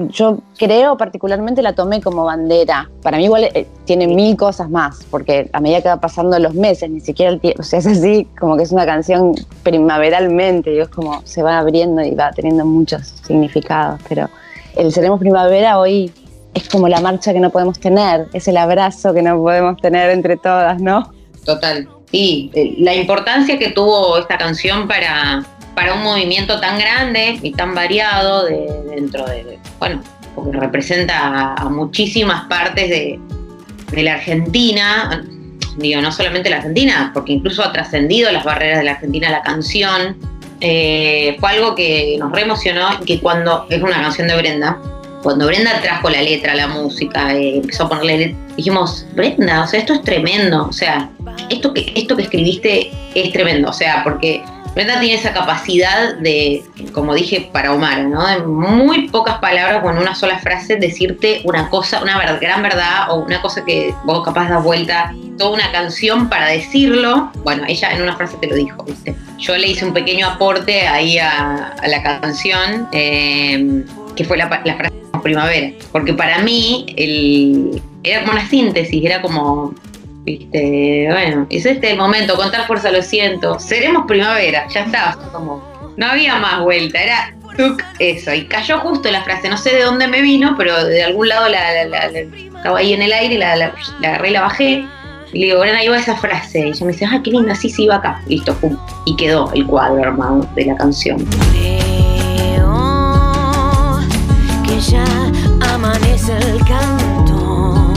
yo 0.10 0.38
creo 0.58 0.98
particularmente 0.98 1.64
la 1.64 1.74
tomé 1.74 2.00
como 2.02 2.26
bandera. 2.26 2.90
Para 3.02 3.18
mí 3.18 3.24
igual 3.26 3.46
eh, 3.46 3.66
tiene 3.86 4.06
mil 4.08 4.36
cosas 4.38 4.70
más, 4.70 5.04
porque 5.10 5.50
a 5.54 5.60
medida 5.60 5.82
que 5.82 5.90
va 5.90 6.00
pasando 6.00 6.38
los 6.38 6.54
meses, 6.54 6.90
ni 6.92 7.00
siquiera 7.00 7.32
el 7.32 7.40
tiempo, 7.40 7.62
o 7.62 7.64
sea, 7.64 7.80
es 7.80 7.88
así 7.88 8.28
como 8.40 8.56
que 8.56 8.64
es 8.64 8.72
una 8.72 8.86
canción 8.86 9.34
primaveralmente, 9.64 10.70
digo, 10.70 10.84
es 10.84 10.90
como 10.90 11.22
se 11.26 11.42
va 11.42 11.58
abriendo 11.58 12.02
y 12.04 12.14
va 12.14 12.32
teniendo 12.32 12.66
muchos 12.66 13.08
significados, 13.26 14.00
pero 14.08 14.30
el 14.76 14.92
Seremos 14.94 15.20
Primavera 15.20 15.80
hoy 15.80 16.12
es 16.54 16.68
como 16.70 16.88
la 16.88 17.00
marcha 17.02 17.34
que 17.34 17.40
no 17.40 17.50
podemos 17.50 17.80
tener, 17.80 18.28
es 18.34 18.48
el 18.48 18.58
abrazo 18.58 19.14
que 19.14 19.22
no 19.22 19.38
podemos 19.38 19.78
tener 19.82 20.10
entre 20.10 20.38
todas, 20.38 20.82
¿no? 20.82 21.14
Total. 21.46 21.88
Sí, 22.12 22.52
eh, 22.54 22.76
la 22.80 22.94
importancia 22.94 23.58
que 23.58 23.70
tuvo 23.70 24.18
esta 24.18 24.38
canción 24.38 24.88
para, 24.88 25.46
para 25.76 25.94
un 25.94 26.04
movimiento 26.04 26.60
tan 26.60 26.78
grande 26.78 27.40
y 27.42 27.52
tan 27.54 27.74
variado 27.74 28.46
de, 28.46 28.68
dentro 28.90 29.26
de, 29.26 29.60
bueno, 29.80 30.02
porque 30.36 30.58
representa 30.58 31.54
a, 31.54 31.70
muchísimas 31.70 32.46
partes 32.46 32.90
de, 32.90 33.20
de 33.92 34.04
la 34.04 34.16
Argentina, 34.16 35.24
digo, 35.78 36.02
no 36.02 36.12
solamente 36.12 36.50
la 36.50 36.58
Argentina, 36.58 37.12
porque 37.14 37.34
incluso 37.34 37.64
ha 37.64 37.72
trascendido 37.72 38.32
las 38.32 38.44
barreras 38.44 38.80
de 38.80 38.86
la 38.86 38.92
Argentina 38.92 39.30
la 39.30 39.42
canción. 39.42 40.18
Eh, 40.60 41.38
fue 41.40 41.52
algo 41.52 41.74
que 41.76 42.18
nos 42.20 42.32
re 42.32 42.42
emocionó 42.42 42.90
y 43.02 43.06
que 43.06 43.20
cuando, 43.20 43.66
es 43.70 43.82
una 43.82 44.02
canción 44.02 44.28
de 44.28 44.36
Brenda, 44.38 44.80
cuando 45.22 45.48
Brenda 45.48 45.82
trajo 45.82 46.10
la 46.10 46.22
letra, 46.22 46.56
la 46.56 46.68
música, 46.68 47.34
eh, 47.34 47.58
empezó 47.58 47.86
a 47.86 47.90
ponerle 47.90 48.18
letra, 48.18 48.38
dijimos, 48.58 49.06
Brenda, 49.14 49.64
o 49.64 49.68
sea, 49.68 49.80
esto 49.80 49.94
es 49.94 50.02
tremendo, 50.04 50.68
o 50.68 50.74
sea, 50.74 51.10
esto 51.50 51.74
que, 51.74 51.92
esto 51.96 52.16
que 52.16 52.24
escribiste 52.24 52.92
es 53.16 53.32
tremendo, 53.32 53.70
o 53.70 53.74
sea, 53.74 54.04
porque 54.04 54.44
Brenda 54.74 55.02
tiene 55.02 55.16
esa 55.16 55.34
capacidad 55.34 56.16
de, 56.16 56.64
como 56.94 57.14
dije 57.14 57.50
para 57.52 57.74
Omar, 57.74 58.06
¿no? 58.06 58.28
En 58.30 58.50
muy 58.50 59.10
pocas 59.10 59.38
palabras, 59.40 59.82
con 59.82 59.98
una 59.98 60.16
sola 60.16 60.40
frase, 60.40 60.78
decirte 60.78 61.42
una 61.44 61.70
cosa, 61.70 62.02
una 62.02 62.18
gran 62.40 62.62
verdad 62.62 63.10
o 63.10 63.16
una 63.16 63.42
cosa 63.42 63.66
que 63.66 63.94
vos 64.06 64.24
capaz 64.24 64.48
das 64.48 64.64
vuelta 64.64 65.14
toda 65.38 65.56
una 65.56 65.72
canción 65.74 66.30
para 66.30 66.48
decirlo. 66.48 67.32
Bueno, 67.44 67.64
ella 67.68 67.92
en 67.92 68.02
una 68.02 68.16
frase 68.16 68.38
te 68.38 68.48
lo 68.48 68.56
dijo, 68.56 68.82
¿viste? 68.84 69.14
Yo 69.40 69.58
le 69.58 69.68
hice 69.68 69.86
un 69.86 69.94
pequeño 69.94 70.26
aporte 70.26 70.88
ahí 70.88 71.18
a, 71.18 71.74
a 71.82 71.88
la 71.90 72.02
canción, 72.02 72.88
eh, 72.94 73.84
que 74.16 74.24
fue 74.24 74.38
la, 74.38 74.62
la 74.66 74.76
frase 74.76 74.94
primavera, 75.24 75.72
porque 75.92 76.14
para 76.14 76.40
mí 76.40 76.86
el, 76.98 77.82
era 78.04 78.22
como 78.22 78.34
una 78.34 78.50
síntesis, 78.50 79.06
era 79.06 79.22
como 79.22 79.76
Viste, 80.24 81.08
bueno, 81.10 81.48
es 81.50 81.66
este 81.66 81.92
el 81.92 81.98
momento, 81.98 82.36
con 82.36 82.52
tal 82.52 82.66
fuerza 82.66 82.92
lo 82.92 83.02
siento. 83.02 83.60
Seremos 83.60 84.06
primavera, 84.08 84.68
ya 84.68 84.82
está. 84.82 85.18
Como, 85.32 85.64
no 85.98 86.06
había 86.06 86.36
más 86.38 86.62
vuelta, 86.62 87.02
era 87.02 87.34
tuc, 87.58 87.84
eso. 87.98 88.34
Y 88.34 88.46
cayó 88.46 88.80
justo 88.80 89.10
la 89.10 89.24
frase, 89.24 89.50
no 89.50 89.58
sé 89.58 89.76
de 89.76 89.84
dónde 89.84 90.08
me 90.08 90.22
vino, 90.22 90.56
pero 90.58 90.86
de 90.86 91.04
algún 91.04 91.28
lado 91.28 91.50
la, 91.50 91.84
estaba 91.84 92.78
ahí 92.78 92.94
en 92.94 93.02
el 93.02 93.12
aire, 93.12 93.38
la, 93.40 93.56
la, 93.56 93.74
agarré 94.04 94.30
y 94.30 94.34
la 94.34 94.42
bajé. 94.42 94.86
Y 95.34 95.40
le 95.40 95.46
digo, 95.46 95.58
bueno, 95.60 95.78
ahí 95.78 95.88
va 95.88 95.98
esa 95.98 96.16
frase. 96.16 96.60
Y 96.60 96.70
ella 96.70 96.86
me 96.86 96.92
dice, 96.92 97.06
ah, 97.06 97.20
qué 97.24 97.32
linda, 97.32 97.56
sí, 97.56 97.70
sí, 97.70 97.88
va 97.88 97.96
acá. 97.96 98.22
Listo, 98.28 98.54
pum. 98.56 98.78
Y 99.06 99.16
quedó 99.16 99.52
el 99.54 99.66
cuadro 99.66 100.04
armado 100.04 100.48
de 100.56 100.66
la 100.66 100.76
canción 100.76 101.26
ya 104.90 105.06
amanece 105.74 106.36
el 106.38 106.58
canto 106.66 107.94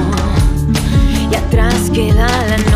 y 1.31 1.35
atrás 1.35 1.91
queda 1.93 2.27
la 2.49 2.57
noche. 2.59 2.74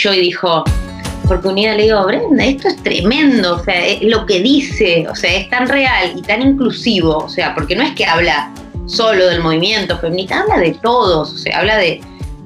Estribillo 0.00 0.14
y 0.14 0.24
dijo, 0.24 0.64
porque 1.28 1.48
unida 1.48 1.74
le 1.74 1.84
digo, 1.84 2.04
Brenda, 2.04 2.44
esto 2.44 2.68
es 2.68 2.76
tremendo, 2.82 3.56
o 3.56 3.64
sea, 3.64 3.86
es 3.86 4.02
lo 4.02 4.26
que 4.26 4.40
dice, 4.40 5.06
o 5.08 5.14
sea, 5.14 5.32
es 5.34 5.50
tan 5.50 5.68
real 5.68 6.12
y 6.16 6.22
tan 6.22 6.42
inclusivo, 6.42 7.18
o 7.18 7.28
sea, 7.28 7.54
porque 7.54 7.76
no 7.76 7.82
es 7.82 7.92
que 7.94 8.04
habla 8.04 8.52
solo 8.86 9.26
del 9.26 9.40
movimiento 9.40 9.98
feminista, 9.98 10.40
habla 10.40 10.58
de 10.58 10.72
todos, 10.82 11.32
o 11.32 11.36
sea, 11.36 11.58
habla 11.58 11.76
de 11.76 12.00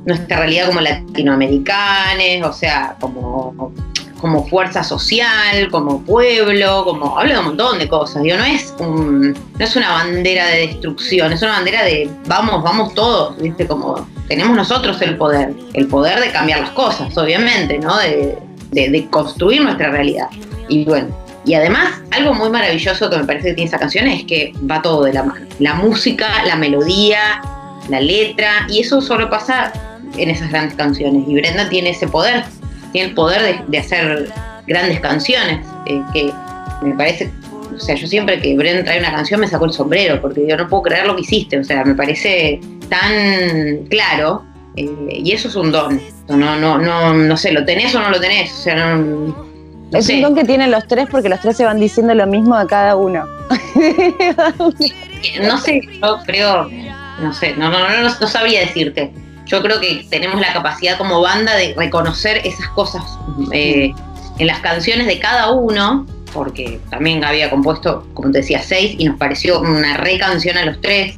nuestra 0.04 0.38
realidad 0.38 0.66
como 0.66 0.80
latinoamericanos, 0.80 2.50
o 2.50 2.52
sea, 2.52 2.96
como, 3.00 3.72
como 4.20 4.46
fuerza 4.48 4.84
social, 4.84 5.70
como 5.70 6.02
pueblo, 6.02 6.84
como 6.84 7.18
habla 7.18 7.34
de 7.34 7.38
un 7.38 7.46
montón 7.46 7.78
de 7.78 7.88
cosas. 7.88 8.22
Digo, 8.22 8.36
no 8.36 8.44
es 8.44 8.74
un, 8.80 9.32
no 9.32 9.64
es 9.64 9.76
una 9.76 9.92
bandera 9.92 10.46
de 10.48 10.66
destrucción, 10.66 11.32
es 11.32 11.40
una 11.40 11.52
bandera 11.52 11.84
de 11.84 12.10
vamos, 12.26 12.62
vamos 12.62 12.92
todos, 12.92 13.38
¿viste? 13.38 13.66
Como 13.66 14.06
tenemos 14.28 14.56
nosotros 14.56 15.00
el 15.02 15.16
poder, 15.16 15.52
el 15.74 15.86
poder 15.86 16.20
de 16.20 16.30
cambiar 16.30 16.60
las 16.60 16.70
cosas, 16.70 17.16
obviamente, 17.16 17.78
¿no? 17.78 17.96
De, 17.98 18.38
de- 18.70 19.06
construir 19.10 19.62
nuestra 19.62 19.90
realidad. 19.90 20.28
Y 20.68 20.84
bueno, 20.84 21.08
y 21.44 21.54
además, 21.54 22.00
algo 22.10 22.34
muy 22.34 22.48
maravilloso 22.50 23.10
que 23.10 23.18
me 23.18 23.24
parece 23.24 23.48
que 23.48 23.54
tiene 23.54 23.68
esa 23.68 23.78
canción 23.78 24.06
es 24.06 24.24
que 24.24 24.52
va 24.68 24.82
todo 24.82 25.04
de 25.04 25.12
la 25.12 25.22
mano. 25.22 25.46
La 25.58 25.74
música, 25.74 26.26
la 26.46 26.56
melodía, 26.56 27.42
la 27.88 28.00
letra, 28.00 28.66
y 28.68 28.80
eso 28.80 29.00
solo 29.00 29.28
pasa 29.28 29.72
en 30.16 30.30
esas 30.30 30.50
grandes 30.50 30.74
canciones. 30.74 31.22
Y 31.28 31.34
Brenda 31.34 31.68
tiene 31.68 31.90
ese 31.90 32.08
poder, 32.08 32.44
tiene 32.92 33.08
el 33.10 33.14
poder 33.14 33.42
de, 33.42 33.60
de 33.68 33.78
hacer 33.78 34.32
grandes 34.66 35.00
canciones, 35.00 35.64
eh, 35.86 36.00
que 36.14 36.32
me 36.82 36.94
parece, 36.94 37.30
o 37.74 37.78
sea, 37.78 37.94
yo 37.94 38.06
siempre 38.06 38.40
que 38.40 38.56
Brenda 38.56 38.82
trae 38.84 38.98
una 38.98 39.12
canción 39.12 39.40
me 39.40 39.46
saco 39.46 39.66
el 39.66 39.72
sombrero, 39.72 40.20
porque 40.20 40.46
yo 40.48 40.56
no 40.56 40.66
puedo 40.68 40.84
creer 40.84 41.06
lo 41.06 41.14
que 41.14 41.22
hiciste, 41.22 41.58
o 41.58 41.64
sea, 41.64 41.84
me 41.84 41.94
parece 41.94 42.60
tan 42.88 43.86
claro, 43.88 44.44
eh, 44.76 44.88
y 45.10 45.32
eso 45.32 45.48
es 45.48 45.56
un 45.56 45.70
don. 45.72 46.00
No, 46.28 46.56
no, 46.56 46.78
no, 46.78 47.12
no 47.12 47.36
sé, 47.36 47.52
¿lo 47.52 47.64
tenés 47.64 47.94
o 47.94 48.00
no 48.00 48.10
lo 48.10 48.20
tenés? 48.20 48.50
O 48.52 48.56
sea, 48.62 48.74
no, 48.96 49.36
no 49.90 49.98
Es 49.98 50.06
sé. 50.06 50.16
un 50.16 50.22
don 50.22 50.34
que 50.34 50.44
tienen 50.44 50.70
los 50.70 50.86
tres 50.88 51.06
porque 51.10 51.28
los 51.28 51.40
tres 51.40 51.56
se 51.56 51.64
van 51.64 51.78
diciendo 51.78 52.14
lo 52.14 52.26
mismo 52.26 52.54
a 52.54 52.66
cada 52.66 52.96
uno. 52.96 53.24
no 55.42 55.58
sé, 55.58 55.80
yo 56.02 56.18
creo, 56.26 56.68
no 57.20 57.32
sé, 57.32 57.54
no, 57.56 57.70
no, 57.70 57.78
no, 57.78 58.02
no, 58.02 58.08
no 58.20 58.26
sabría 58.26 58.60
decirte. 58.60 59.12
Yo 59.46 59.62
creo 59.62 59.80
que 59.80 60.06
tenemos 60.10 60.40
la 60.40 60.52
capacidad 60.52 60.96
como 60.96 61.20
banda 61.20 61.54
de 61.56 61.74
reconocer 61.76 62.40
esas 62.44 62.66
cosas 62.68 63.02
eh, 63.52 63.92
en 64.38 64.46
las 64.46 64.60
canciones 64.60 65.06
de 65.06 65.18
cada 65.18 65.50
uno, 65.50 66.06
porque 66.32 66.80
también 66.90 67.22
había 67.22 67.50
compuesto, 67.50 68.06
como 68.14 68.30
te 68.30 68.38
decía, 68.38 68.62
seis 68.62 68.96
y 68.98 69.04
nos 69.04 69.18
pareció 69.18 69.60
una 69.60 69.98
re 69.98 70.18
canción 70.18 70.56
a 70.56 70.64
los 70.64 70.80
tres, 70.80 71.14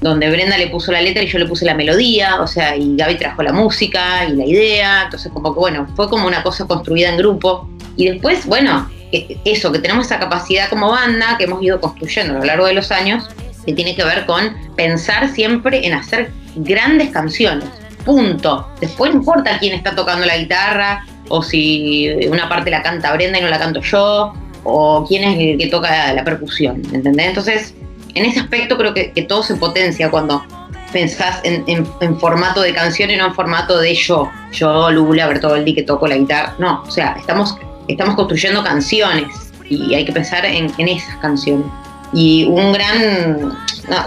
donde 0.00 0.30
Brenda 0.30 0.56
le 0.56 0.68
puso 0.68 0.92
la 0.92 1.00
letra 1.02 1.22
y 1.22 1.26
yo 1.26 1.38
le 1.38 1.46
puse 1.46 1.64
la 1.64 1.74
melodía, 1.74 2.40
o 2.40 2.46
sea, 2.46 2.76
y 2.76 2.96
Gaby 2.96 3.16
trajo 3.16 3.42
la 3.42 3.52
música 3.52 4.24
y 4.26 4.32
la 4.34 4.46
idea, 4.46 5.02
entonces 5.04 5.30
como 5.32 5.52
que 5.52 5.60
bueno, 5.60 5.86
fue 5.94 6.08
como 6.08 6.26
una 6.26 6.42
cosa 6.42 6.66
construida 6.66 7.10
en 7.10 7.18
grupo. 7.18 7.68
Y 7.96 8.08
después, 8.08 8.46
bueno, 8.46 8.88
que- 9.10 9.38
eso, 9.44 9.70
que 9.72 9.78
tenemos 9.78 10.06
esa 10.06 10.18
capacidad 10.18 10.68
como 10.70 10.90
banda 10.90 11.36
que 11.36 11.44
hemos 11.44 11.62
ido 11.62 11.80
construyendo 11.80 12.34
a 12.34 12.38
lo 12.38 12.44
largo 12.44 12.66
de 12.66 12.74
los 12.74 12.90
años, 12.90 13.28
que 13.66 13.74
tiene 13.74 13.94
que 13.94 14.04
ver 14.04 14.24
con 14.24 14.56
pensar 14.74 15.28
siempre 15.34 15.86
en 15.86 15.92
hacer 15.92 16.30
grandes 16.56 17.10
canciones. 17.10 17.68
Punto. 18.04 18.66
Después 18.80 19.12
no 19.12 19.18
importa 19.18 19.58
quién 19.58 19.74
está 19.74 19.94
tocando 19.94 20.24
la 20.24 20.38
guitarra, 20.38 21.04
o 21.28 21.42
si 21.42 22.08
una 22.26 22.48
parte 22.48 22.70
la 22.70 22.82
canta 22.82 23.12
Brenda 23.12 23.38
y 23.38 23.42
no 23.42 23.48
la 23.48 23.58
canto 23.58 23.82
yo, 23.82 24.32
o 24.64 25.04
quién 25.06 25.24
es 25.24 25.38
el 25.38 25.58
que 25.58 25.66
toca 25.66 26.12
la 26.14 26.24
percusión, 26.24 26.82
¿entendés? 26.92 27.26
Entonces, 27.26 27.74
en 28.14 28.24
ese 28.24 28.40
aspecto 28.40 28.76
creo 28.76 28.94
que, 28.94 29.10
todo 29.28 29.42
se 29.42 29.56
potencia 29.56 30.10
cuando 30.10 30.44
pensás 30.92 31.40
en, 31.44 31.86
formato 32.18 32.62
de 32.62 32.72
canción 32.72 33.10
y 33.10 33.16
no 33.16 33.26
en 33.26 33.34
formato 33.34 33.78
de 33.78 33.94
yo, 33.94 34.30
yo, 34.52 34.90
Lula, 34.90 35.26
Bertoldi, 35.26 35.74
que 35.74 35.82
toco 35.82 36.06
la 36.06 36.16
guitarra. 36.16 36.54
No, 36.58 36.82
o 36.86 36.90
sea, 36.90 37.16
estamos, 37.18 37.56
estamos 37.88 38.14
construyendo 38.16 38.62
canciones 38.64 39.52
y 39.68 39.94
hay 39.94 40.04
que 40.04 40.12
pensar 40.12 40.44
en, 40.44 40.72
esas 40.78 41.16
canciones. 41.16 41.66
Y 42.12 42.44
un 42.44 42.72
gran, 42.72 43.56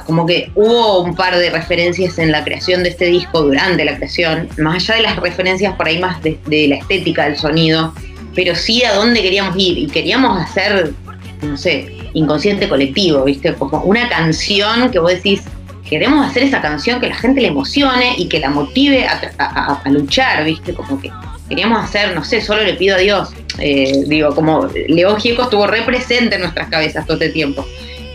como 0.05 0.25
que 0.25 0.51
hubo 0.55 1.03
un 1.03 1.15
par 1.15 1.37
de 1.37 1.49
referencias 1.49 2.19
en 2.19 2.33
la 2.33 2.43
creación 2.43 2.83
de 2.83 2.89
este 2.89 3.05
disco 3.05 3.43
durante 3.43 3.85
la 3.85 3.95
creación, 3.95 4.49
más 4.57 4.75
allá 4.75 4.95
de 4.95 5.01
las 5.03 5.15
referencias 5.15 5.73
por 5.75 5.87
ahí 5.87 5.99
más 5.99 6.21
de, 6.21 6.37
de 6.47 6.67
la 6.67 6.75
estética 6.75 7.23
del 7.23 7.37
sonido, 7.37 7.93
pero 8.35 8.55
sí 8.55 8.83
a 8.83 8.93
dónde 8.93 9.21
queríamos 9.21 9.55
ir 9.57 9.77
y 9.77 9.87
queríamos 9.87 10.41
hacer, 10.41 10.93
no 11.43 11.57
sé, 11.57 11.95
inconsciente 12.13 12.67
colectivo, 12.69 13.23
¿viste? 13.23 13.53
Como 13.53 13.81
una 13.83 14.09
canción 14.09 14.91
que 14.91 14.99
vos 14.99 15.11
decís, 15.11 15.43
queremos 15.89 16.25
hacer 16.25 16.43
esa 16.43 16.61
canción 16.61 16.99
que 16.99 17.07
la 17.07 17.15
gente 17.15 17.41
le 17.41 17.47
emocione 17.47 18.15
y 18.17 18.27
que 18.27 18.39
la 18.39 18.49
motive 18.49 19.05
a, 19.07 19.81
luchar, 19.85 20.43
¿viste? 20.43 20.73
Como 20.73 20.99
que 20.99 21.11
queríamos 21.49 21.83
hacer, 21.83 22.15
no 22.15 22.23
sé, 22.23 22.41
solo 22.41 22.63
le 22.63 22.73
pido 22.73 22.95
a 22.95 22.99
Dios. 22.99 23.29
Eh, 23.59 24.03
digo, 24.07 24.33
como 24.33 24.67
León 24.87 25.19
Gieco 25.19 25.43
estuvo 25.43 25.67
re 25.67 25.83
presente 25.83 26.35
en 26.35 26.41
nuestras 26.41 26.69
cabezas 26.69 27.05
todo 27.05 27.17
este 27.17 27.29
tiempo. 27.29 27.65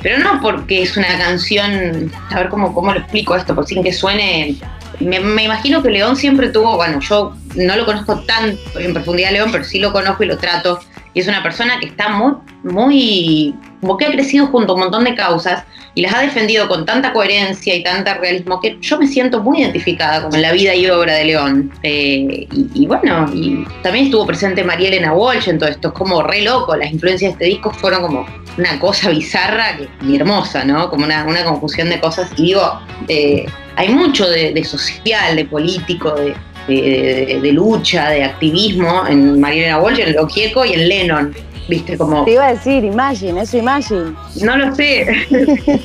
Pero 0.02 0.18
no 0.18 0.40
porque 0.40 0.82
es 0.82 0.96
una 0.96 1.18
canción, 1.18 2.12
a 2.30 2.36
ver 2.36 2.48
cómo, 2.48 2.72
cómo 2.72 2.92
lo 2.92 3.00
explico 3.00 3.36
esto, 3.36 3.54
por 3.54 3.66
sin 3.66 3.82
que 3.82 3.92
suene. 3.92 4.56
Me, 5.00 5.20
me 5.20 5.44
imagino 5.44 5.82
que 5.82 5.90
León 5.90 6.16
siempre 6.16 6.48
tuvo, 6.48 6.76
bueno, 6.76 6.98
yo 7.00 7.36
no 7.54 7.76
lo 7.76 7.84
conozco 7.84 8.20
tan 8.20 8.58
en 8.76 8.92
profundidad 8.92 9.30
a 9.30 9.32
León, 9.32 9.50
pero 9.52 9.64
sí 9.64 9.78
lo 9.78 9.92
conozco 9.92 10.24
y 10.24 10.26
lo 10.26 10.38
trato. 10.38 10.80
Y 11.18 11.20
es 11.20 11.26
una 11.26 11.42
persona 11.42 11.80
que 11.80 11.86
está 11.86 12.10
muy, 12.10 12.34
muy, 12.62 13.52
como 13.80 13.96
que 13.96 14.06
ha 14.06 14.12
crecido 14.12 14.46
junto 14.46 14.70
a 14.70 14.74
un 14.76 14.82
montón 14.82 15.02
de 15.02 15.16
causas 15.16 15.64
y 15.96 16.02
las 16.02 16.14
ha 16.14 16.20
defendido 16.20 16.68
con 16.68 16.86
tanta 16.86 17.12
coherencia 17.12 17.74
y 17.74 17.82
tanta 17.82 18.14
realismo 18.14 18.60
que 18.60 18.78
yo 18.80 19.00
me 19.00 19.08
siento 19.08 19.42
muy 19.42 19.62
identificada 19.62 20.28
con 20.28 20.40
la 20.40 20.52
vida 20.52 20.76
y 20.76 20.88
obra 20.88 21.14
de 21.14 21.24
León. 21.24 21.72
Eh, 21.82 22.46
y, 22.52 22.86
bueno, 22.86 23.28
y 23.34 23.66
también 23.82 24.04
estuvo 24.04 24.24
presente 24.26 24.62
María 24.62 24.90
Elena 24.90 25.12
Walsh 25.12 25.48
en 25.48 25.58
todo 25.58 25.68
esto, 25.68 25.88
es 25.88 25.94
como 25.94 26.22
re 26.22 26.42
loco, 26.42 26.76
las 26.76 26.92
influencias 26.92 27.30
de 27.30 27.32
este 27.32 27.56
disco 27.56 27.72
fueron 27.72 28.02
como 28.02 28.24
una 28.56 28.78
cosa 28.78 29.10
bizarra 29.10 29.76
y 30.00 30.14
hermosa, 30.14 30.62
¿no? 30.64 30.88
Como 30.88 31.04
una, 31.04 31.24
una 31.24 31.42
confusión 31.42 31.88
de 31.88 31.98
cosas. 31.98 32.30
Y 32.36 32.42
digo, 32.42 32.80
eh, 33.08 33.46
hay 33.74 33.88
mucho 33.88 34.30
de, 34.30 34.52
de 34.52 34.62
social, 34.62 35.34
de 35.34 35.46
político, 35.46 36.12
de, 36.12 36.36
de- 36.68 37.52
lucha, 37.52 38.10
de 38.10 38.24
activismo 38.24 39.04
en 39.08 39.40
María 39.40 39.62
Elena 39.62 39.78
Walsh, 39.78 40.00
en 40.00 40.14
Logieco 40.14 40.64
y 40.64 40.72
en 40.74 40.88
Lennon. 40.88 41.34
Viste, 41.68 41.98
como 41.98 42.24
Te 42.24 42.32
iba 42.32 42.46
a 42.46 42.54
decir, 42.54 42.82
Imagine, 42.84 43.42
eso 43.42 43.58
Imagine. 43.58 44.12
no 44.42 44.56
lo 44.56 44.74
sé. 44.74 45.06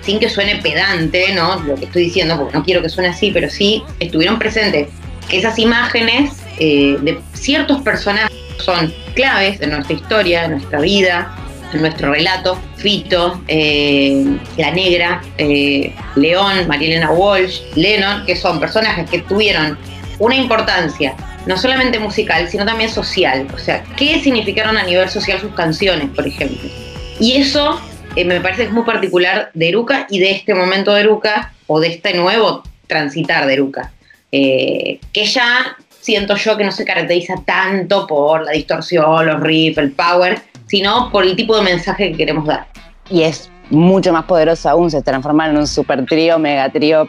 Sin 0.00 0.18
que 0.18 0.28
suene 0.30 0.56
pedante, 0.56 1.34
¿no? 1.34 1.60
Lo 1.62 1.74
que 1.74 1.84
estoy 1.84 2.04
diciendo, 2.04 2.38
porque 2.38 2.56
no 2.56 2.64
quiero 2.64 2.80
que 2.82 2.88
suene 2.88 3.08
así, 3.10 3.30
pero 3.32 3.50
sí 3.50 3.82
estuvieron 4.00 4.38
presentes 4.38 4.88
esas 5.30 5.58
imágenes 5.58 6.38
eh, 6.58 6.96
de 7.02 7.18
ciertos 7.34 7.82
personajes 7.82 8.30
son 8.58 8.92
claves 9.14 9.60
en 9.60 9.70
nuestra 9.70 9.94
historia, 9.94 10.44
en 10.44 10.52
nuestra 10.52 10.80
vida, 10.80 11.34
en 11.74 11.80
nuestro 11.82 12.12
relato. 12.12 12.58
Fito, 12.76 13.40
eh, 13.48 14.24
La 14.56 14.70
Negra, 14.70 15.20
eh, 15.38 15.92
León, 16.14 16.66
Marielena 16.68 17.10
Walsh, 17.10 17.60
Lennon, 17.74 18.24
que 18.24 18.36
son 18.36 18.58
personajes 18.60 19.10
que 19.10 19.18
tuvieron 19.20 19.76
una 20.18 20.34
importancia 20.34 21.14
no 21.46 21.56
solamente 21.56 21.98
musical, 21.98 22.48
sino 22.48 22.64
también 22.64 22.90
social. 22.90 23.46
O 23.54 23.58
sea, 23.58 23.84
¿qué 23.96 24.20
significaron 24.20 24.76
a 24.76 24.82
nivel 24.82 25.08
social 25.08 25.40
sus 25.40 25.54
canciones, 25.54 26.08
por 26.10 26.26
ejemplo? 26.26 26.68
Y 27.20 27.36
eso 27.36 27.80
me 28.16 28.40
parece 28.40 28.62
que 28.62 28.68
es 28.68 28.72
muy 28.72 28.84
particular 28.84 29.50
de 29.54 29.68
Eruca 29.68 30.06
y 30.10 30.18
de 30.18 30.32
este 30.32 30.54
momento 30.54 30.92
de 30.92 31.02
Eruca, 31.02 31.52
o 31.66 31.80
de 31.80 31.88
este 31.88 32.14
nuevo 32.14 32.62
transitar 32.86 33.46
de 33.46 33.54
Eruca, 33.54 33.92
que 34.30 35.00
ya 35.12 35.76
siento 36.00 36.36
yo 36.36 36.56
que 36.56 36.64
no 36.64 36.70
se 36.70 36.84
caracteriza 36.84 37.34
tanto 37.44 38.06
por 38.06 38.44
la 38.44 38.52
distorsión, 38.52 39.26
los 39.26 39.40
riffs, 39.40 39.78
el 39.78 39.90
power, 39.90 40.40
sino 40.66 41.10
por 41.10 41.24
el 41.24 41.34
tipo 41.36 41.56
de 41.56 41.62
mensaje 41.62 42.10
que 42.10 42.16
queremos 42.16 42.46
dar. 42.46 42.66
Y 43.10 43.22
es 43.22 43.50
mucho 43.70 44.12
más 44.12 44.24
poderoso 44.24 44.68
aún, 44.68 44.90
se 44.90 45.02
transforma 45.02 45.48
en 45.48 45.56
un 45.56 45.66
super 45.66 46.04
trío, 46.06 46.38
mega 46.38 46.70
trío. 46.70 47.08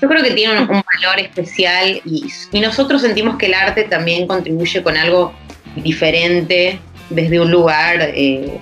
Yo 0.00 0.08
creo 0.08 0.22
que 0.22 0.32
tiene 0.32 0.60
un, 0.60 0.66
valor 0.66 1.18
especial 1.18 2.00
y, 2.04 2.60
nosotros 2.60 3.02
sentimos 3.02 3.36
que 3.36 3.46
el 3.46 3.54
arte 3.54 3.84
también 3.84 4.26
contribuye 4.26 4.82
con 4.82 4.96
algo 4.96 5.32
diferente 5.76 6.78
desde 7.10 7.40
un 7.40 7.50
lugar. 7.50 7.98
Eh, 8.00 8.58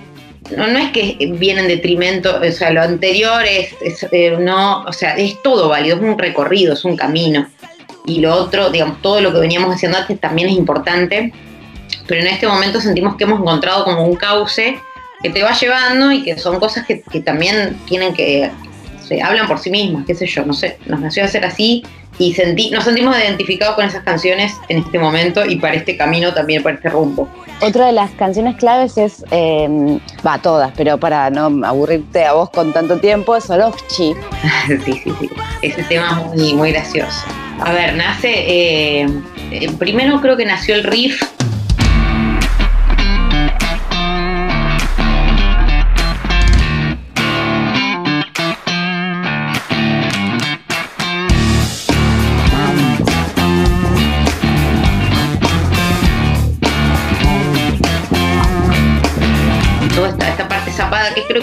no, 0.57 0.67
no, 0.67 0.77
es 0.77 0.91
que 0.91 1.17
viene 1.37 1.61
en 1.61 1.67
detrimento, 1.67 2.39
o 2.39 2.51
sea, 2.51 2.71
lo 2.71 2.81
anterior 2.81 3.43
es, 3.45 3.73
eh, 4.11 4.37
no, 4.39 4.83
o 4.83 4.93
sea, 4.93 5.15
es 5.15 5.41
todo 5.41 5.69
válido, 5.69 5.95
es 5.97 6.03
un 6.03 6.17
recorrido, 6.17 6.73
es 6.73 6.83
un 6.83 6.95
camino 6.95 7.47
y 8.05 8.19
lo 8.19 8.35
otro, 8.35 8.69
digamos, 8.69 9.01
todo 9.01 9.21
lo 9.21 9.31
que 9.31 9.39
veníamos 9.39 9.73
haciendo 9.73 9.97
antes 9.97 10.19
también 10.19 10.49
es 10.49 10.55
importante, 10.55 11.33
pero 12.07 12.21
en 12.21 12.27
este 12.27 12.47
momento 12.47 12.81
sentimos 12.81 13.15
que 13.15 13.23
hemos 13.23 13.39
encontrado 13.39 13.85
como 13.85 14.05
un 14.05 14.15
cauce 14.15 14.79
que 15.23 15.29
te 15.29 15.41
va 15.41 15.53
llevando 15.53 16.11
y 16.11 16.23
que 16.23 16.37
son 16.37 16.59
cosas 16.59 16.85
que, 16.85 16.97
también 17.21 17.79
tienen 17.85 18.13
que, 18.13 18.51
se 19.07 19.21
hablan 19.21 19.47
por 19.47 19.57
sí 19.57 19.71
mismas, 19.71 20.05
qué 20.05 20.13
sé 20.13 20.27
yo, 20.27 20.45
no 20.45 20.53
sé, 20.53 20.77
nos 20.85 20.99
nació 20.99 21.23
a 21.23 21.27
ser 21.27 21.45
así 21.45 21.83
y 22.19 22.33
sentí, 22.33 22.69
nos 22.69 22.83
sentimos 22.83 23.17
identificados 23.17 23.75
con 23.75 23.85
esas 23.85 24.03
canciones 24.03 24.53
en 24.67 24.79
este 24.79 24.99
momento 24.99 25.45
y 25.45 25.55
para 25.55 25.75
este 25.75 25.97
camino 25.97 26.33
también, 26.33 26.61
para 26.61 26.75
este 26.75 26.89
rumbo. 26.89 27.27
Otra 27.61 27.87
de 27.87 27.93
las 27.93 28.11
canciones 28.11 28.57
claves 28.57 28.97
es, 28.97 29.23
em, 29.31 29.99
va, 30.25 30.37
todas, 30.39 30.71
pero 30.75 30.97
para 30.97 31.29
no 31.29 31.65
aburrirte 31.65 32.25
a 32.25 32.33
vos 32.33 32.49
con 32.49 32.73
tanto 32.73 32.97
tiempo, 32.97 33.35
es 33.35 33.45
Solovchi. 33.45 34.13
sí, 34.67 35.01
sí, 35.03 35.13
sí. 35.19 35.29
Ese 35.61 35.83
tema 35.83 36.21
es 36.21 36.37
muy, 36.37 36.53
muy 36.53 36.71
gracioso. 36.71 37.25
A 37.59 37.71
ver, 37.71 37.95
nace. 37.95 38.29
Eh, 38.29 39.07
eh, 39.51 39.71
primero 39.79 40.19
creo 40.19 40.35
que 40.35 40.45
nació 40.45 40.75
el 40.75 40.83
riff. 40.83 41.23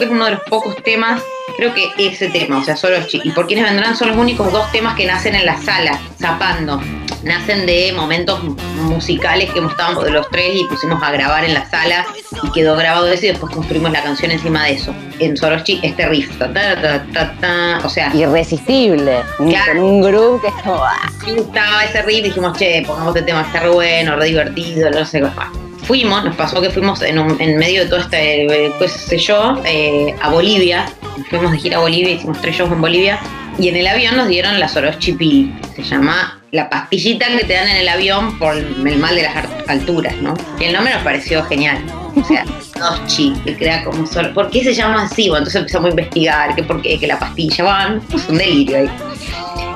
Que 0.00 0.06
es 0.06 0.10
uno 0.10 0.24
de 0.24 0.32
los 0.32 0.40
pocos 0.40 0.74
temas 0.82 1.22
creo 1.56 1.74
que 1.74 1.92
ese 1.98 2.28
tema, 2.28 2.58
o 2.58 2.64
sea, 2.64 2.76
solo 2.76 2.96
y 3.12 3.30
por 3.32 3.46
quienes 3.46 3.66
vendrán 3.66 3.96
son 3.96 4.08
los 4.08 4.16
únicos 4.16 4.50
dos 4.52 4.70
temas 4.72 4.96
que 4.96 5.06
nacen 5.06 5.34
en 5.34 5.44
la 5.44 5.60
sala, 5.60 6.00
zapando. 6.18 6.80
Nacen 7.22 7.66
de 7.66 7.92
momentos 7.94 8.42
musicales 8.76 9.50
que 9.50 9.58
estábamos 9.58 10.04
de 10.04 10.10
los 10.10 10.26
tres 10.30 10.54
y 10.54 10.64
pusimos 10.64 11.02
a 11.02 11.10
grabar 11.10 11.44
en 11.44 11.52
la 11.52 11.68
sala 11.68 12.06
y 12.42 12.50
quedó 12.50 12.76
grabado 12.76 13.08
eso 13.08 13.26
y 13.26 13.28
después 13.28 13.52
construimos 13.52 13.92
la 13.92 14.02
canción 14.02 14.30
encima 14.30 14.64
de 14.64 14.72
eso. 14.72 14.94
En 15.18 15.36
Sorochi, 15.36 15.80
este 15.82 16.08
riff, 16.08 16.30
o 16.40 17.88
sea. 17.90 18.10
Irresistible, 18.14 19.20
con 19.36 19.78
un 19.78 20.00
groove 20.00 20.40
que 20.40 20.48
es 20.48 20.54
como. 20.64 20.82
Ah. 20.82 21.84
ese 21.84 22.00
riff, 22.02 22.24
dijimos, 22.24 22.56
che, 22.56 22.84
pongamos 22.86 23.14
este 23.14 23.26
tema, 23.26 23.42
está 23.42 23.60
re 23.60 23.68
bueno, 23.68 24.16
re 24.16 24.24
divertido, 24.26 24.90
no 24.90 25.04
sé 25.04 25.20
qué 25.20 25.69
fuimos, 25.90 26.24
nos 26.24 26.36
pasó 26.36 26.60
que 26.60 26.70
fuimos 26.70 27.02
en, 27.02 27.56
medio 27.58 27.82
de 27.82 27.90
todo 27.90 27.98
este, 27.98 28.70
pues 28.78 28.92
sé 28.92 29.18
yo, 29.18 29.60
eh, 29.64 30.14
a 30.22 30.30
Bolivia. 30.30 30.86
Fuimos 31.28 31.50
de 31.50 31.58
gira 31.58 31.78
a 31.78 31.80
Bolivia, 31.80 32.12
hicimos 32.12 32.40
tres 32.40 32.54
shows 32.54 32.70
en 32.70 32.80
Bolivia. 32.80 33.18
Y 33.58 33.70
en 33.70 33.74
el 33.74 33.88
avión 33.88 34.16
nos 34.16 34.28
dieron 34.28 34.60
la 34.60 34.68
Sorochipi, 34.68 35.52
se 35.74 35.82
llama 35.82 36.40
la 36.52 36.70
pastillita 36.70 37.26
que 37.36 37.44
te 37.44 37.54
dan 37.54 37.66
en 37.66 37.78
el 37.78 37.88
avión 37.88 38.38
por 38.38 38.56
el 38.56 38.98
mal 38.98 39.16
de 39.16 39.22
las 39.24 39.34
alturas, 39.66 40.14
¿no? 40.22 40.34
Y 40.60 40.64
el 40.66 40.74
nombre 40.74 40.94
nos 40.94 41.02
pareció 41.02 41.42
genial. 41.46 41.84
O 42.14 42.22
sea, 42.22 42.44
Sorochi, 42.72 43.32
que 43.44 43.56
crea 43.56 43.82
como 43.82 44.06
solo. 44.06 44.32
¿Por 44.32 44.48
qué 44.48 44.62
se 44.62 44.72
llama 44.72 45.02
así? 45.02 45.28
Bueno, 45.28 45.38
entonces 45.38 45.58
empezamos 45.58 45.88
a 45.88 45.90
investigar, 45.90 46.54
que 46.54 46.62
por 46.62 46.80
qué, 46.82 47.00
que 47.00 47.08
la 47.08 47.18
pastilla, 47.18 47.64
van, 47.64 48.00
es 48.14 48.28
un 48.28 48.38
delirio 48.38 48.78
ahí. 48.78 48.90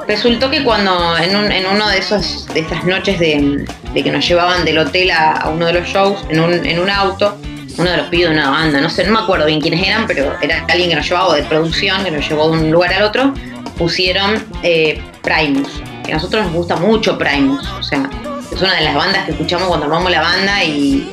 Resultó 0.07 0.51
que 0.51 0.63
cuando 0.63 1.17
en, 1.17 1.35
un, 1.35 1.51
en 1.51 1.67
uno 1.67 1.89
de 1.89 1.99
esos 1.99 2.47
de 2.53 2.61
esas 2.61 2.85
noches 2.85 3.19
de, 3.19 3.65
que 3.95 4.11
nos 4.11 4.27
llevaban 4.27 4.65
del 4.65 4.79
hotel 4.79 5.11
a, 5.11 5.51
uno 5.53 5.67
de 5.67 5.73
los 5.73 5.89
shows 5.89 6.25
en 6.29 6.41
un, 6.41 6.53
en 6.53 6.79
un 6.79 6.91
auto, 6.91 7.39
uno 7.79 7.91
de 7.91 7.97
los 7.97 8.07
pibes 8.09 8.29
de 8.29 8.35
una 8.35 8.51
banda, 8.51 8.81
no 8.81 8.91
sé, 8.91 9.05
no 9.05 9.13
me 9.13 9.21
acuerdo 9.21 9.47
bien 9.47 9.61
quiénes 9.61 9.87
eran, 9.87 10.07
pero 10.07 10.35
era 10.43 10.65
alguien 10.69 10.91
que 10.91 10.97
nos 10.97 11.09
llevaba 11.09 11.35
de 11.35 11.43
producción, 11.45 12.05
que 12.05 12.11
nos 12.11 12.29
llevó 12.29 12.51
de 12.51 12.59
un 12.59 12.71
lugar 12.71 12.93
al 12.93 13.03
otro, 13.03 13.33
pusieron 13.79 14.45
eh, 14.63 15.03
Primus, 15.23 15.69
que 16.05 16.13
a 16.13 16.17
nosotros 16.17 16.45
nos 16.45 16.53
gusta 16.53 16.77
mucho 16.77 17.17
Primus, 17.17 17.67
o 17.79 17.83
sea, 17.83 18.09
es 18.53 18.61
una 18.61 18.75
de 18.75 18.83
las 18.83 18.95
bandas 18.95 19.25
que 19.25 19.33
escuchamos 19.33 19.69
cuando 19.69 19.87
armamos 19.87 20.11
la 20.11 20.21
banda 20.21 20.63
y 20.63 21.11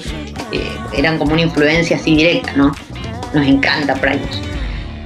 eh, 0.51 0.77
eran 0.97 1.17
como 1.17 1.33
una 1.33 1.41
influencia 1.41 1.95
así 1.95 2.15
directa, 2.15 2.51
¿no? 2.55 2.75
Nos 3.33 3.47
encanta 3.47 3.95
Primus 3.95 4.41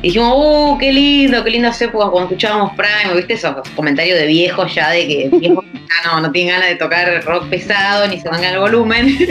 dijimos, 0.06 0.34
¡uh, 0.36 0.78
qué 0.78 0.94
lindo, 0.94 1.44
qué 1.44 1.50
lindas 1.50 1.82
épocas 1.82 2.10
cuando 2.12 2.30
escuchábamos 2.30 2.74
Prime! 2.76 3.16
¿Viste 3.16 3.34
esos 3.34 3.56
comentarios 3.76 4.20
de 4.20 4.28
viejos 4.28 4.74
ya 4.74 4.92
de 4.92 5.08
que 5.08 5.30
viejos 5.40 5.66
no, 6.06 6.22
no 6.22 6.32
tienen 6.32 6.54
ganas 6.54 6.70
de 6.70 6.76
tocar 6.76 7.24
rock 7.26 7.50
pesado 7.50 8.08
ni 8.08 8.20
se 8.20 8.30
van 8.30 8.44
el 8.44 8.60
volumen? 8.60 9.18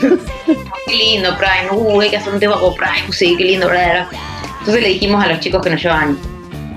¡Qué 0.00 0.94
lindo 0.96 1.36
Prime! 1.36 1.70
¡uh, 1.70 2.00
hay 2.00 2.10
que 2.10 2.16
hacer 2.16 2.32
un 2.32 2.40
tema 2.40 2.58
con 2.58 2.74
Prime! 2.74 3.12
¡sí, 3.12 3.36
qué 3.36 3.44
lindo! 3.44 3.70
Entonces 3.72 4.82
le 4.82 4.88
dijimos 4.88 5.24
a 5.24 5.28
los 5.28 5.38
chicos 5.38 5.62
que 5.62 5.70
nos 5.70 5.80
llevan, 5.80 6.18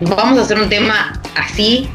vamos 0.02 0.38
a 0.38 0.42
hacer 0.44 0.60
un 0.60 0.70
tema 0.70 1.20
así 1.36 1.90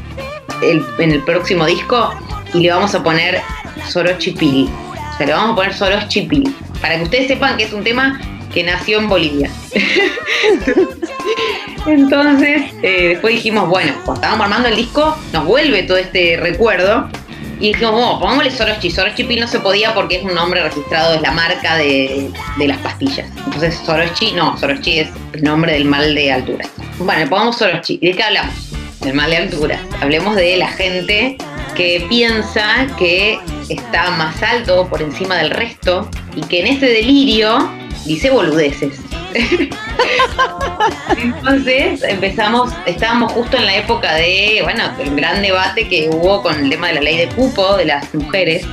en 0.61 1.11
el 1.11 1.23
próximo 1.23 1.65
disco 1.65 2.13
y 2.53 2.59
le 2.59 2.71
vamos 2.71 2.93
a 2.93 3.01
poner 3.01 3.41
Sorochi 3.87 4.31
Pili. 4.31 4.69
O 5.13 5.17
sea, 5.17 5.27
le 5.27 5.33
vamos 5.33 5.53
a 5.53 5.55
poner 5.55 5.73
Sorochi 5.73 6.23
Pili. 6.23 6.53
Para 6.81 6.97
que 6.97 7.03
ustedes 7.03 7.27
sepan 7.29 7.55
que 7.55 7.63
es 7.63 7.73
un 7.73 7.85
tema 7.85 8.19
que 8.53 8.63
nació 8.63 8.99
en 8.99 9.09
Bolivia. 9.09 9.49
Entonces, 11.87 12.63
eh, 12.83 13.09
después 13.09 13.35
dijimos, 13.35 13.69
bueno, 13.69 13.93
cuando 14.03 14.15
estábamos 14.15 14.45
armando 14.45 14.67
el 14.67 14.75
disco, 14.75 15.17
nos 15.31 15.45
vuelve 15.45 15.83
todo 15.83 15.97
este 15.97 16.37
recuerdo. 16.37 17.09
Y 17.59 17.69
dijimos, 17.69 17.93
bueno, 17.93 18.19
pongámosle 18.19 18.51
Sorochi. 18.51 18.91
Sorochi 18.91 19.23
Pil 19.23 19.39
no 19.39 19.47
se 19.47 19.59
podía 19.59 19.93
porque 19.93 20.17
es 20.17 20.23
un 20.23 20.35
nombre 20.35 20.61
registrado, 20.61 21.15
es 21.15 21.21
la 21.21 21.31
marca 21.31 21.75
de, 21.77 22.29
las 22.59 22.77
pastillas. 22.79 23.29
Entonces, 23.45 23.79
Sorochi, 23.85 24.33
no, 24.33 24.57
Sorochi 24.57 24.99
es 24.99 25.09
el 25.33 25.43
nombre 25.43 25.73
del 25.73 25.85
mal 25.85 26.13
de 26.13 26.31
altura. 26.31 26.67
Bueno, 26.99 27.27
pongamos 27.29 27.57
Sorochi. 27.57 27.97
¿Y 28.01 28.07
de 28.07 28.15
qué 28.15 28.23
hablamos? 28.23 28.53
Del 28.99 29.13
mal 29.13 29.29
de 29.29 29.37
altura. 29.37 29.79
Hablemos 30.01 30.35
de 30.35 30.57
la 30.57 30.67
gente 30.67 31.37
que 31.75 32.05
piensa 32.09 32.87
que 32.97 33.39
está 33.69 34.11
más 34.11 34.41
alto 34.43 34.87
por 34.87 35.01
encima 35.01 35.37
del 35.37 35.51
resto 35.51 36.09
y 36.35 36.41
que 36.41 36.61
en 36.61 36.67
ese 36.67 36.87
delirio 36.87 37.69
dice 38.07 38.29
boludeces. 38.29 38.99
Entonces 41.17 42.03
empezamos, 42.03 42.71
estábamos 42.85 43.31
justo 43.33 43.57
en 43.57 43.65
la 43.65 43.75
época 43.77 44.15
de, 44.15 44.61
bueno, 44.63 44.83
el 44.99 45.15
gran 45.15 45.41
debate 45.41 45.87
que 45.87 46.09
hubo 46.11 46.41
con 46.41 46.55
el 46.59 46.69
tema 46.69 46.87
de 46.87 46.95
la 46.95 47.01
ley 47.01 47.17
de 47.17 47.27
cupo 47.29 47.77
de 47.77 47.85
las 47.85 48.13
mujeres 48.15 48.65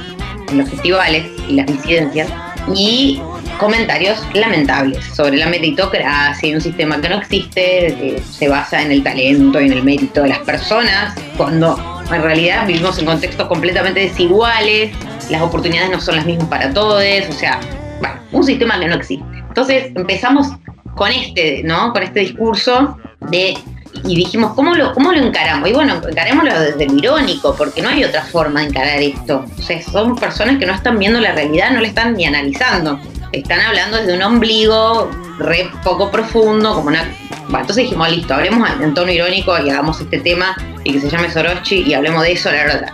en 0.49 0.59
los 0.59 0.69
festivales 0.71 1.27
y 1.49 1.55
las 1.55 1.67
disidencias 1.67 2.29
y 2.75 3.21
comentarios 3.59 4.23
lamentables 4.33 5.05
sobre 5.15 5.37
la 5.37 5.47
meritocracia 5.47 6.49
y 6.49 6.55
un 6.55 6.61
sistema 6.61 7.01
que 7.01 7.09
no 7.09 7.19
existe, 7.19 7.95
que 8.01 8.23
se 8.31 8.49
basa 8.49 8.83
en 8.83 8.91
el 8.91 9.03
talento 9.03 9.61
y 9.61 9.67
en 9.67 9.73
el 9.73 9.83
mérito 9.83 10.23
de 10.23 10.31
las 10.31 10.39
personas, 10.41 11.15
cuando 11.37 11.79
en 12.13 12.23
realidad 12.23 12.67
vivimos 12.67 12.99
en 12.99 13.07
contextos 13.07 13.47
completamente 13.49 14.01
desiguales, 14.01 14.93
las 15.31 15.43
oportunidades 15.43 15.91
no 15.91 16.01
son 16.01 16.17
las 16.17 16.27
mismas 16.27 16.49
para 16.49 16.73
todos, 16.73 17.03
o 17.29 17.33
sea, 17.33 17.61
bueno, 18.05 18.21
un 18.33 18.45
sistema 18.45 18.79
que 18.79 18.87
no 18.87 18.97
existe. 18.97 19.25
Entonces 19.49 19.93
empezamos 19.95 20.49
con 20.95 21.11
este, 21.11 21.63
¿no? 21.65 21.93
Con 21.93 22.03
este 22.03 22.21
discurso 22.21 22.99
de 23.31 23.57
y 24.03 24.17
dijimos, 24.17 24.53
¿cómo 24.55 24.75
lo, 24.75 24.93
cómo 24.93 25.13
lo 25.13 25.19
encaramos? 25.19 25.69
Y 25.69 25.73
bueno, 25.73 26.01
encarémoslo 26.07 26.61
desde 26.61 26.87
lo 26.87 26.95
irónico, 26.95 27.55
porque 27.57 27.81
no 27.81 27.89
hay 27.89 28.05
otra 28.05 28.23
forma 28.23 28.61
de 28.61 28.67
encarar 28.67 29.01
esto. 29.01 29.45
O 29.59 29.63
sea, 29.63 29.81
son 29.81 30.17
personas 30.17 30.59
que 30.59 30.67
no 30.67 30.75
están 30.75 30.99
viendo 30.99 31.21
la 31.21 31.33
realidad, 31.33 31.71
no 31.71 31.81
la 31.81 31.89
están 31.89 32.15
ni 32.15 32.27
analizando. 32.27 32.99
Están 33.33 33.61
hablando 33.61 33.97
desde 33.97 34.15
un 34.15 34.23
ombligo 34.23 35.11
re 35.39 35.71
poco 35.83 36.11
profundo, 36.11 36.75
como 36.75 36.89
una... 36.89 37.09
Entonces 37.49 37.77
dijimos, 37.85 38.11
listo, 38.11 38.35
hablemos 38.35 38.69
en 38.81 38.95
tono 38.95 39.13
irónico 39.13 39.57
y 39.59 39.71
hagamos 39.71 40.01
este 40.01 40.19
tema 40.19 40.57
y 40.83 40.93
que 40.93 41.01
se 41.01 41.09
llame 41.09 41.31
Sorochi 41.31 41.83
y 41.83 41.95
hablemos 41.95 42.23
de 42.23 42.33
eso, 42.33 42.51
la 42.51 42.65
verdad. 42.65 42.93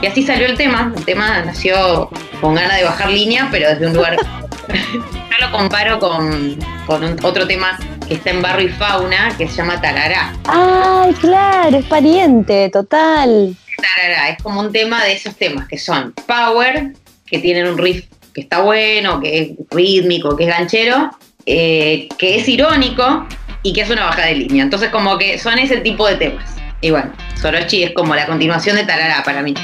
Y 0.00 0.06
así 0.06 0.22
salió 0.22 0.46
el 0.46 0.56
tema. 0.56 0.92
El 0.96 1.04
tema 1.04 1.42
nació 1.44 2.08
con 2.40 2.54
ganas 2.54 2.76
de 2.78 2.84
bajar 2.84 3.10
línea, 3.10 3.48
pero 3.50 3.68
desde 3.68 3.86
un 3.86 3.94
lugar. 3.94 4.16
Yo 5.02 5.46
lo 5.46 5.52
comparo 5.52 5.98
con, 5.98 6.56
con 6.86 7.04
un- 7.04 7.24
otro 7.24 7.46
tema 7.46 7.78
que 8.08 8.14
está 8.14 8.30
en 8.30 8.42
Barro 8.42 8.60
y 8.62 8.68
Fauna, 8.68 9.34
que 9.36 9.48
se 9.48 9.56
llama 9.56 9.80
Tarará. 9.80 10.34
Ay, 10.44 11.12
claro, 11.14 11.76
es 11.76 11.84
pariente, 11.86 12.70
total. 12.70 13.56
Tarará 13.76 14.30
es 14.30 14.42
como 14.42 14.60
un 14.60 14.72
tema 14.72 15.04
de 15.04 15.12
esos 15.12 15.34
temas 15.36 15.66
que 15.68 15.78
son 15.78 16.12
power, 16.26 16.92
que 17.26 17.38
tienen 17.38 17.66
un 17.68 17.78
riff 17.78 18.06
que 18.32 18.40
está 18.42 18.60
bueno, 18.60 19.20
que 19.20 19.40
es 19.40 19.50
rítmico, 19.70 20.36
que 20.36 20.44
es 20.44 20.50
ganchero, 20.50 21.10
eh, 21.46 22.08
que 22.18 22.36
es 22.38 22.48
irónico 22.48 23.26
y 23.62 23.72
que 23.72 23.80
es 23.82 23.90
una 23.90 24.04
baja 24.06 24.26
de 24.26 24.34
línea. 24.36 24.62
Entonces 24.62 24.90
como 24.90 25.16
que 25.18 25.38
son 25.38 25.58
ese 25.58 25.78
tipo 25.78 26.06
de 26.06 26.16
temas. 26.16 26.44
Y 26.80 26.90
bueno, 26.90 27.10
Sorochi 27.40 27.82
es 27.82 27.92
como 27.94 28.14
la 28.14 28.26
continuación 28.26 28.76
de 28.76 28.84
Tarará 28.84 29.22
para 29.24 29.42
mí. 29.42 29.54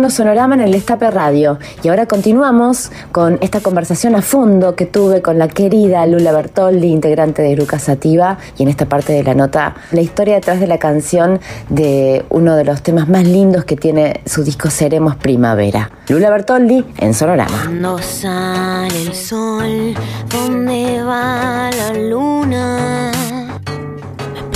Escuchando 0.00 0.16
Sonorama 0.16 0.54
en 0.54 0.62
el 0.62 0.72
Destape 0.72 1.10
Radio 1.10 1.58
y 1.82 1.88
ahora 1.88 2.06
continuamos 2.06 2.90
con 3.12 3.36
esta 3.42 3.60
conversación 3.60 4.14
a 4.14 4.22
fondo 4.22 4.74
que 4.74 4.86
tuve 4.86 5.20
con 5.20 5.38
la 5.38 5.46
querida 5.46 6.06
Lula 6.06 6.32
Bertoldi, 6.32 6.86
integrante 6.86 7.42
de 7.42 7.54
Gruca 7.54 7.78
Sativa, 7.78 8.38
y 8.56 8.62
en 8.62 8.70
esta 8.70 8.86
parte 8.86 9.12
de 9.12 9.22
la 9.22 9.34
nota, 9.34 9.74
la 9.92 10.00
historia 10.00 10.36
detrás 10.36 10.58
de 10.58 10.68
la 10.68 10.78
canción 10.78 11.38
de 11.68 12.24
uno 12.30 12.56
de 12.56 12.64
los 12.64 12.80
temas 12.82 13.10
más 13.10 13.24
lindos 13.24 13.66
que 13.66 13.76
tiene 13.76 14.22
su 14.24 14.42
disco 14.42 14.70
Seremos 14.70 15.16
Primavera. 15.16 15.90
Lula 16.08 16.30
Bertoldi 16.30 16.82
en 16.96 17.12
Sonorama. 17.12 17.64
Cuando 17.64 17.98
sale 17.98 19.02
el 19.02 19.14
sol, 19.14 19.94
¿dónde 20.30 21.02
va 21.02 21.68
la 21.76 21.92
luna? 21.92 23.29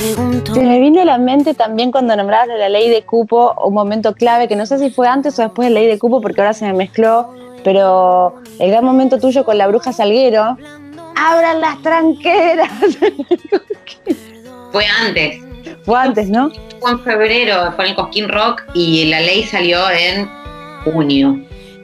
Pregunto. 0.04 0.54
Se 0.54 0.60
me 0.60 0.80
vino 0.80 1.00
a 1.00 1.04
la 1.04 1.18
mente 1.18 1.54
también 1.54 1.90
cuando 1.90 2.14
nombrabas 2.14 2.48
la 2.48 2.68
ley 2.68 2.90
de 2.90 3.02
cupo 3.02 3.54
un 3.64 3.72
momento 3.72 4.14
clave, 4.14 4.48
que 4.48 4.56
no 4.56 4.66
sé 4.66 4.78
si 4.78 4.90
fue 4.90 5.08
antes 5.08 5.38
o 5.38 5.42
después 5.42 5.68
de 5.68 5.74
la 5.74 5.80
ley 5.80 5.88
de 5.88 5.98
cupo, 5.98 6.20
porque 6.20 6.40
ahora 6.40 6.52
se 6.52 6.66
me 6.66 6.74
mezcló, 6.74 7.34
pero 7.62 8.34
el 8.58 8.70
gran 8.70 8.84
momento 8.84 9.18
tuyo 9.18 9.44
con 9.44 9.56
la 9.56 9.66
bruja 9.66 9.92
Salguero. 9.92 10.58
¡Abran 11.16 11.60
las 11.60 11.80
tranqueras! 11.82 12.70
Fue 14.72 14.84
antes. 15.06 15.40
fue 15.84 15.96
antes, 15.96 16.28
¿no? 16.28 16.50
Fue 16.80 16.90
en 16.90 16.98
febrero, 16.98 17.72
fue 17.76 17.84
en 17.84 17.90
el 17.90 17.96
Cosquín 17.96 18.28
Rock 18.28 18.64
y 18.74 19.04
la 19.04 19.20
ley 19.20 19.44
salió 19.44 19.88
en 19.88 20.28
junio. 20.82 21.40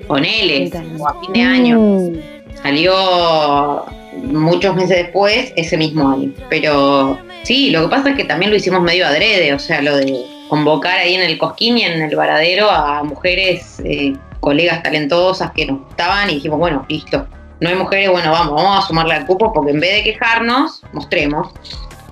Ponele, 0.09 0.68
30 0.71 0.79
años. 0.81 1.01
o 1.01 1.07
a 1.07 1.21
fin 1.21 1.33
de 1.33 1.41
año. 1.41 1.79
Mm. 1.79 2.16
Salió 2.61 3.85
muchos 4.25 4.75
meses 4.75 4.97
después, 5.05 5.53
ese 5.55 5.77
mismo 5.77 6.11
año. 6.11 6.33
Pero 6.49 7.16
sí, 7.43 7.70
lo 7.70 7.82
que 7.82 7.88
pasa 7.88 8.11
es 8.11 8.16
que 8.16 8.24
también 8.24 8.51
lo 8.51 8.57
hicimos 8.57 8.82
medio 8.82 9.07
adrede, 9.07 9.53
o 9.55 9.59
sea, 9.59 9.82
lo 9.82 9.97
de 9.97 10.24
convocar 10.49 10.99
ahí 10.99 11.14
en 11.14 11.22
el 11.22 11.38
Cosquín 11.38 11.78
y 11.78 11.84
en 11.84 12.03
el 12.03 12.16
Varadero 12.16 12.70
a 12.70 13.03
mujeres, 13.05 13.80
eh, 13.84 14.14
colegas 14.41 14.82
talentosas 14.82 15.53
que 15.53 15.66
nos 15.66 15.80
gustaban 15.80 16.28
y 16.30 16.34
dijimos, 16.34 16.59
bueno, 16.59 16.84
listo. 16.88 17.26
No 17.61 17.68
hay 17.68 17.76
mujeres, 17.76 18.11
bueno, 18.11 18.32
vamos, 18.32 18.55
vamos 18.55 18.84
a 18.84 18.88
sumarle 18.88 19.14
al 19.14 19.26
cupo 19.26 19.53
porque 19.53 19.70
en 19.70 19.80
vez 19.80 19.93
de 19.97 20.03
quejarnos, 20.03 20.82
mostremos. 20.93 21.53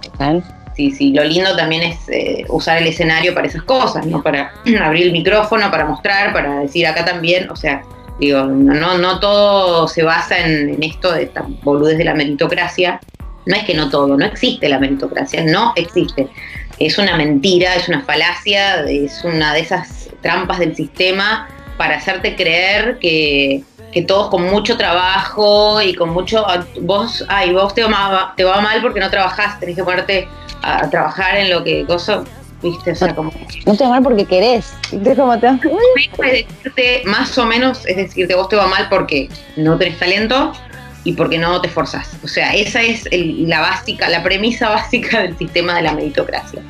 Total. 0.03 0.45
Sí, 0.77 0.93
sí, 0.93 1.13
lo 1.13 1.25
lindo 1.25 1.57
también 1.57 1.83
es 1.83 2.09
eh, 2.09 2.45
usar 2.49 2.79
el 2.79 2.87
escenario 2.87 3.35
para 3.35 3.49
esas 3.49 3.63
cosas, 3.63 4.07
¿no? 4.07 4.23
Para 4.23 4.53
abrir 4.85 5.07
el 5.07 5.13
micrófono, 5.13 5.71
para 5.71 5.87
mostrar, 5.87 6.33
para 6.33 6.61
decir 6.61 6.87
acá 6.87 7.05
también, 7.05 7.51
o 7.51 7.57
sea, 7.57 7.83
digo, 8.21 8.45
no, 8.45 8.99
no 8.99 9.19
todo 9.19 9.89
se 9.89 10.05
basa 10.05 10.39
en, 10.39 10.69
en 10.69 10.83
esto 10.85 11.13
de 11.13 11.25
esta 11.25 11.45
boludez 11.63 11.99
de 11.99 12.05
la 12.05 12.15
meritocracia. 12.15 13.01
No 13.49 13.57
es 13.57 13.65
que 13.65 13.73
no 13.73 13.89
todo, 13.89 14.15
no 14.15 14.27
existe 14.27 14.69
la 14.69 14.79
meritocracia, 14.79 15.43
no 15.43 15.73
existe. 15.75 16.29
Es 16.79 16.99
una 16.99 17.17
mentira, 17.17 17.75
es 17.77 17.89
una 17.89 18.03
falacia, 18.03 18.83
es 18.83 19.25
una 19.25 19.55
de 19.55 19.61
esas 19.61 20.11
trampas 20.21 20.59
del 20.59 20.77
sistema 20.77 21.49
para 21.79 21.97
hacerte 21.97 22.37
creer 22.37 22.99
que, 22.99 23.63
que 23.91 24.03
todos 24.03 24.29
con 24.29 24.43
mucho 24.45 24.77
trabajo 24.77 25.81
y 25.81 25.95
con 25.95 26.11
mucho. 26.11 26.45
Vos, 26.83 27.25
ay, 27.29 27.55
vos 27.55 27.73
te 27.73 27.83
va, 27.85 28.35
te 28.37 28.45
va 28.45 28.61
mal 28.61 28.83
porque 28.83 29.01
no 29.01 29.09
trabajás, 29.09 29.59
tenés 29.59 29.77
que 29.77 29.85
ponerte 29.85 30.29
a, 30.61 30.85
a 30.85 30.91
trabajar 30.91 31.39
en 31.39 31.49
lo 31.49 31.65
que 31.65 31.87
cosa, 31.87 32.25
viste, 32.63 32.93
o 32.93 32.95
sea, 32.95 33.15
como. 33.15 33.33
No 33.65 33.75
te 33.75 33.85
va 33.85 33.91
mal 33.91 34.03
porque 34.03 34.27
querés. 34.27 34.75
¿Viste 34.93 35.17
cómo 35.17 35.39
te 35.41 35.47
va? 35.47 35.59
Es 35.97 36.47
decirte, 36.47 37.03
más 37.07 37.39
o 37.39 37.47
menos, 37.47 37.87
es 37.87 37.97
decirte, 37.97 38.35
vos 38.35 38.51
te 38.51 38.57
va 38.57 38.67
mal 38.67 38.89
porque 38.91 39.31
no 39.57 39.79
tenés 39.79 39.99
talento 39.99 40.53
y 41.05 41.13
porque 41.13 41.39
no 41.39 41.61
te 41.61 41.69
esforzás. 41.69 42.11
O 42.23 42.29
sea, 42.29 42.55
esa 42.55 42.83
es 42.83 43.07
el- 43.11 43.49
la 43.49 43.61
básica, 43.61 44.09
la 44.09 44.23
premisa 44.23 44.69
básica 44.71 45.23
del 45.23 45.37
sistema 45.39 45.75
de 45.77 45.83
la 45.83 45.93
meritocracia. 45.93 46.61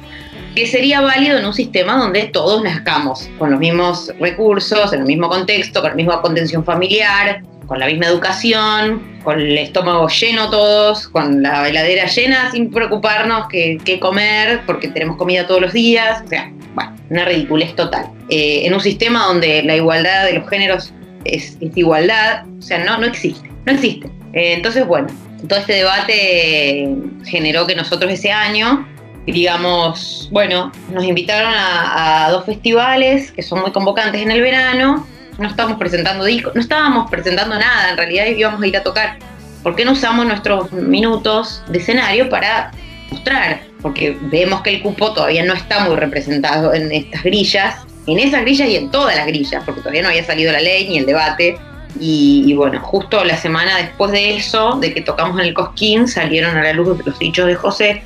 Que 0.54 0.66
sería 0.66 1.00
válido 1.00 1.38
en 1.38 1.44
un 1.46 1.54
sistema 1.54 1.96
donde 1.96 2.24
todos 2.24 2.62
nazcamos 2.64 3.28
con 3.38 3.50
los 3.50 3.60
mismos 3.60 4.12
recursos, 4.18 4.92
en 4.92 5.00
el 5.00 5.06
mismo 5.06 5.28
contexto, 5.28 5.80
con 5.80 5.90
la 5.90 5.96
misma 5.96 6.20
contención 6.20 6.64
familiar, 6.64 7.42
con 7.66 7.78
la 7.78 7.86
misma 7.86 8.06
educación, 8.06 9.18
con 9.22 9.38
el 9.40 9.56
estómago 9.58 10.08
lleno 10.08 10.50
todos, 10.50 11.06
con 11.08 11.42
la 11.42 11.68
heladera 11.68 12.06
llena 12.06 12.50
sin 12.50 12.70
preocuparnos 12.70 13.46
qué 13.48 13.98
comer, 14.00 14.62
porque 14.66 14.88
tenemos 14.88 15.16
comida 15.16 15.46
todos 15.46 15.60
los 15.60 15.72
días. 15.74 16.22
O 16.24 16.28
sea, 16.28 16.50
bueno, 16.74 16.96
una 17.10 17.24
ridiculez 17.26 17.76
total. 17.76 18.06
Eh, 18.30 18.62
en 18.64 18.74
un 18.74 18.80
sistema 18.80 19.26
donde 19.26 19.62
la 19.62 19.76
igualdad 19.76 20.24
de 20.24 20.32
los 20.32 20.48
géneros 20.48 20.92
es, 21.24 21.56
es 21.60 21.76
igualdad, 21.76 22.44
o 22.58 22.62
sea, 22.62 22.78
no, 22.84 22.98
no 22.98 23.06
existe, 23.06 23.48
no 23.66 23.72
existe. 23.72 24.10
Eh, 24.38 24.52
entonces, 24.52 24.86
bueno, 24.86 25.08
todo 25.48 25.58
este 25.58 25.72
debate 25.72 26.88
generó 27.24 27.66
que 27.66 27.74
nosotros 27.74 28.12
ese 28.12 28.30
año, 28.30 28.86
digamos, 29.26 30.28
bueno, 30.30 30.70
nos 30.92 31.04
invitaron 31.04 31.52
a, 31.52 32.26
a 32.26 32.30
dos 32.30 32.44
festivales 32.44 33.32
que 33.32 33.42
son 33.42 33.60
muy 33.60 33.72
convocantes 33.72 34.22
en 34.22 34.30
el 34.30 34.40
verano, 34.40 35.04
no 35.38 35.48
estábamos 35.48 35.76
presentando 35.76 36.24
discos, 36.24 36.54
no 36.54 36.60
estábamos 36.60 37.10
presentando 37.10 37.58
nada, 37.58 37.90
en 37.90 37.96
realidad 37.96 38.26
íbamos 38.26 38.62
a 38.62 38.66
ir 38.68 38.76
a 38.76 38.84
tocar. 38.84 39.18
¿Por 39.64 39.74
qué 39.74 39.84
no 39.84 39.92
usamos 39.92 40.24
nuestros 40.24 40.70
minutos 40.72 41.64
de 41.66 41.78
escenario 41.78 42.28
para 42.28 42.70
mostrar? 43.10 43.62
Porque 43.82 44.16
vemos 44.20 44.62
que 44.62 44.70
el 44.70 44.82
cupo 44.82 45.14
todavía 45.14 45.44
no 45.44 45.54
está 45.54 45.80
muy 45.80 45.96
representado 45.96 46.72
en 46.74 46.92
estas 46.92 47.24
grillas, 47.24 47.86
en 48.06 48.20
esas 48.20 48.42
grillas 48.42 48.68
y 48.68 48.76
en 48.76 48.88
todas 48.92 49.16
las 49.16 49.26
grillas, 49.26 49.64
porque 49.64 49.80
todavía 49.80 50.02
no 50.02 50.08
había 50.08 50.24
salido 50.24 50.52
la 50.52 50.60
ley 50.60 50.88
ni 50.88 50.98
el 50.98 51.06
debate. 51.06 51.58
Y, 52.00 52.54
bueno, 52.54 52.80
justo 52.80 53.24
la 53.24 53.36
semana 53.36 53.76
después 53.78 54.12
de 54.12 54.36
eso, 54.36 54.78
de 54.80 54.94
que 54.94 55.00
tocamos 55.00 55.40
en 55.40 55.46
el 55.46 55.54
Cosquín, 55.54 56.06
salieron 56.06 56.56
a 56.56 56.62
la 56.62 56.72
luz 56.72 56.98
los 57.04 57.18
dichos 57.18 57.46
de 57.46 57.54
José, 57.54 58.02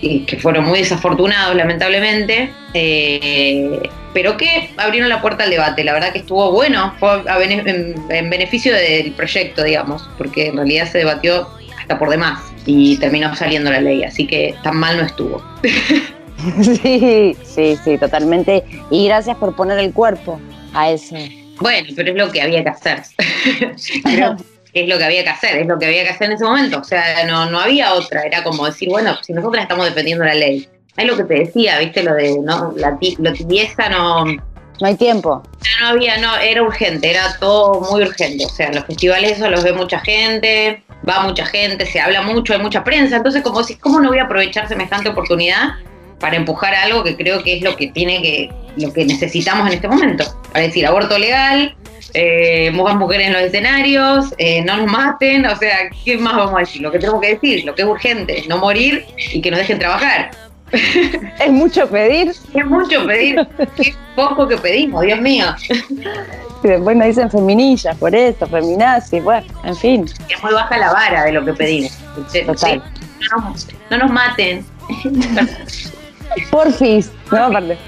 que 0.00 0.38
fueron 0.40 0.64
muy 0.64 0.80
desafortunados, 0.80 1.54
lamentablemente, 1.54 2.50
eh, 2.74 3.88
pero 4.12 4.36
que 4.36 4.70
abrieron 4.76 5.08
la 5.08 5.20
puerta 5.22 5.44
al 5.44 5.50
debate. 5.50 5.84
La 5.84 5.92
verdad 5.92 6.12
que 6.12 6.18
estuvo 6.18 6.52
bueno, 6.52 6.94
fue 6.98 7.22
en, 7.44 7.94
en 8.10 8.30
beneficio 8.30 8.74
del 8.74 9.12
proyecto, 9.12 9.62
digamos, 9.62 10.08
porque 10.18 10.48
en 10.48 10.56
realidad 10.56 10.90
se 10.90 10.98
debatió 10.98 11.48
hasta 11.78 11.98
por 11.98 12.10
demás 12.10 12.40
y 12.66 12.96
terminó 12.98 13.34
saliendo 13.34 13.70
la 13.70 13.80
ley, 13.80 14.04
así 14.04 14.26
que 14.26 14.54
tan 14.62 14.76
mal 14.76 14.96
no 14.96 15.04
estuvo. 15.04 15.42
Sí, 16.62 17.36
sí, 17.42 17.76
sí, 17.84 17.98
totalmente. 17.98 18.64
Y 18.90 19.06
gracias 19.08 19.36
por 19.36 19.54
poner 19.54 19.78
el 19.78 19.92
cuerpo 19.92 20.40
a 20.72 20.90
eso. 20.90 21.14
Bueno, 21.60 21.88
pero 21.94 22.10
es 22.10 22.16
lo 22.16 22.30
que 22.32 22.42
había 22.42 22.62
que 22.64 22.70
hacer. 22.70 23.02
Creo 24.04 24.36
que 24.72 24.82
es 24.82 24.88
lo 24.88 24.98
que 24.98 25.04
había 25.04 25.22
que 25.24 25.30
hacer, 25.30 25.58
es 25.58 25.66
lo 25.66 25.78
que 25.78 25.86
había 25.86 26.04
que 26.04 26.10
hacer 26.10 26.28
en 26.28 26.32
ese 26.34 26.44
momento. 26.44 26.78
O 26.78 26.84
sea, 26.84 27.24
no, 27.26 27.50
no 27.50 27.60
había 27.60 27.92
otra. 27.94 28.22
Era 28.22 28.42
como 28.42 28.66
decir, 28.66 28.88
bueno, 28.88 29.16
si 29.22 29.32
nosotras 29.32 29.62
estamos 29.62 29.86
defendiendo 29.86 30.24
la 30.24 30.34
ley. 30.34 30.68
Es 30.96 31.04
lo 31.06 31.16
que 31.16 31.24
te 31.24 31.34
decía, 31.34 31.78
viste, 31.78 32.02
lo 32.02 32.14
de 32.14 32.38
no, 32.40 32.72
la, 32.76 32.98
ti- 32.98 33.16
la 33.20 33.32
tibieza 33.32 33.88
no, 33.88 34.24
No 34.24 34.40
hay 34.86 34.96
tiempo. 34.96 35.42
No 35.80 35.86
había, 35.88 36.18
no, 36.18 36.36
era 36.36 36.62
urgente, 36.62 37.10
era 37.10 37.36
todo 37.38 37.80
muy 37.90 38.02
urgente. 38.02 38.44
O 38.44 38.48
sea, 38.48 38.72
los 38.72 38.84
festivales 38.84 39.32
eso 39.32 39.48
los 39.48 39.62
ve 39.62 39.72
mucha 39.72 40.00
gente, 40.00 40.82
va 41.08 41.20
mucha 41.20 41.46
gente, 41.46 41.86
se 41.86 42.00
habla 42.00 42.22
mucho, 42.22 42.52
hay 42.52 42.58
mucha 42.60 42.82
prensa. 42.84 43.16
Entonces, 43.16 43.42
como 43.42 43.62
si, 43.62 43.76
¿cómo 43.76 44.00
no 44.00 44.08
voy 44.08 44.18
a 44.18 44.24
aprovechar 44.24 44.68
semejante 44.68 45.08
oportunidad 45.10 45.70
para 46.20 46.36
empujar 46.36 46.74
algo 46.74 47.02
que 47.02 47.16
creo 47.16 47.42
que 47.42 47.56
es 47.56 47.62
lo 47.62 47.74
que 47.76 47.88
tiene 47.88 48.22
que, 48.22 48.50
lo 48.76 48.92
que 48.92 49.04
necesitamos 49.04 49.66
en 49.66 49.74
este 49.74 49.88
momento? 49.88 50.24
Para 50.52 50.66
decir, 50.66 50.86
aborto 50.86 51.18
legal, 51.18 51.74
eh, 52.14 52.70
mujeres 52.72 53.28
en 53.28 53.32
los 53.32 53.42
escenarios, 53.42 54.34
eh, 54.38 54.62
no 54.62 54.76
nos 54.76 54.86
maten, 54.86 55.46
o 55.46 55.56
sea, 55.56 55.76
¿qué 56.04 56.18
más 56.18 56.36
vamos 56.36 56.54
a 56.56 56.60
decir? 56.60 56.82
Lo 56.82 56.92
que 56.92 56.98
tenemos 56.98 57.20
que 57.20 57.34
decir, 57.34 57.64
lo 57.64 57.74
que 57.74 57.82
es 57.82 57.88
urgente, 57.88 58.44
no 58.48 58.58
morir 58.58 59.04
y 59.32 59.40
que 59.40 59.50
nos 59.50 59.58
dejen 59.58 59.78
trabajar. 59.78 60.30
Es 61.40 61.50
mucho 61.50 61.88
pedir. 61.88 62.28
Es 62.28 62.66
mucho 62.66 63.04
pedir, 63.04 63.44
qué 63.76 63.92
poco 64.14 64.46
que 64.46 64.56
pedimos, 64.56 65.02
Dios 65.02 65.20
mío. 65.20 65.46
Y 66.62 66.68
después 66.68 66.96
nos 66.96 67.06
dicen 67.08 67.30
feminillas 67.30 67.96
por 67.96 68.14
eso, 68.14 68.46
feminazi, 68.46 69.18
bueno, 69.18 69.46
en 69.64 69.74
fin. 69.74 70.04
es 70.28 70.42
muy 70.42 70.52
baja 70.52 70.78
la 70.78 70.92
vara 70.92 71.24
de 71.24 71.32
lo 71.32 71.44
que 71.44 71.54
pedimos. 71.54 71.92
Sí, 72.28 72.42
no, 72.42 73.48
nos, 73.48 73.68
no 73.90 73.98
nos 73.98 74.10
maten. 74.12 74.64
Porfis. 76.50 77.12
No, 77.30 77.44
aparte. 77.46 77.78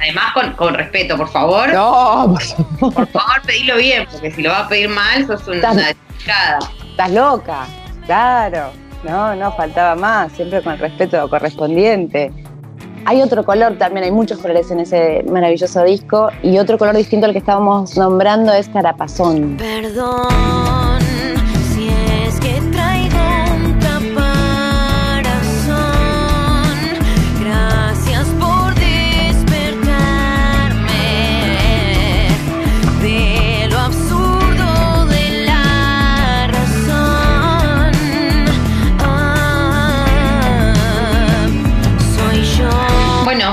Además, 0.00 0.24
con, 0.34 0.52
con 0.54 0.74
respeto, 0.74 1.16
por 1.16 1.28
favor. 1.28 1.72
No, 1.72 2.32
por 2.32 2.42
favor. 2.42 2.94
Por 2.94 3.06
favor, 3.08 3.42
pedilo 3.46 3.76
bien, 3.76 4.06
porque 4.10 4.30
si 4.30 4.42
lo 4.42 4.50
vas 4.50 4.62
a 4.66 4.68
pedir 4.68 4.88
mal, 4.88 5.26
sos 5.26 5.46
una, 5.46 5.56
Estás- 5.56 5.72
una 5.74 5.86
desubicada. 5.86 6.58
Estás 6.90 7.10
loca. 7.10 7.66
Claro. 8.06 8.70
No, 9.04 9.34
no, 9.36 9.52
faltaba 9.52 9.94
más. 9.94 10.32
Siempre 10.32 10.62
con 10.62 10.72
el 10.74 10.78
respeto 10.78 11.28
correspondiente. 11.28 12.32
Hay 13.04 13.20
otro 13.20 13.44
color 13.44 13.76
también, 13.78 14.04
hay 14.04 14.12
muchos 14.12 14.38
colores 14.38 14.70
en 14.70 14.78
ese 14.80 15.24
maravilloso 15.28 15.82
disco. 15.84 16.30
Y 16.42 16.58
otro 16.58 16.78
color 16.78 16.96
distinto 16.96 17.26
al 17.26 17.32
que 17.32 17.38
estábamos 17.38 17.96
nombrando 17.96 18.52
es 18.52 18.68
Carapazón. 18.68 19.56
Perdón 19.56 20.71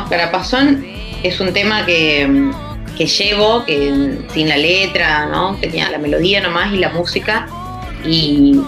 Carapazón 0.09 0.85
es 1.23 1.39
un 1.39 1.53
tema 1.53 1.85
que, 1.85 2.51
que 2.97 3.05
llevo, 3.05 3.65
que 3.65 4.17
sin 4.33 4.49
la 4.49 4.57
letra, 4.57 5.25
¿no? 5.27 5.55
Tenía 5.55 5.89
la 5.89 5.97
melodía 5.97 6.41
nomás 6.41 6.73
y 6.73 6.77
la 6.77 6.89
música. 6.89 7.47
Y, 8.05 8.59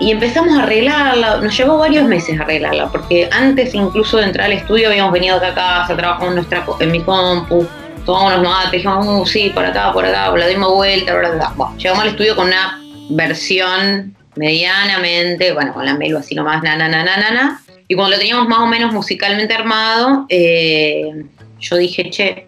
y 0.00 0.10
empezamos 0.10 0.58
a 0.58 0.62
arreglarla, 0.62 1.38
nos 1.38 1.56
llevó 1.56 1.78
varios 1.78 2.06
meses 2.06 2.40
arreglarla, 2.40 2.90
porque 2.90 3.28
antes 3.30 3.74
incluso 3.74 4.16
de 4.16 4.24
entrar 4.24 4.46
al 4.46 4.52
estudio 4.52 4.88
habíamos 4.88 5.12
venido 5.12 5.36
acá 5.36 5.48
a 5.48 5.54
casa, 5.54 5.96
trabajamos 5.96 6.28
en, 6.28 6.34
nuestra, 6.36 6.64
en 6.80 6.90
mi 6.90 7.00
compu, 7.00 7.66
tomamos 8.06 8.38
unos 8.38 8.48
mates, 8.48 8.72
dijimos, 8.72 9.06
"Uh, 9.06 9.26
sí, 9.26 9.50
por 9.54 9.64
acá, 9.64 9.92
por 9.92 10.04
acá, 10.04 10.34
la 10.34 10.46
dimos 10.46 10.72
vuelta, 10.72 11.14
bla. 11.14 11.52
Bueno, 11.54 11.76
llegamos 11.76 12.02
al 12.02 12.08
estudio 12.10 12.34
con 12.34 12.46
una 12.48 12.80
versión 13.10 14.16
medianamente, 14.36 15.52
bueno, 15.52 15.74
con 15.74 15.84
la 15.84 15.94
melo 15.94 16.18
así 16.18 16.34
nomás, 16.34 16.62
na, 16.62 16.76
na. 16.76 17.60
Y 17.90 17.96
cuando 17.96 18.14
lo 18.14 18.20
teníamos 18.20 18.46
más 18.46 18.60
o 18.60 18.66
menos 18.66 18.92
musicalmente 18.94 19.52
armado, 19.52 20.24
eh, 20.28 21.10
yo 21.58 21.76
dije, 21.76 22.08
che, 22.08 22.46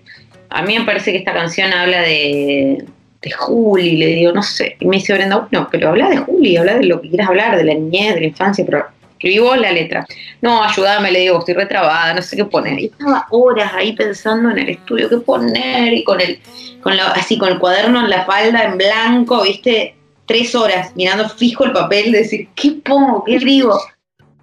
a 0.48 0.62
mí 0.62 0.78
me 0.78 0.84
parece 0.84 1.10
que 1.10 1.18
esta 1.18 1.32
canción 1.32 1.72
habla 1.72 2.00
de, 2.02 2.84
de 3.20 3.30
Juli, 3.32 3.96
le 3.96 4.06
digo, 4.06 4.30
no 4.30 4.44
sé. 4.44 4.76
Y 4.78 4.86
me 4.86 4.98
dice 4.98 5.14
Brenda, 5.14 5.38
bueno, 5.50 5.66
pero 5.68 5.88
habla 5.88 6.08
de 6.10 6.18
Juli, 6.18 6.56
habla 6.56 6.76
de 6.76 6.84
lo 6.84 7.02
que 7.02 7.08
quieras 7.08 7.28
hablar, 7.28 7.56
de 7.56 7.64
la 7.64 7.74
niñez, 7.74 8.14
de 8.14 8.20
la 8.20 8.26
infancia, 8.28 8.64
pero 8.64 8.86
escribí 9.14 9.40
vos 9.40 9.58
la 9.58 9.72
letra. 9.72 10.06
No, 10.40 10.62
ayúdame, 10.62 11.10
le 11.10 11.18
digo, 11.18 11.40
estoy 11.40 11.54
retrabada, 11.54 12.14
no 12.14 12.22
sé 12.22 12.36
qué 12.36 12.44
poner. 12.44 12.78
Y 12.78 12.84
estaba 12.84 13.26
horas 13.30 13.72
ahí 13.74 13.94
pensando 13.94 14.48
en 14.48 14.58
el 14.58 14.68
estudio, 14.68 15.08
qué 15.08 15.16
poner, 15.16 15.92
y 15.92 16.04
con 16.04 16.20
el, 16.20 16.38
con 16.82 16.96
la- 16.96 17.08
así 17.08 17.36
con 17.36 17.48
el 17.48 17.58
cuaderno 17.58 17.98
en 18.04 18.10
la 18.10 18.24
falda, 18.26 18.62
en 18.62 18.78
blanco, 18.78 19.42
viste, 19.42 19.96
tres 20.24 20.54
horas 20.54 20.92
mirando 20.94 21.28
fijo 21.28 21.64
el 21.64 21.72
papel, 21.72 22.12
de 22.12 22.18
decir, 22.18 22.48
¿qué 22.54 22.70
pongo? 22.84 23.24
¿Qué 23.24 23.34
escribo? 23.34 23.76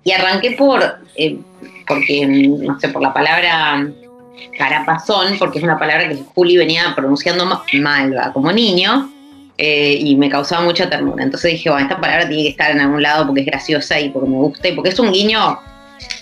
Y 0.10 0.12
arranqué 0.12 0.52
por, 0.52 0.82
eh, 1.16 1.38
porque, 1.88 2.26
mm, 2.26 2.64
no 2.66 2.80
sé, 2.80 2.90
por 2.90 3.04
la 3.04 3.14
palabra 3.14 3.88
carapazón, 4.58 5.38
porque 5.38 5.60
es 5.60 5.64
una 5.64 5.78
palabra 5.78 6.10
que 6.10 6.16
Juli 6.34 6.58
venía 6.58 6.94
pronunciando 6.96 7.46
ma- 7.46 7.64
mal 7.74 8.18
¿va? 8.18 8.34
como 8.34 8.52
niño, 8.52 9.12
eh, 9.56 10.00
y 10.02 10.16
me 10.16 10.28
causaba 10.28 10.64
mucha 10.64 10.90
ternura. 10.90 11.24
Entonces 11.24 11.52
dije, 11.52 11.70
bueno, 11.70 11.86
esta 11.86 12.02
palabra 12.02 12.28
tiene 12.28 12.42
que 12.42 12.50
estar 12.50 12.72
en 12.72 12.80
algún 12.80 13.04
lado 13.04 13.28
porque 13.28 13.42
es 13.42 13.46
graciosa 13.46 14.00
y 14.00 14.10
porque 14.10 14.30
me 14.30 14.38
gusta 14.38 14.68
y 14.68 14.72
porque 14.72 14.90
es 14.90 14.98
un 15.00 15.12
guiño 15.12 15.60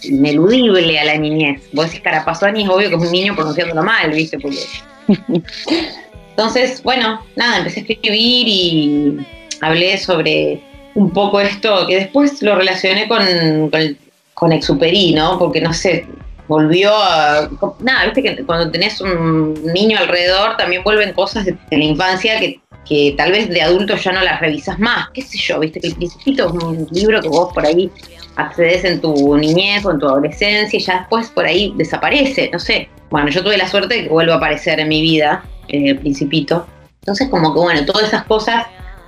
ineludible 0.03 0.99
a 0.99 1.05
la 1.05 1.17
niñez. 1.17 1.61
Vos 1.71 1.85
decís 1.85 2.01
carapazón 2.01 2.57
y 2.57 2.63
es 2.63 2.69
obvio 2.69 2.89
que 2.89 2.95
es 2.95 3.01
un 3.01 3.11
niño 3.11 3.35
pronunciándolo 3.35 3.83
mal, 3.83 4.11
¿viste? 4.11 4.37
Porque... 4.37 4.59
Entonces, 6.31 6.83
bueno, 6.83 7.21
nada, 7.37 7.59
empecé 7.59 7.79
a 7.79 7.83
escribir 7.83 8.47
y 8.49 9.17
hablé 9.61 9.97
sobre 9.97 10.61
un 10.97 11.11
poco 11.11 11.39
esto, 11.39 11.85
que 11.85 11.95
después 11.95 12.41
lo 12.41 12.55
relacioné 12.55 13.07
con, 13.07 13.19
con, 14.33 14.51
Exuperí, 14.51 15.13
¿no? 15.13 15.37
Porque 15.37 15.61
no 15.61 15.71
sé, 15.71 16.07
volvió 16.47 16.91
a. 16.91 17.47
Nada, 17.81 18.05
viste 18.05 18.23
que 18.23 18.43
cuando 18.43 18.71
tenés 18.71 18.99
un 18.99 19.53
niño 19.73 19.99
alrededor 19.99 20.57
también 20.57 20.83
vuelven 20.83 21.13
cosas 21.13 21.45
de, 21.45 21.55
la 21.69 21.83
infancia 21.83 22.39
que, 22.39 22.59
que 22.83 23.13
tal 23.15 23.31
vez 23.31 23.47
de 23.47 23.61
adulto 23.61 23.95
ya 23.95 24.11
no 24.11 24.21
las 24.23 24.39
revisas 24.39 24.79
más. 24.79 25.09
¿Qué 25.13 25.21
sé 25.21 25.37
yo? 25.37 25.59
Viste 25.59 25.79
que 25.79 25.89
El 25.89 25.95
Principito 25.95 26.47
es 26.47 26.63
un 26.63 26.87
libro 26.91 27.21
que 27.21 27.29
vos 27.29 27.53
por 27.53 27.63
ahí 27.63 27.91
accedes 28.35 28.83
en 28.83 28.99
tu 28.99 29.37
niñez 29.37 29.85
o 29.85 29.91
en 29.91 29.99
tu 29.99 30.07
adolescencia 30.07 30.79
y 30.79 30.81
ya 30.81 30.99
después 30.99 31.29
por 31.29 31.45
ahí 31.45 31.73
desaparece, 31.77 32.49
no 32.51 32.57
sé. 32.57 32.89
Bueno, 33.11 33.29
yo 33.29 33.43
tuve 33.43 33.57
la 33.57 33.67
suerte 33.67 33.93
de 33.93 34.03
que 34.03 34.09
vuelva 34.09 34.33
a 34.33 34.37
aparecer 34.37 34.79
en 34.79 34.87
mi 34.87 35.03
vida, 35.03 35.45
eh, 35.67 35.89
El 35.89 35.99
Principito. 35.99 36.65
Entonces, 37.01 37.29
como 37.29 37.53
que 37.53 37.59
bueno, 37.59 37.85
todas 37.85 38.07
esas 38.07 38.23
cosas 38.23 38.65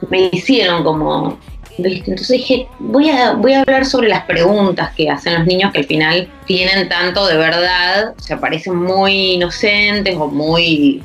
me 0.07 0.29
hicieron 0.31 0.83
como 0.83 1.39
Entonces 1.78 2.28
dije, 2.28 2.67
voy 2.80 3.09
a, 3.09 3.34
voy 3.34 3.53
a 3.53 3.61
hablar 3.61 3.86
sobre 3.86 4.09
las 4.09 4.24
preguntas 4.26 4.91
que 4.95 5.09
hacen 5.09 5.36
los 5.36 5.45
niños 5.45 5.72
que 5.72 5.80
al 5.80 5.86
final 5.86 6.28
tienen 6.45 6.89
tanto 6.89 7.26
de 7.28 7.38
verdad, 7.38 8.13
se 8.17 8.36
parecen 8.38 8.76
muy 8.76 9.34
inocentes 9.34 10.15
o 10.17 10.28
muy 10.28 11.01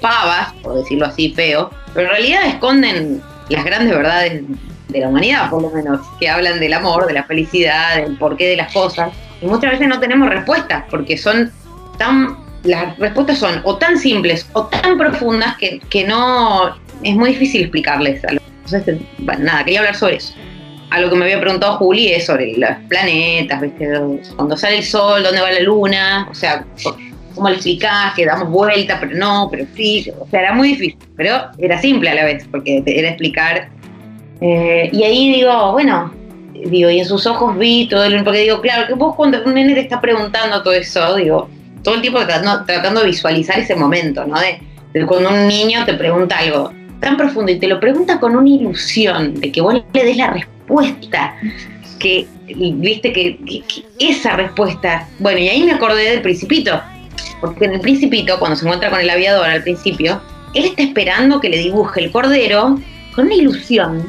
pavas, 0.00 0.52
por 0.62 0.74
decirlo 0.74 1.06
así 1.06 1.32
feo, 1.32 1.70
pero 1.94 2.06
en 2.06 2.12
realidad 2.12 2.46
esconden 2.46 3.22
las 3.48 3.64
grandes 3.64 3.94
verdades 3.94 4.42
de 4.88 5.00
la 5.00 5.08
humanidad, 5.08 5.50
por 5.50 5.62
lo 5.62 5.70
menos, 5.70 6.00
que 6.18 6.28
hablan 6.28 6.60
del 6.60 6.72
amor, 6.72 7.06
de 7.06 7.14
la 7.14 7.24
felicidad, 7.24 7.96
del 7.96 8.16
porqué 8.16 8.48
de 8.48 8.56
las 8.56 8.72
cosas. 8.72 9.12
Y 9.40 9.46
muchas 9.46 9.72
veces 9.72 9.88
no 9.88 10.00
tenemos 10.00 10.28
respuestas, 10.28 10.84
porque 10.90 11.16
son 11.16 11.52
tan, 11.98 12.36
las 12.64 12.98
respuestas 12.98 13.38
son 13.38 13.60
o 13.64 13.76
tan 13.76 13.98
simples 13.98 14.48
o 14.52 14.66
tan 14.66 14.98
profundas 14.98 15.56
que, 15.56 15.80
que 15.90 16.04
no, 16.04 16.76
es 17.02 17.14
muy 17.14 17.30
difícil 17.30 17.62
explicarles 17.62 18.24
a 18.24 18.32
los 18.32 18.42
entonces, 18.72 19.06
bueno, 19.18 19.44
nada, 19.44 19.64
quería 19.64 19.80
hablar 19.80 19.96
sobre 19.96 20.16
eso. 20.16 20.34
A 20.90 21.00
lo 21.00 21.08
que 21.08 21.16
me 21.16 21.24
había 21.24 21.40
preguntado 21.40 21.76
Juli 21.76 22.08
es 22.08 22.26
sobre 22.26 22.56
los 22.56 22.70
planetas, 22.88 23.60
¿viste? 23.60 23.88
Cuando 24.34 24.56
sale 24.56 24.78
el 24.78 24.84
sol, 24.84 25.22
¿dónde 25.22 25.40
va 25.40 25.52
la 25.52 25.60
luna? 25.60 26.26
O 26.28 26.34
sea, 26.34 26.64
¿cómo 27.34 27.48
le 27.48 27.54
explicás 27.54 28.14
que 28.14 28.26
damos 28.26 28.50
vuelta, 28.50 28.98
pero 28.98 29.14
no, 29.14 29.48
pero 29.50 29.66
sí? 29.76 30.10
O 30.18 30.26
sea, 30.26 30.40
era 30.40 30.52
muy 30.52 30.70
difícil, 30.70 30.96
pero 31.16 31.42
era 31.58 31.80
simple 31.80 32.10
a 32.10 32.14
la 32.16 32.24
vez, 32.24 32.44
porque 32.50 32.82
era 32.84 33.10
explicar. 33.10 33.68
Eh, 34.40 34.90
y 34.92 35.02
ahí 35.04 35.32
digo, 35.32 35.72
bueno, 35.72 36.12
digo, 36.52 36.90
y 36.90 36.98
en 36.98 37.04
sus 37.04 37.24
ojos 37.26 37.56
vi 37.56 37.86
todo 37.88 38.04
el... 38.04 38.24
Porque 38.24 38.40
digo, 38.40 38.60
claro, 38.60 38.88
que 38.88 38.94
vos 38.94 39.14
cuando 39.14 39.42
un 39.44 39.54
nene 39.54 39.74
te 39.74 39.80
está 39.80 40.00
preguntando 40.00 40.60
todo 40.62 40.72
eso, 40.72 41.14
digo, 41.14 41.48
todo 41.84 41.94
el 41.94 42.00
tiempo 42.00 42.18
tratando, 42.26 42.64
tratando 42.64 43.00
de 43.00 43.06
visualizar 43.06 43.60
ese 43.60 43.76
momento, 43.76 44.26
¿no? 44.26 44.40
De, 44.40 44.60
de 44.92 45.06
cuando 45.06 45.30
un 45.30 45.46
niño 45.46 45.84
te 45.84 45.94
pregunta 45.94 46.38
algo 46.38 46.72
tan 47.00 47.16
profundo 47.16 47.50
y 47.50 47.58
te 47.58 47.66
lo 47.66 47.80
pregunta 47.80 48.20
con 48.20 48.36
una 48.36 48.48
ilusión 48.48 49.40
de 49.40 49.50
que 49.50 49.60
vos 49.60 49.74
le 49.74 50.04
des 50.04 50.16
la 50.16 50.28
respuesta, 50.28 51.34
que 51.98 52.26
viste 52.46 53.12
que, 53.12 53.38
que, 53.38 53.62
esa 53.98 54.36
respuesta, 54.36 55.08
bueno, 55.18 55.38
y 55.38 55.48
ahí 55.48 55.62
me 55.62 55.72
acordé 55.72 56.10
del 56.10 56.22
principito, 56.22 56.80
porque 57.40 57.64
en 57.64 57.74
el 57.74 57.80
principito, 57.80 58.38
cuando 58.38 58.56
se 58.56 58.64
encuentra 58.64 58.90
con 58.90 59.00
el 59.00 59.10
aviador 59.10 59.46
al 59.46 59.62
principio, 59.62 60.20
él 60.54 60.64
está 60.64 60.82
esperando 60.82 61.40
que 61.40 61.48
le 61.48 61.58
dibuje 61.58 62.00
el 62.00 62.10
cordero 62.10 62.78
con 63.14 63.26
una 63.26 63.34
ilusión, 63.34 64.06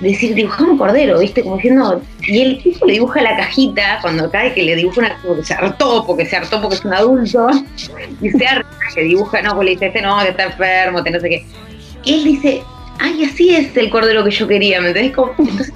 de 0.00 0.10
decir, 0.10 0.34
dibujame 0.34 0.72
un 0.72 0.78
cordero, 0.78 1.18
viste, 1.18 1.42
como 1.42 1.56
diciendo, 1.56 2.02
y 2.20 2.40
el 2.40 2.62
tipo 2.62 2.84
le 2.84 2.94
dibuja 2.94 3.22
la 3.22 3.36
cajita, 3.36 3.98
cuando 4.02 4.30
cae 4.30 4.52
que 4.52 4.62
le 4.62 4.76
dibuja 4.76 5.00
una, 5.00 5.18
porque 5.24 5.42
se 5.42 5.54
hartó, 5.54 6.04
porque 6.06 6.26
se 6.26 6.36
hartó 6.36 6.60
porque 6.60 6.76
es 6.76 6.84
un 6.84 6.92
adulto, 6.92 7.48
y 8.20 8.30
se 8.30 8.46
harta, 8.46 8.68
que 8.94 9.02
dibuja, 9.02 9.40
no, 9.40 9.54
pues 9.54 9.64
le 9.64 9.70
dice, 9.72 9.86
este 9.86 10.02
no, 10.02 10.20
que 10.22 10.28
está 10.30 10.44
enfermo, 10.44 11.02
que 11.02 11.10
no 11.10 11.20
sé 11.20 11.28
qué 11.28 11.46
él 12.14 12.24
dice, 12.24 12.62
ay, 12.98 13.24
así 13.24 13.54
es 13.54 13.76
el 13.76 13.90
cordero 13.90 14.24
que 14.24 14.30
yo 14.30 14.46
quería, 14.46 14.80
¿me 14.80 14.88
entendés? 14.88 15.14
Como, 15.14 15.34
entonces, 15.38 15.72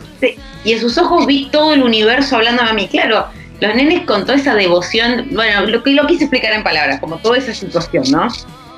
y 0.64 0.72
en 0.72 0.80
sus 0.80 0.98
ojos 0.98 1.26
vi 1.26 1.48
todo 1.50 1.72
el 1.72 1.82
universo 1.82 2.36
hablando 2.36 2.62
a 2.62 2.72
mí. 2.72 2.88
Claro, 2.88 3.26
los 3.60 3.74
nenes 3.74 4.04
con 4.06 4.22
toda 4.22 4.36
esa 4.36 4.54
devoción, 4.54 5.28
bueno, 5.32 5.66
lo 5.66 5.82
que 5.82 5.92
lo 5.92 6.06
quise 6.06 6.24
explicar 6.24 6.52
en 6.52 6.62
palabras, 6.62 7.00
como 7.00 7.18
toda 7.18 7.38
esa 7.38 7.54
situación, 7.54 8.04
¿no? 8.10 8.28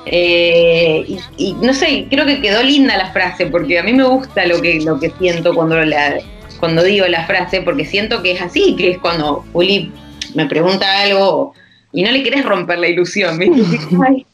Eh, 0.05 1.05
y, 1.07 1.19
y, 1.37 1.53
no 1.53 1.73
sé, 1.73 2.07
creo 2.09 2.25
que 2.25 2.41
quedó 2.41 2.61
linda 2.61 2.97
la 2.97 3.11
frase, 3.11 3.45
porque 3.45 3.79
a 3.79 3.83
mí 3.83 3.93
me 3.93 4.03
gusta 4.03 4.45
lo 4.45 4.61
que, 4.61 4.81
lo 4.81 4.99
que 4.99 5.11
siento 5.17 5.53
cuando, 5.53 5.81
la, 5.83 6.17
cuando 6.59 6.83
digo 6.83 7.07
la 7.07 7.25
frase, 7.25 7.61
porque 7.61 7.85
siento 7.85 8.21
que 8.21 8.33
es 8.33 8.41
así, 8.41 8.75
que 8.75 8.91
es 8.91 8.97
cuando 8.97 9.45
Uli 9.53 9.91
me 10.35 10.45
pregunta 10.45 11.01
algo 11.01 11.53
y 11.93 12.03
no 12.03 12.11
le 12.11 12.23
querés 12.23 12.43
romper 12.43 12.79
la 12.79 12.87
ilusión, 12.87 13.37
¿viste? 13.37 13.61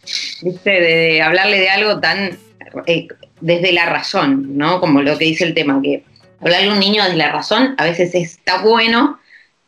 ¿viste? 0.42 0.70
De, 0.70 0.96
de 0.96 1.22
hablarle 1.22 1.60
de 1.60 1.70
algo 1.70 2.00
tan 2.00 2.38
eh, 2.86 3.08
desde 3.42 3.72
la 3.72 3.86
razón, 3.86 4.58
¿no? 4.58 4.80
Como 4.80 5.02
lo 5.02 5.18
que 5.18 5.26
dice 5.26 5.46
el 5.46 5.54
tema, 5.54 5.82
que 5.82 6.04
hablarle 6.42 6.70
a 6.70 6.74
un 6.74 6.80
niño 6.80 7.04
desde 7.04 7.18
la 7.18 7.32
razón 7.32 7.76
a 7.78 7.84
veces 7.84 8.16
está 8.16 8.62
bueno 8.62 9.20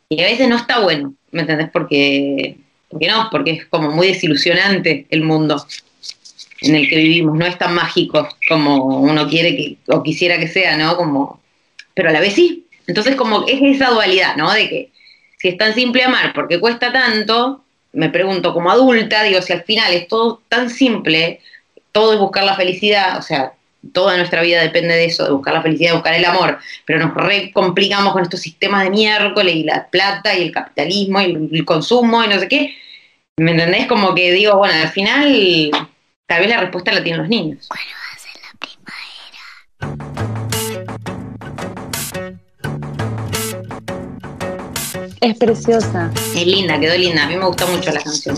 y 0.08 0.20
a 0.20 0.26
veces 0.26 0.48
no 0.48 0.56
está 0.56 0.80
bueno, 0.80 1.14
¿me 1.30 1.42
entendés? 1.42 1.70
Porque, 1.72 2.56
porque 2.88 3.08
no, 3.08 3.28
porque 3.30 3.50
es 3.52 3.66
como 3.66 3.90
muy 3.90 4.08
desilusionante 4.08 5.06
el 5.10 5.22
mundo 5.22 5.64
en 6.62 6.76
el 6.76 6.88
que 6.88 6.96
vivimos, 6.96 7.36
no 7.36 7.46
es 7.46 7.58
tan 7.58 7.74
mágico 7.74 8.28
como 8.48 9.00
uno 9.00 9.28
quiere 9.28 9.56
que, 9.56 9.76
o 9.88 10.02
quisiera 10.02 10.38
que 10.38 10.48
sea, 10.48 10.76
¿no? 10.76 10.96
Como, 10.96 11.40
pero 11.94 12.08
a 12.08 12.12
la 12.12 12.20
vez 12.20 12.34
sí. 12.34 12.66
Entonces 12.86 13.16
como 13.16 13.46
es 13.46 13.60
esa 13.62 13.90
dualidad, 13.90 14.36
¿no? 14.36 14.52
De 14.52 14.68
que 14.68 14.90
si 15.38 15.48
es 15.48 15.58
tan 15.58 15.74
simple 15.74 16.04
amar, 16.04 16.32
porque 16.34 16.60
cuesta 16.60 16.92
tanto? 16.92 17.64
Me 17.92 18.08
pregunto 18.08 18.54
como 18.54 18.70
adulta, 18.70 19.22
digo, 19.22 19.42
si 19.42 19.52
al 19.52 19.64
final 19.64 19.92
es 19.92 20.08
todo 20.08 20.40
tan 20.48 20.70
simple, 20.70 21.40
todo 21.92 22.14
es 22.14 22.18
buscar 22.18 22.44
la 22.44 22.56
felicidad, 22.56 23.18
o 23.18 23.22
sea, 23.22 23.52
toda 23.92 24.16
nuestra 24.16 24.42
vida 24.42 24.62
depende 24.62 24.94
de 24.94 25.06
eso, 25.06 25.24
de 25.24 25.32
buscar 25.32 25.54
la 25.54 25.62
felicidad, 25.62 25.90
de 25.90 25.96
buscar 25.96 26.14
el 26.14 26.24
amor, 26.24 26.58
pero 26.84 26.98
nos 27.00 27.14
re 27.14 27.52
complicamos 27.52 28.12
con 28.12 28.22
estos 28.22 28.40
sistemas 28.40 28.84
de 28.84 28.90
miércoles 28.90 29.54
y 29.54 29.64
la 29.64 29.86
plata 29.88 30.36
y 30.36 30.42
el 30.42 30.52
capitalismo 30.52 31.20
y 31.20 31.24
el, 31.24 31.48
el, 31.52 31.64
consumo 31.64 32.24
y 32.24 32.28
no 32.28 32.38
sé 32.38 32.48
qué. 32.48 32.74
¿Me 33.36 33.52
entendés? 33.52 33.86
Como 33.86 34.14
que 34.14 34.32
digo, 34.32 34.56
bueno, 34.56 34.74
al 34.74 34.88
final 34.90 35.70
tal 36.26 36.40
vez 36.40 36.48
la 36.48 36.60
respuesta 36.60 36.92
la 36.92 37.02
tienen 37.02 37.20
los 37.20 37.28
niños. 37.28 37.68
Bueno, 37.68 37.90
hace 38.14 38.28
la 38.38 38.52
primavera. 38.58 39.02
Es 45.20 45.38
preciosa. 45.38 46.10
Es 46.34 46.46
linda, 46.46 46.78
quedó 46.78 46.96
linda. 46.96 47.24
A 47.24 47.26
mí 47.26 47.36
me 47.36 47.46
gusta 47.46 47.66
mucho 47.66 47.90
la 47.90 48.00
canción. 48.00 48.36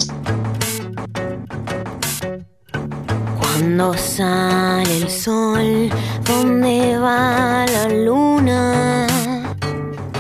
Cuando 3.57 3.95
sale 3.95 4.97
el 4.97 5.09
sol, 5.09 5.89
¿dónde 6.25 6.99
va 6.99 7.65
la 7.65 7.89
luna? 7.89 9.07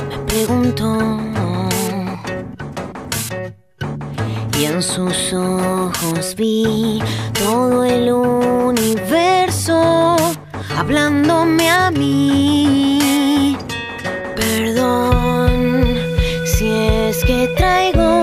Me 0.08 0.18
pregunto. 0.28 1.18
Y 4.56 4.66
en 4.66 4.80
sus 4.80 5.32
ojos 5.32 6.36
vi 6.36 7.02
todo 7.32 7.82
el 7.82 8.12
universo 8.12 10.16
hablándome 10.78 11.70
a 11.70 11.90
mí. 11.90 13.58
Perdón 14.36 15.98
si 16.44 16.70
es 16.70 17.24
que 17.24 17.52
traigo 17.56 18.13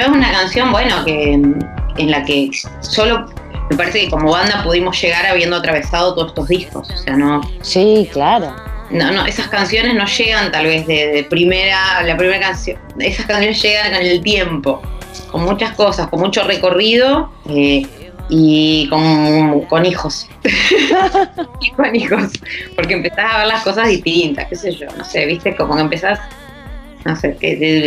Pero 0.00 0.12
es 0.12 0.18
una 0.18 0.32
canción, 0.32 0.72
bueno, 0.72 1.04
que 1.04 1.34
en 1.34 2.10
la 2.10 2.24
que 2.24 2.50
solo 2.80 3.26
me 3.68 3.76
parece 3.76 4.00
que 4.00 4.08
como 4.10 4.30
banda 4.30 4.62
pudimos 4.64 4.98
llegar 4.98 5.26
habiendo 5.26 5.56
atravesado 5.56 6.14
todos 6.14 6.28
estos 6.28 6.48
discos. 6.48 6.88
O 6.90 6.96
sea, 6.96 7.16
no, 7.18 7.42
Sí, 7.60 8.08
claro. 8.10 8.56
no, 8.90 9.12
no, 9.12 9.26
esas 9.26 9.48
canciones 9.48 9.94
no 9.94 10.06
llegan 10.06 10.50
tal 10.52 10.64
vez 10.64 10.86
de, 10.86 11.08
de 11.08 11.24
primera, 11.24 12.02
la 12.02 12.16
primera 12.16 12.40
canción, 12.40 12.78
esas 12.98 13.26
canciones 13.26 13.60
llegan 13.60 13.92
con 13.92 14.00
el 14.00 14.22
tiempo, 14.22 14.80
con 15.30 15.44
muchas 15.44 15.74
cosas, 15.74 16.08
con 16.08 16.20
mucho 16.20 16.44
recorrido 16.44 17.30
eh, 17.50 17.86
y 18.30 18.88
con, 18.88 19.60
con 19.66 19.84
hijos. 19.84 20.30
y 21.60 21.70
con 21.72 21.94
hijos, 21.94 22.32
porque 22.74 22.94
empezás 22.94 23.34
a 23.34 23.38
ver 23.40 23.48
las 23.48 23.62
cosas 23.64 23.86
distintas, 23.86 24.46
qué 24.48 24.56
sé 24.56 24.72
yo, 24.72 24.86
no 24.96 25.04
sé, 25.04 25.26
viste, 25.26 25.54
como 25.56 25.74
que 25.74 25.82
empezás, 25.82 26.18
no 27.04 27.14
sé, 27.16 27.36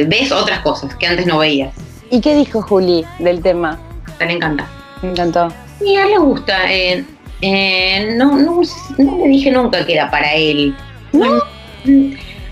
ves 0.07 0.31
otras 0.31 0.59
cosas 0.59 0.93
que 0.95 1.07
antes 1.07 1.25
no 1.25 1.39
veías. 1.39 1.73
¿Y 2.13 2.21
qué 2.21 2.35
dijo 2.35 2.61
Juli 2.61 3.03
del 3.17 3.41
tema? 3.41 3.79
Te 4.19 4.27
le 4.27 4.33
encanta. 4.33 4.67
Me 5.01 5.09
encantó. 5.09 5.47
Y 5.83 5.95
a 5.95 6.03
él 6.03 6.11
le 6.11 6.17
gusta. 6.19 6.71
eh, 6.71 7.03
eh, 7.41 8.13
no, 8.15 8.37
no, 8.37 8.61
no 8.99 9.17
le 9.17 9.27
dije 9.29 9.49
nunca 9.49 9.83
que 9.83 9.93
era 9.93 10.11
para 10.11 10.31
él. 10.35 10.75
¿No? 11.11 11.41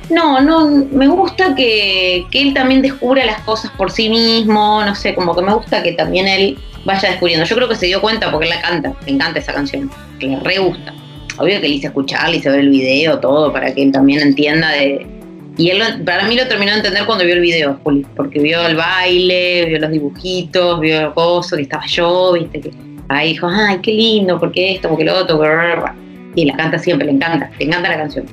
No, 0.10 0.42
no, 0.42 0.68
me 0.92 1.08
gusta 1.08 1.54
que, 1.54 2.26
que 2.32 2.42
él 2.42 2.56
también 2.56 2.82
descubra 2.82 3.24
las 3.24 3.40
cosas 3.42 3.70
por 3.78 3.92
sí 3.92 4.10
mismo, 4.10 4.84
no 4.84 4.96
sé, 4.96 5.14
como 5.14 5.36
que 5.36 5.44
me 5.44 5.54
gusta 5.54 5.84
que 5.84 5.92
también 5.92 6.28
él 6.28 6.58
vaya 6.84 7.10
descubriendo. 7.10 7.46
Yo 7.46 7.56
creo 7.56 7.70
que 7.70 7.76
se 7.76 7.86
dio 7.86 8.02
cuenta 8.02 8.32
porque 8.32 8.48
él 8.48 8.56
la 8.56 8.62
canta, 8.62 8.94
le 9.06 9.12
encanta 9.12 9.38
esa 9.38 9.54
canción, 9.54 9.92
que 10.20 10.26
le 10.26 10.40
re 10.40 10.58
gusta. 10.58 10.92
Obvio 11.38 11.62
que 11.62 11.68
le 11.70 11.76
hice 11.76 11.86
escucharla, 11.86 12.30
le 12.30 12.38
hice 12.38 12.50
ver 12.50 12.62
el 12.62 12.70
video, 12.72 13.20
todo, 13.20 13.54
para 13.54 13.72
que 13.76 13.84
él 13.84 13.92
también 13.92 14.22
entienda 14.22 14.72
de... 14.72 15.06
Y 15.58 15.70
él, 15.70 15.80
lo- 15.80 16.06
para 16.06 16.28
mí 16.28 16.36
lo 16.36 16.48
terminó 16.48 16.72
de 16.72 16.78
entender 16.78 17.06
cuando 17.06 17.26
vio 17.26 17.34
el 17.36 17.42
video, 17.42 17.80
Juli, 17.84 18.06
porque 18.16 18.40
vio 18.40 18.66
el 18.66 18.76
baile, 18.76 19.66
vio 19.66 19.80
los 19.80 19.92
dibujitos, 19.92 20.80
vio 20.80 21.08
el 21.08 21.14
coso, 21.14 21.56
que 21.56 21.64
estaba 21.64 21.86
yo, 21.88 22.34
viste, 22.34 22.62
que 22.62 22.72
ahí 23.10 23.30
dijo, 23.34 23.48
ay, 23.52 23.80
qué 23.82 23.92
lindo, 23.92 24.40
porque 24.40 24.74
esto, 24.74 24.88
porque 24.90 25.04
lo 25.04 25.18
otro, 25.18 25.38
brr". 25.38 25.92
y 26.36 26.46
la 26.46 26.56
canta 26.56 26.80
siempre, 26.80 27.06
le 27.08 27.14
encanta, 27.14 27.52
le 27.60 27.66
encanta 27.66 27.90
la 27.90 27.98
canción. 27.98 28.26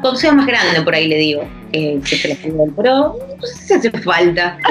Cuando 0.00 0.18
sea 0.18 0.32
más 0.32 0.46
grande, 0.46 0.82
por 0.82 0.94
ahí 0.94 1.08
le 1.08 1.16
digo, 1.16 1.44
que, 1.72 1.98
que 2.08 2.16
se 2.16 2.28
la 2.28 2.36
pero 2.76 3.18
no 3.38 3.46
sé 3.46 3.54
si 3.66 3.74
hace 3.74 3.90
falta. 4.02 4.58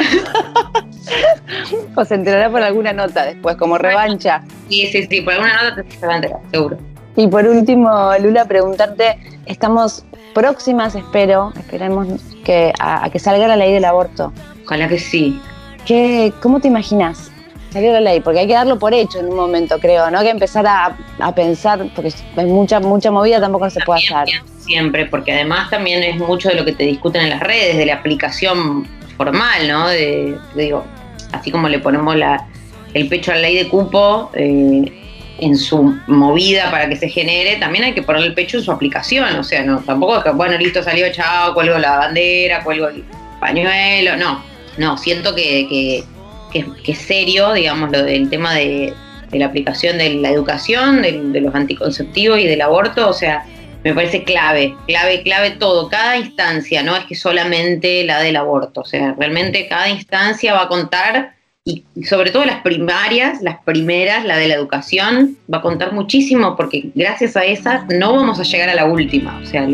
O 1.95 2.03
se 2.03 2.15
enterará 2.15 2.49
por 2.49 2.61
alguna 2.63 2.91
nota 2.91 3.25
después, 3.25 3.55
como 3.57 3.77
revancha. 3.77 4.41
Sí, 4.69 4.87
sí, 4.87 5.05
sí, 5.09 5.21
por 5.21 5.33
alguna 5.33 5.61
nota 5.69 5.83
te 5.83 5.91
se 5.97 6.05
va 6.05 6.13
a 6.13 6.15
enterar, 6.15 6.39
seguro. 6.51 6.77
Y 7.15 7.27
por 7.27 7.47
último, 7.47 8.11
Lula, 8.19 8.45
preguntarte, 8.45 9.17
estamos 9.45 10.03
próximas, 10.33 10.95
espero, 10.95 11.53
esperemos 11.57 12.07
que 12.43 12.73
a, 12.79 13.05
a 13.05 13.09
que 13.09 13.19
salga 13.19 13.47
la 13.47 13.55
ley 13.55 13.71
del 13.73 13.85
aborto. 13.85 14.33
Ojalá 14.65 14.87
que 14.87 14.99
sí. 14.99 15.39
¿Qué, 15.85 16.33
¿Cómo 16.41 16.59
te 16.59 16.67
imaginas? 16.67 17.31
Salió 17.71 17.93
la 17.93 18.01
ley, 18.01 18.19
porque 18.19 18.39
hay 18.39 18.47
que 18.47 18.53
darlo 18.53 18.79
por 18.79 18.93
hecho 18.93 19.19
en 19.19 19.27
un 19.27 19.35
momento, 19.35 19.79
creo, 19.79 20.09
¿no? 20.09 20.21
Que 20.21 20.29
empezar 20.29 20.65
a, 20.67 20.97
a 21.19 21.35
pensar, 21.35 21.85
porque 21.95 22.11
hay 22.35 22.45
mucha, 22.45 22.79
mucha 22.79 23.11
movida, 23.11 23.39
tampoco 23.39 23.69
se 23.69 23.81
puede 23.81 23.99
hacer. 23.99 24.41
Siempre, 24.59 25.05
porque 25.05 25.33
además 25.33 25.69
también 25.69 26.03
es 26.03 26.17
mucho 26.17 26.49
de 26.49 26.55
lo 26.55 26.65
que 26.65 26.71
te 26.71 26.83
discuten 26.83 27.21
en 27.21 27.29
las 27.29 27.41
redes, 27.41 27.77
de 27.77 27.85
la 27.85 27.95
aplicación 27.95 28.87
formal, 29.17 29.67
¿no? 29.67 29.87
De, 29.87 30.37
digo, 30.55 30.83
así 31.31 31.51
como 31.51 31.69
le 31.69 31.79
ponemos 31.79 32.15
la, 32.15 32.47
el 32.93 33.07
pecho 33.07 33.31
a 33.31 33.35
la 33.35 33.41
ley 33.41 33.57
de 33.57 33.69
cupo 33.69 34.31
eh, 34.33 35.04
en 35.39 35.57
su 35.57 35.97
movida 36.07 36.71
para 36.71 36.87
que 36.87 36.95
se 36.95 37.09
genere, 37.09 37.57
también 37.57 37.85
hay 37.85 37.93
que 37.93 38.01
ponerle 38.01 38.27
el 38.27 38.33
pecho 38.33 38.57
en 38.57 38.63
su 38.63 38.71
aplicación. 38.71 39.35
O 39.35 39.43
sea, 39.43 39.63
no, 39.63 39.79
tampoco 39.79 40.17
es 40.17 40.23
que, 40.23 40.31
bueno, 40.31 40.57
listo, 40.57 40.81
salió, 40.81 41.11
chao, 41.11 41.53
cuelgo 41.53 41.77
la 41.77 41.97
bandera, 41.97 42.63
cuelgo 42.63 42.87
el 42.87 43.03
pañuelo. 43.39 44.15
No, 44.17 44.43
no, 44.77 44.97
siento 44.97 45.35
que, 45.35 45.67
que, 45.67 46.03
que, 46.51 46.65
que 46.83 46.91
es 46.91 46.99
serio, 46.99 47.53
digamos, 47.53 47.91
lo 47.91 48.03
del 48.03 48.29
tema 48.29 48.53
de, 48.53 48.93
de 49.29 49.39
la 49.39 49.47
aplicación 49.47 49.97
de 49.97 50.15
la 50.15 50.29
educación, 50.29 51.01
de 51.01 51.41
los 51.41 51.53
anticonceptivos 51.53 52.39
y 52.39 52.47
del 52.47 52.61
aborto. 52.61 53.09
O 53.09 53.13
sea, 53.13 53.45
me 53.85 53.93
parece 53.93 54.23
clave, 54.23 54.75
clave, 54.87 55.21
clave 55.21 55.51
todo, 55.51 55.89
cada 55.89 56.17
instancia, 56.17 56.81
no 56.81 56.97
es 56.97 57.05
que 57.05 57.13
solamente 57.13 58.03
la 58.03 58.19
del 58.19 58.35
aborto, 58.35 58.81
o 58.81 58.85
sea, 58.85 59.13
realmente 59.15 59.67
cada 59.67 59.87
instancia 59.89 60.55
va 60.55 60.63
a 60.63 60.67
contar 60.67 61.35
y 61.67 61.83
sobre 62.03 62.29
todo 62.29 62.45
las 62.45 62.61
primarias, 62.61 63.41
las 63.41 63.57
primeras, 63.63 64.23
la 64.23 64.37
de 64.37 64.47
la 64.47 64.53
educación, 64.53 65.35
va 65.51 65.57
a 65.57 65.61
contar 65.61 65.93
muchísimo 65.93 66.55
porque 66.55 66.91
gracias 66.93 67.35
a 67.35 67.43
esa 67.43 67.87
no 67.89 68.13
vamos 68.15 68.39
a 68.39 68.43
llegar 68.43 68.69
a 68.69 68.75
la 68.75 68.85
última, 68.85 69.39
o 69.41 69.45
sea, 69.47 69.67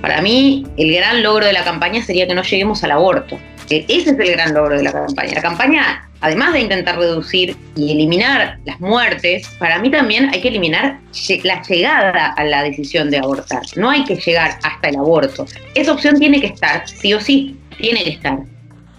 para 0.00 0.20
mí 0.20 0.66
el 0.76 0.92
gran 0.92 1.22
logro 1.22 1.46
de 1.46 1.52
la 1.52 1.62
campaña 1.62 2.02
sería 2.02 2.26
que 2.26 2.34
no 2.34 2.42
lleguemos 2.42 2.82
al 2.82 2.90
aborto, 2.90 3.38
Eh, 3.70 3.84
ese 3.86 4.10
es 4.10 4.18
el 4.18 4.32
gran 4.32 4.52
logro 4.52 4.76
de 4.76 4.82
la 4.82 4.90
campaña, 4.90 5.34
la 5.34 5.42
campaña 5.42 6.10
además 6.22 6.54
de 6.54 6.60
intentar 6.60 6.98
reducir 6.98 7.54
y 7.76 7.92
eliminar 7.92 8.58
las 8.64 8.80
muertes, 8.80 9.46
para 9.60 9.78
mí 9.78 9.90
también 9.90 10.30
hay 10.32 10.40
que 10.40 10.48
eliminar 10.48 10.98
la 11.44 11.62
llegada 11.62 12.32
a 12.32 12.44
la 12.44 12.64
decisión 12.64 13.10
de 13.10 13.18
abortar. 13.18 13.62
No 13.76 13.90
hay 13.90 14.04
que 14.04 14.16
llegar 14.16 14.58
hasta 14.64 14.88
el 14.88 14.96
aborto. 14.96 15.46
Esa 15.74 15.92
opción 15.92 16.18
tiene 16.18 16.40
que 16.40 16.48
estar, 16.48 16.88
sí 16.88 17.12
o 17.14 17.20
sí, 17.20 17.56
tiene 17.78 18.02
que 18.02 18.10
estar. 18.10 18.38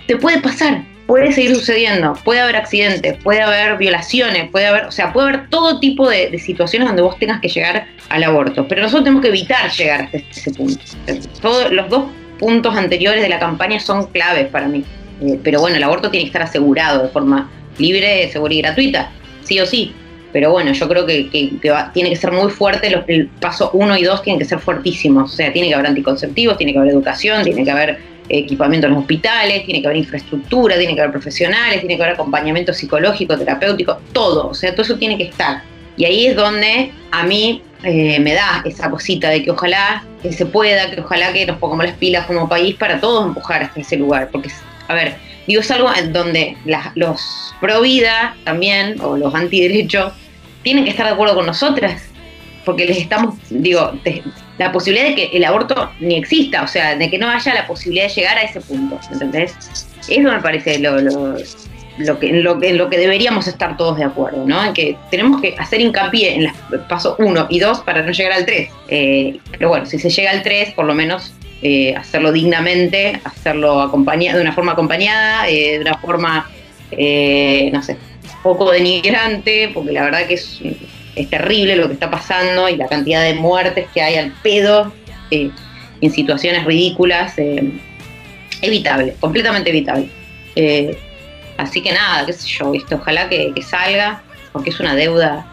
Te 0.07 0.15
puede 0.15 0.39
pasar, 0.39 0.83
puede 1.10 1.32
seguir 1.32 1.55
sucediendo, 1.55 2.14
puede 2.24 2.39
haber 2.39 2.55
accidentes, 2.55 3.18
puede 3.24 3.41
haber 3.41 3.78
violaciones, 3.80 4.47
puede 4.51 4.68
haber, 4.68 4.86
o 4.86 4.91
sea, 4.91 5.12
puede 5.12 5.30
haber 5.30 5.49
todo 5.49 5.80
tipo 5.80 6.07
de, 6.07 6.38
situaciones 6.38 6.88
donde 6.88 7.01
vos 7.01 7.18
tengas 7.18 7.41
que 7.41 7.47
llegar 7.49 7.88
al 8.10 8.24
aborto. 8.24 8.68
Pero 8.68 8.84
nosotros 8.84 9.05
tenemos 9.05 9.24
que 9.24 9.30
evitar 9.30 9.72
llegar 9.72 10.01
hasta 10.03 10.18
ese 10.20 10.51
punto. 10.51 10.80
Los 11.72 11.89
dos 11.89 12.03
puntos 12.38 12.76
anteriores 12.76 13.24
de 13.24 13.30
la 13.30 13.39
campaña 13.39 13.80
son 13.80 14.05
claves 14.12 14.47
para 14.49 14.68
mí. 14.68 14.84
Eh, 15.22 15.39
pero 15.43 15.60
bueno, 15.62 15.78
el 15.78 15.84
aborto 15.84 16.12
tiene 16.12 16.26
que 16.26 16.30
estar 16.30 16.43
asegurado 16.43 17.01
de 17.01 17.10
forma 17.10 17.49
libre, 17.80 18.30
segura 18.32 18.53
y 18.53 18.62
gratuita, 18.62 19.10
sí 19.43 19.60
o 19.60 19.66
sí. 19.66 19.93
Pero 20.32 20.51
bueno, 20.51 20.74
yo 20.74 20.88
creo 20.88 21.07
que, 21.07 21.28
que- 21.32 21.57
que 21.60 21.72
va- 21.72 21.91
tiene 21.91 22.12
que 22.12 22.18
ser 22.18 22.32
muy 22.32 22.51
fuerte, 22.51 22.88
los, 22.91 23.03
el 23.07 23.26
paso 23.41 23.72
uno 23.74 23.97
y 23.97 24.03
dos 24.03 24.22
tienen 24.22 24.38
que 24.39 24.45
ser 24.45 24.60
fuertísimos. 24.60 25.34
O 25.34 25.36
sea, 25.36 25.51
tiene 25.51 25.70
que 25.70 25.74
haber 25.74 25.88
anticonceptivos, 25.88 26.55
tiene 26.55 26.72
que 26.72 26.78
haber 26.78 26.91
educación, 26.91 27.43
tiene 27.43 27.64
que 27.64 27.72
haber 27.72 27.97
equipamiento 28.30 28.88
en 28.88 28.93
los 28.93 29.01
hospitales, 29.01 29.65
tiene 29.65 29.82
que 29.82 29.88
haber 29.88 29.97
infraestructura, 29.97 30.77
tiene 30.77 30.93
que 30.95 31.01
haber 31.01 31.11
profesionales, 31.11 31.80
tiene 31.80 31.97
que 31.97 32.03
haber 32.03 32.13
acompañamiento 32.13 32.73
psicológico, 32.73 33.38
terapéutico, 33.38 33.99
todo. 34.13 34.49
O 34.49 34.53
sea, 34.53 34.71
todo 34.71 34.84
eso 34.84 34.95
tiene 34.97 35.17
que 35.17 35.23
estar. 35.25 35.63
Y 35.97 36.05
ahí 36.05 36.27
es 36.27 36.36
donde 36.36 36.91
a 37.11 37.23
mí 37.23 37.61
eh, 37.84 38.19
me 38.19 38.34
da 38.34 38.61
esa 38.65 38.89
cosita 38.89 39.30
de 39.30 39.43
que 39.43 39.51
ojalá 39.51 40.03
que 40.21 40.32
se 40.34 40.45
pueda, 40.45 40.89
que 40.91 41.01
ojalá 41.01 41.34
que 41.34 41.45
nos 41.45 41.57
pongamos 41.57 41.86
las 41.86 41.95
pilas 41.95 42.25
como 42.25 42.47
país 42.47 42.75
para 42.75 42.99
todos 42.99 43.25
empujar 43.25 43.63
hasta 43.63 43.80
ese 43.82 43.97
lugar. 43.97 44.30
Porque, 44.32 44.49
a 44.88 44.93
ver, 44.93 45.15
digo, 45.47 45.61
es 45.61 45.71
algo 45.71 45.89
en 45.95 46.13
donde 46.13 46.55
las- 46.65 46.91
los 46.95 47.53
pro 47.59 47.82
vida 47.82 48.36
también, 48.43 48.99
o 49.01 49.17
los 49.17 49.34
antiderechos, 49.36 50.13
tienen 50.63 50.84
que 50.84 50.91
estar 50.91 51.05
de 51.05 51.13
acuerdo 51.13 51.36
con 51.36 51.45
nosotras. 51.45 52.01
Porque 52.65 52.86
les 52.86 52.97
estamos, 52.97 53.36
digo, 53.49 53.93
te- 54.03 54.21
la 54.60 54.72
posibilidad 54.72 55.07
de 55.07 55.16
que 55.16 55.30
el 55.34 55.43
aborto 55.45 55.91
ni 55.99 56.16
exista, 56.16 56.64
o 56.64 56.68
sea, 56.68 56.95
de 56.95 57.10
que 57.10 57.18
no 57.18 57.30
haya 57.30 57.53
la 57.53 57.66
posibilidad 57.66 58.07
de 58.07 58.14
llegar 58.14 58.38
a 58.38 58.41
ese 58.41 58.60
punto, 58.62 58.99
¿entendés? 59.12 59.55
Eso 60.07 60.30
me 60.30 60.41
parece 60.41 60.80
lo, 60.80 60.99
lo, 60.99 61.38
lo 61.97 62.20
que, 62.20 62.30
en, 62.30 62.43
lo, 62.43 62.62
en 62.62 62.78
lo 62.78 62.89
que 62.89 62.97
deberíamos 62.97 63.47
estar 63.47 63.78
todos 63.78 63.97
de 63.97 64.03
acuerdo, 64.03 64.43
¿no? 64.45 64.64
En 64.64 64.74
que 64.74 64.97
tenemos 65.10 65.41
que 65.41 65.55
hacer 65.57 65.80
hincapié 65.80 66.36
en 66.36 66.43
los 66.70 66.82
pasos 66.89 67.16
1 67.20 67.47
y 67.49 67.60
2 67.60 67.80
para 67.82 68.03
no 68.03 68.12
llegar 68.12 68.34
al 68.34 68.45
3. 68.45 68.70
pero 68.88 69.70
bueno, 69.70 69.86
si 69.86 69.97
se 69.97 70.10
llega 70.10 70.32
al 70.32 70.43
3, 70.43 70.74
por 70.74 70.86
lo 70.86 70.93
menos 70.93 71.34
eh, 71.62 71.95
hacerlo 71.95 72.34
dignamente, 72.34 73.20
hacerlo 73.24 73.82
acompañado, 73.82 74.38
de 74.38 74.43
una 74.43 74.53
forma 74.53 74.74
acompañada, 74.74 75.47
eh, 75.47 75.74
de 75.78 75.80
una 75.80 75.97
forma, 75.99 76.49
eh, 76.91 77.70
no 77.72 77.82
sé, 77.82 77.95
poco 78.43 78.72
denigrante, 78.72 79.72
porque 79.74 79.93
la 79.93 80.03
verdad 80.03 80.28
que 80.28 80.34
es, 80.34 80.62
es 81.16 81.30
terrible 81.30 81.76
lo 81.76 81.88
que 81.88 81.93
está 81.93 82.10
pasando 82.10 82.70
y 82.70 82.76
la 82.76 82.88
cantidad 82.88 83.24
de 83.24 83.34
muertes 83.36 83.88
que 83.93 84.01
hay 84.01 84.16
al 84.16 84.32
pedo 84.43 84.93
eh, 85.32 85.51
en 86.01 86.12
situaciones 86.12 86.66
ridículas. 86.66 87.34
eh, 87.38 87.72
evitable, 88.62 89.16
completamente 89.20 89.70
evitable. 89.70 90.10
Eh, 90.55 90.97
así 91.57 91.82
que 91.82 91.91
nada, 91.91 92.26
qué 92.26 92.34
sé 92.34 92.47
yo, 92.47 92.72
¿viste? 92.72 92.95
ojalá 92.95 93.30
que, 93.30 93.51
que 93.55 93.62
salga, 93.62 94.22
porque 94.51 94.70
es 94.72 94.80
una 94.80 94.95
deuda 94.95 95.45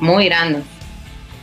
muy 0.00 0.26
grande. 0.26 0.60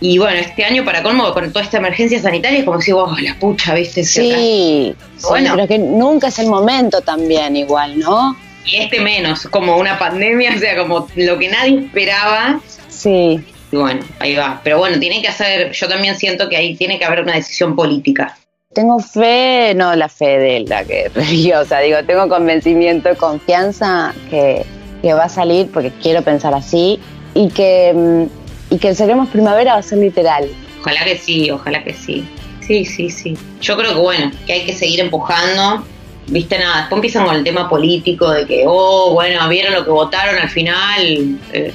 Y 0.01 0.17
bueno, 0.17 0.37
este 0.39 0.63
año 0.63 0.85
para 0.85 1.03
colmo, 1.03 1.33
con 1.33 1.51
toda 1.51 1.65
esta 1.65 1.77
emergencia 1.77 2.21
sanitaria, 2.21 2.59
es 2.59 2.65
como 2.65 2.79
si, 2.79 2.93
oh, 2.93 3.13
la 3.19 3.35
pucha, 3.37 3.73
¿viste? 3.73 4.03
Sí, 4.05 4.31
sí, 4.31 4.95
Bueno. 5.27 5.51
pero 5.55 5.67
que 5.67 5.77
nunca 5.77 6.27
es 6.29 6.39
el 6.39 6.47
momento 6.47 7.01
también 7.01 7.57
igual, 7.57 7.99
¿no? 7.99 8.37
Y 8.65 8.77
este 8.77 9.01
menos, 9.01 9.41
como 9.49 9.75
una 9.77 9.99
pandemia, 9.99 10.53
o 10.55 10.59
sea, 10.59 10.77
como 10.77 11.07
lo 11.15 11.37
que 11.37 11.49
nadie 11.49 11.79
esperaba. 11.79 12.61
Sí, 12.87 13.43
Y 13.71 13.75
bueno, 13.75 14.01
ahí 14.19 14.35
va. 14.35 14.61
Pero 14.63 14.79
bueno, 14.79 14.99
tiene 14.99 15.21
que 15.21 15.27
hacer, 15.27 15.71
yo 15.71 15.87
también 15.87 16.15
siento 16.15 16.49
que 16.49 16.57
ahí 16.57 16.75
tiene 16.75 16.97
que 16.97 17.05
haber 17.05 17.21
una 17.21 17.35
decisión 17.35 17.75
política. 17.75 18.37
tengo 18.73 18.99
fe, 18.99 19.73
no 19.75 19.95
la 19.95 20.09
fe 20.09 20.37
de 20.39 20.59
la 20.61 20.83
que 20.83 21.09
religiosa, 21.13 21.79
digo, 21.79 21.97
tengo 22.05 22.27
convencimiento, 22.29 23.15
confianza 23.17 24.13
que, 24.29 24.65
que 25.01 25.13
va 25.13 25.25
a 25.25 25.29
salir, 25.29 25.69
porque 25.71 25.91
quiero 26.01 26.21
pensar 26.23 26.53
así, 26.53 26.99
y 27.33 27.49
que, 27.49 27.93
mm, 27.93 28.73
y 28.73 28.77
que 28.77 28.89
el 28.89 28.95
Seremos 28.95 29.29
Primavera 29.29 29.73
va 29.73 29.79
a 29.79 29.83
ser 29.83 29.99
literal. 29.99 30.49
Ojalá 30.81 31.03
que 31.03 31.17
sí, 31.17 31.51
ojalá 31.51 31.83
que 31.83 31.93
sí. 31.93 32.25
Sí, 32.61 32.85
sí, 32.85 33.09
sí. 33.09 33.37
Yo 33.61 33.75
creo 33.77 33.93
que 33.93 33.99
bueno, 33.99 34.31
que 34.45 34.53
hay 34.53 34.65
que 34.65 34.73
seguir 34.73 34.99
empujando. 34.99 35.83
Viste 36.27 36.59
nada, 36.59 36.81
después 36.81 36.97
empiezan 36.97 37.25
con 37.25 37.35
el 37.35 37.43
tema 37.43 37.67
político 37.67 38.29
de 38.29 38.45
que, 38.45 38.63
oh, 38.67 39.13
bueno, 39.13 39.49
vieron 39.49 39.73
lo 39.73 39.83
que 39.83 39.89
votaron 39.89 40.37
al 40.37 40.49
final. 40.49 41.39
Eh, 41.51 41.73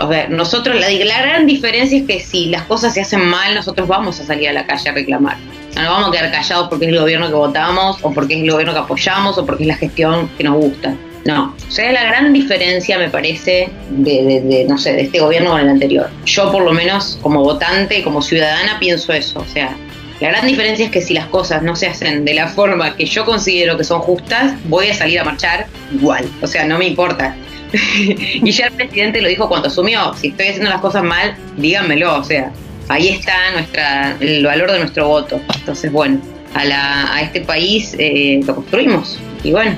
O 0.00 0.10
sea, 0.10 0.28
nosotros, 0.28 0.78
la, 0.80 0.90
la 0.90 1.22
gran 1.22 1.46
diferencia 1.46 1.98
es 1.98 2.04
que 2.06 2.20
si 2.20 2.46
las 2.46 2.62
cosas 2.62 2.94
se 2.94 3.00
hacen 3.02 3.24
mal, 3.24 3.54
nosotros 3.54 3.86
vamos 3.86 4.18
a 4.20 4.24
salir 4.26 4.48
a 4.48 4.52
la 4.52 4.66
calle 4.66 4.88
a 4.90 4.92
reclamar. 4.92 5.36
No 5.76 5.82
nos 5.82 5.90
vamos 5.92 6.08
a 6.08 6.12
quedar 6.12 6.30
callados 6.32 6.68
porque 6.68 6.86
es 6.86 6.92
el 6.92 6.98
gobierno 7.00 7.28
que 7.28 7.34
votamos, 7.34 7.98
o 8.02 8.12
porque 8.12 8.34
es 8.34 8.42
el 8.42 8.50
gobierno 8.50 8.72
que 8.74 8.80
apoyamos, 8.80 9.38
o 9.38 9.46
porque 9.46 9.64
es 9.64 9.68
la 9.68 9.76
gestión 9.76 10.28
que 10.36 10.44
nos 10.44 10.56
gusta. 10.56 10.94
No. 11.24 11.54
O 11.66 11.70
sea, 11.70 11.90
la 11.92 12.04
gran 12.04 12.32
diferencia, 12.32 12.98
me 12.98 13.08
parece, 13.08 13.70
de, 13.90 14.22
de- 14.24 14.40
de, 14.42 14.64
no 14.66 14.76
sé, 14.76 14.92
de 14.92 15.02
este 15.02 15.20
gobierno 15.20 15.50
con 15.52 15.60
el 15.60 15.68
anterior. 15.68 16.10
Yo, 16.26 16.52
por 16.52 16.62
lo 16.64 16.72
menos, 16.72 17.18
como 17.22 17.42
votante, 17.42 18.02
como 18.02 18.20
ciudadana, 18.20 18.78
pienso 18.78 19.12
eso. 19.12 19.40
O 19.40 19.46
sea, 19.52 19.74
la 20.20 20.28
gran 20.28 20.46
diferencia 20.46 20.84
es 20.84 20.90
que 20.92 21.00
si 21.00 21.14
las 21.14 21.26
cosas 21.26 21.62
no 21.62 21.74
se 21.76 21.86
hacen 21.86 22.24
de 22.24 22.34
la 22.34 22.48
forma 22.48 22.94
que 22.94 23.06
yo 23.06 23.24
considero 23.24 23.76
que 23.78 23.84
son 23.84 24.00
justas, 24.00 24.52
voy 24.64 24.88
a 24.88 24.94
salir 24.94 25.18
a 25.18 25.24
marchar 25.24 25.66
igual. 25.92 26.24
O 26.42 26.46
sea, 26.46 26.66
no 26.66 26.78
me 26.78 26.86
importa. 26.88 27.34
y 27.98 28.50
ya 28.50 28.66
el 28.66 28.72
presidente 28.72 29.20
lo 29.20 29.28
dijo 29.28 29.48
cuando 29.48 29.68
asumió, 29.68 30.14
si 30.14 30.28
estoy 30.28 30.48
haciendo 30.48 30.70
las 30.70 30.80
cosas 30.80 31.02
mal, 31.02 31.36
díganmelo, 31.56 32.18
o 32.18 32.24
sea, 32.24 32.52
ahí 32.88 33.08
está 33.08 33.52
nuestra, 33.52 34.16
el 34.20 34.44
valor 34.44 34.70
de 34.72 34.78
nuestro 34.78 35.08
voto. 35.08 35.40
Entonces, 35.54 35.90
bueno, 35.90 36.20
a, 36.54 36.64
la, 36.64 37.14
a 37.14 37.22
este 37.22 37.40
país 37.40 37.94
eh, 37.98 38.40
lo 38.46 38.54
construimos. 38.54 39.18
Y 39.42 39.52
bueno, 39.52 39.76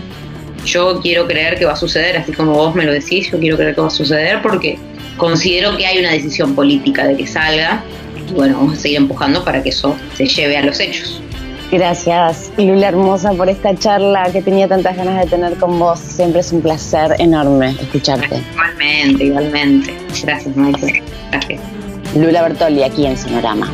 yo 0.64 1.00
quiero 1.00 1.26
creer 1.26 1.58
que 1.58 1.64
va 1.64 1.72
a 1.72 1.76
suceder, 1.76 2.16
así 2.16 2.32
como 2.32 2.52
vos 2.52 2.74
me 2.74 2.84
lo 2.84 2.92
decís, 2.92 3.30
yo 3.30 3.38
quiero 3.38 3.56
creer 3.56 3.74
que 3.74 3.80
va 3.80 3.86
a 3.86 3.90
suceder 3.90 4.42
porque 4.42 4.78
considero 5.16 5.76
que 5.76 5.86
hay 5.86 5.98
una 5.98 6.12
decisión 6.12 6.54
política 6.54 7.06
de 7.06 7.16
que 7.16 7.26
salga. 7.26 7.82
Y 8.28 8.32
bueno, 8.32 8.56
vamos 8.56 8.78
a 8.78 8.80
seguir 8.80 8.98
empujando 8.98 9.44
para 9.44 9.62
que 9.62 9.70
eso 9.70 9.96
se 10.14 10.26
lleve 10.26 10.56
a 10.56 10.62
los 10.62 10.80
hechos. 10.80 11.22
Gracias, 11.70 12.52
Lula 12.56 12.88
Hermosa, 12.88 13.32
por 13.32 13.48
esta 13.48 13.74
charla 13.74 14.30
que 14.32 14.40
tenía 14.40 14.68
tantas 14.68 14.96
ganas 14.96 15.24
de 15.24 15.30
tener 15.30 15.56
con 15.56 15.78
vos. 15.78 15.98
Siempre 15.98 16.40
es 16.40 16.52
un 16.52 16.62
placer 16.62 17.16
enorme 17.18 17.70
escucharte. 17.80 18.42
Igualmente, 18.52 19.24
igualmente. 19.24 19.96
Gracias, 20.22 20.56
Maite. 20.56 21.02
Gracias. 21.32 21.60
Lula 22.14 22.42
Bertoli, 22.42 22.82
aquí 22.82 23.06
en 23.06 23.16
Sonorama. 23.16 23.68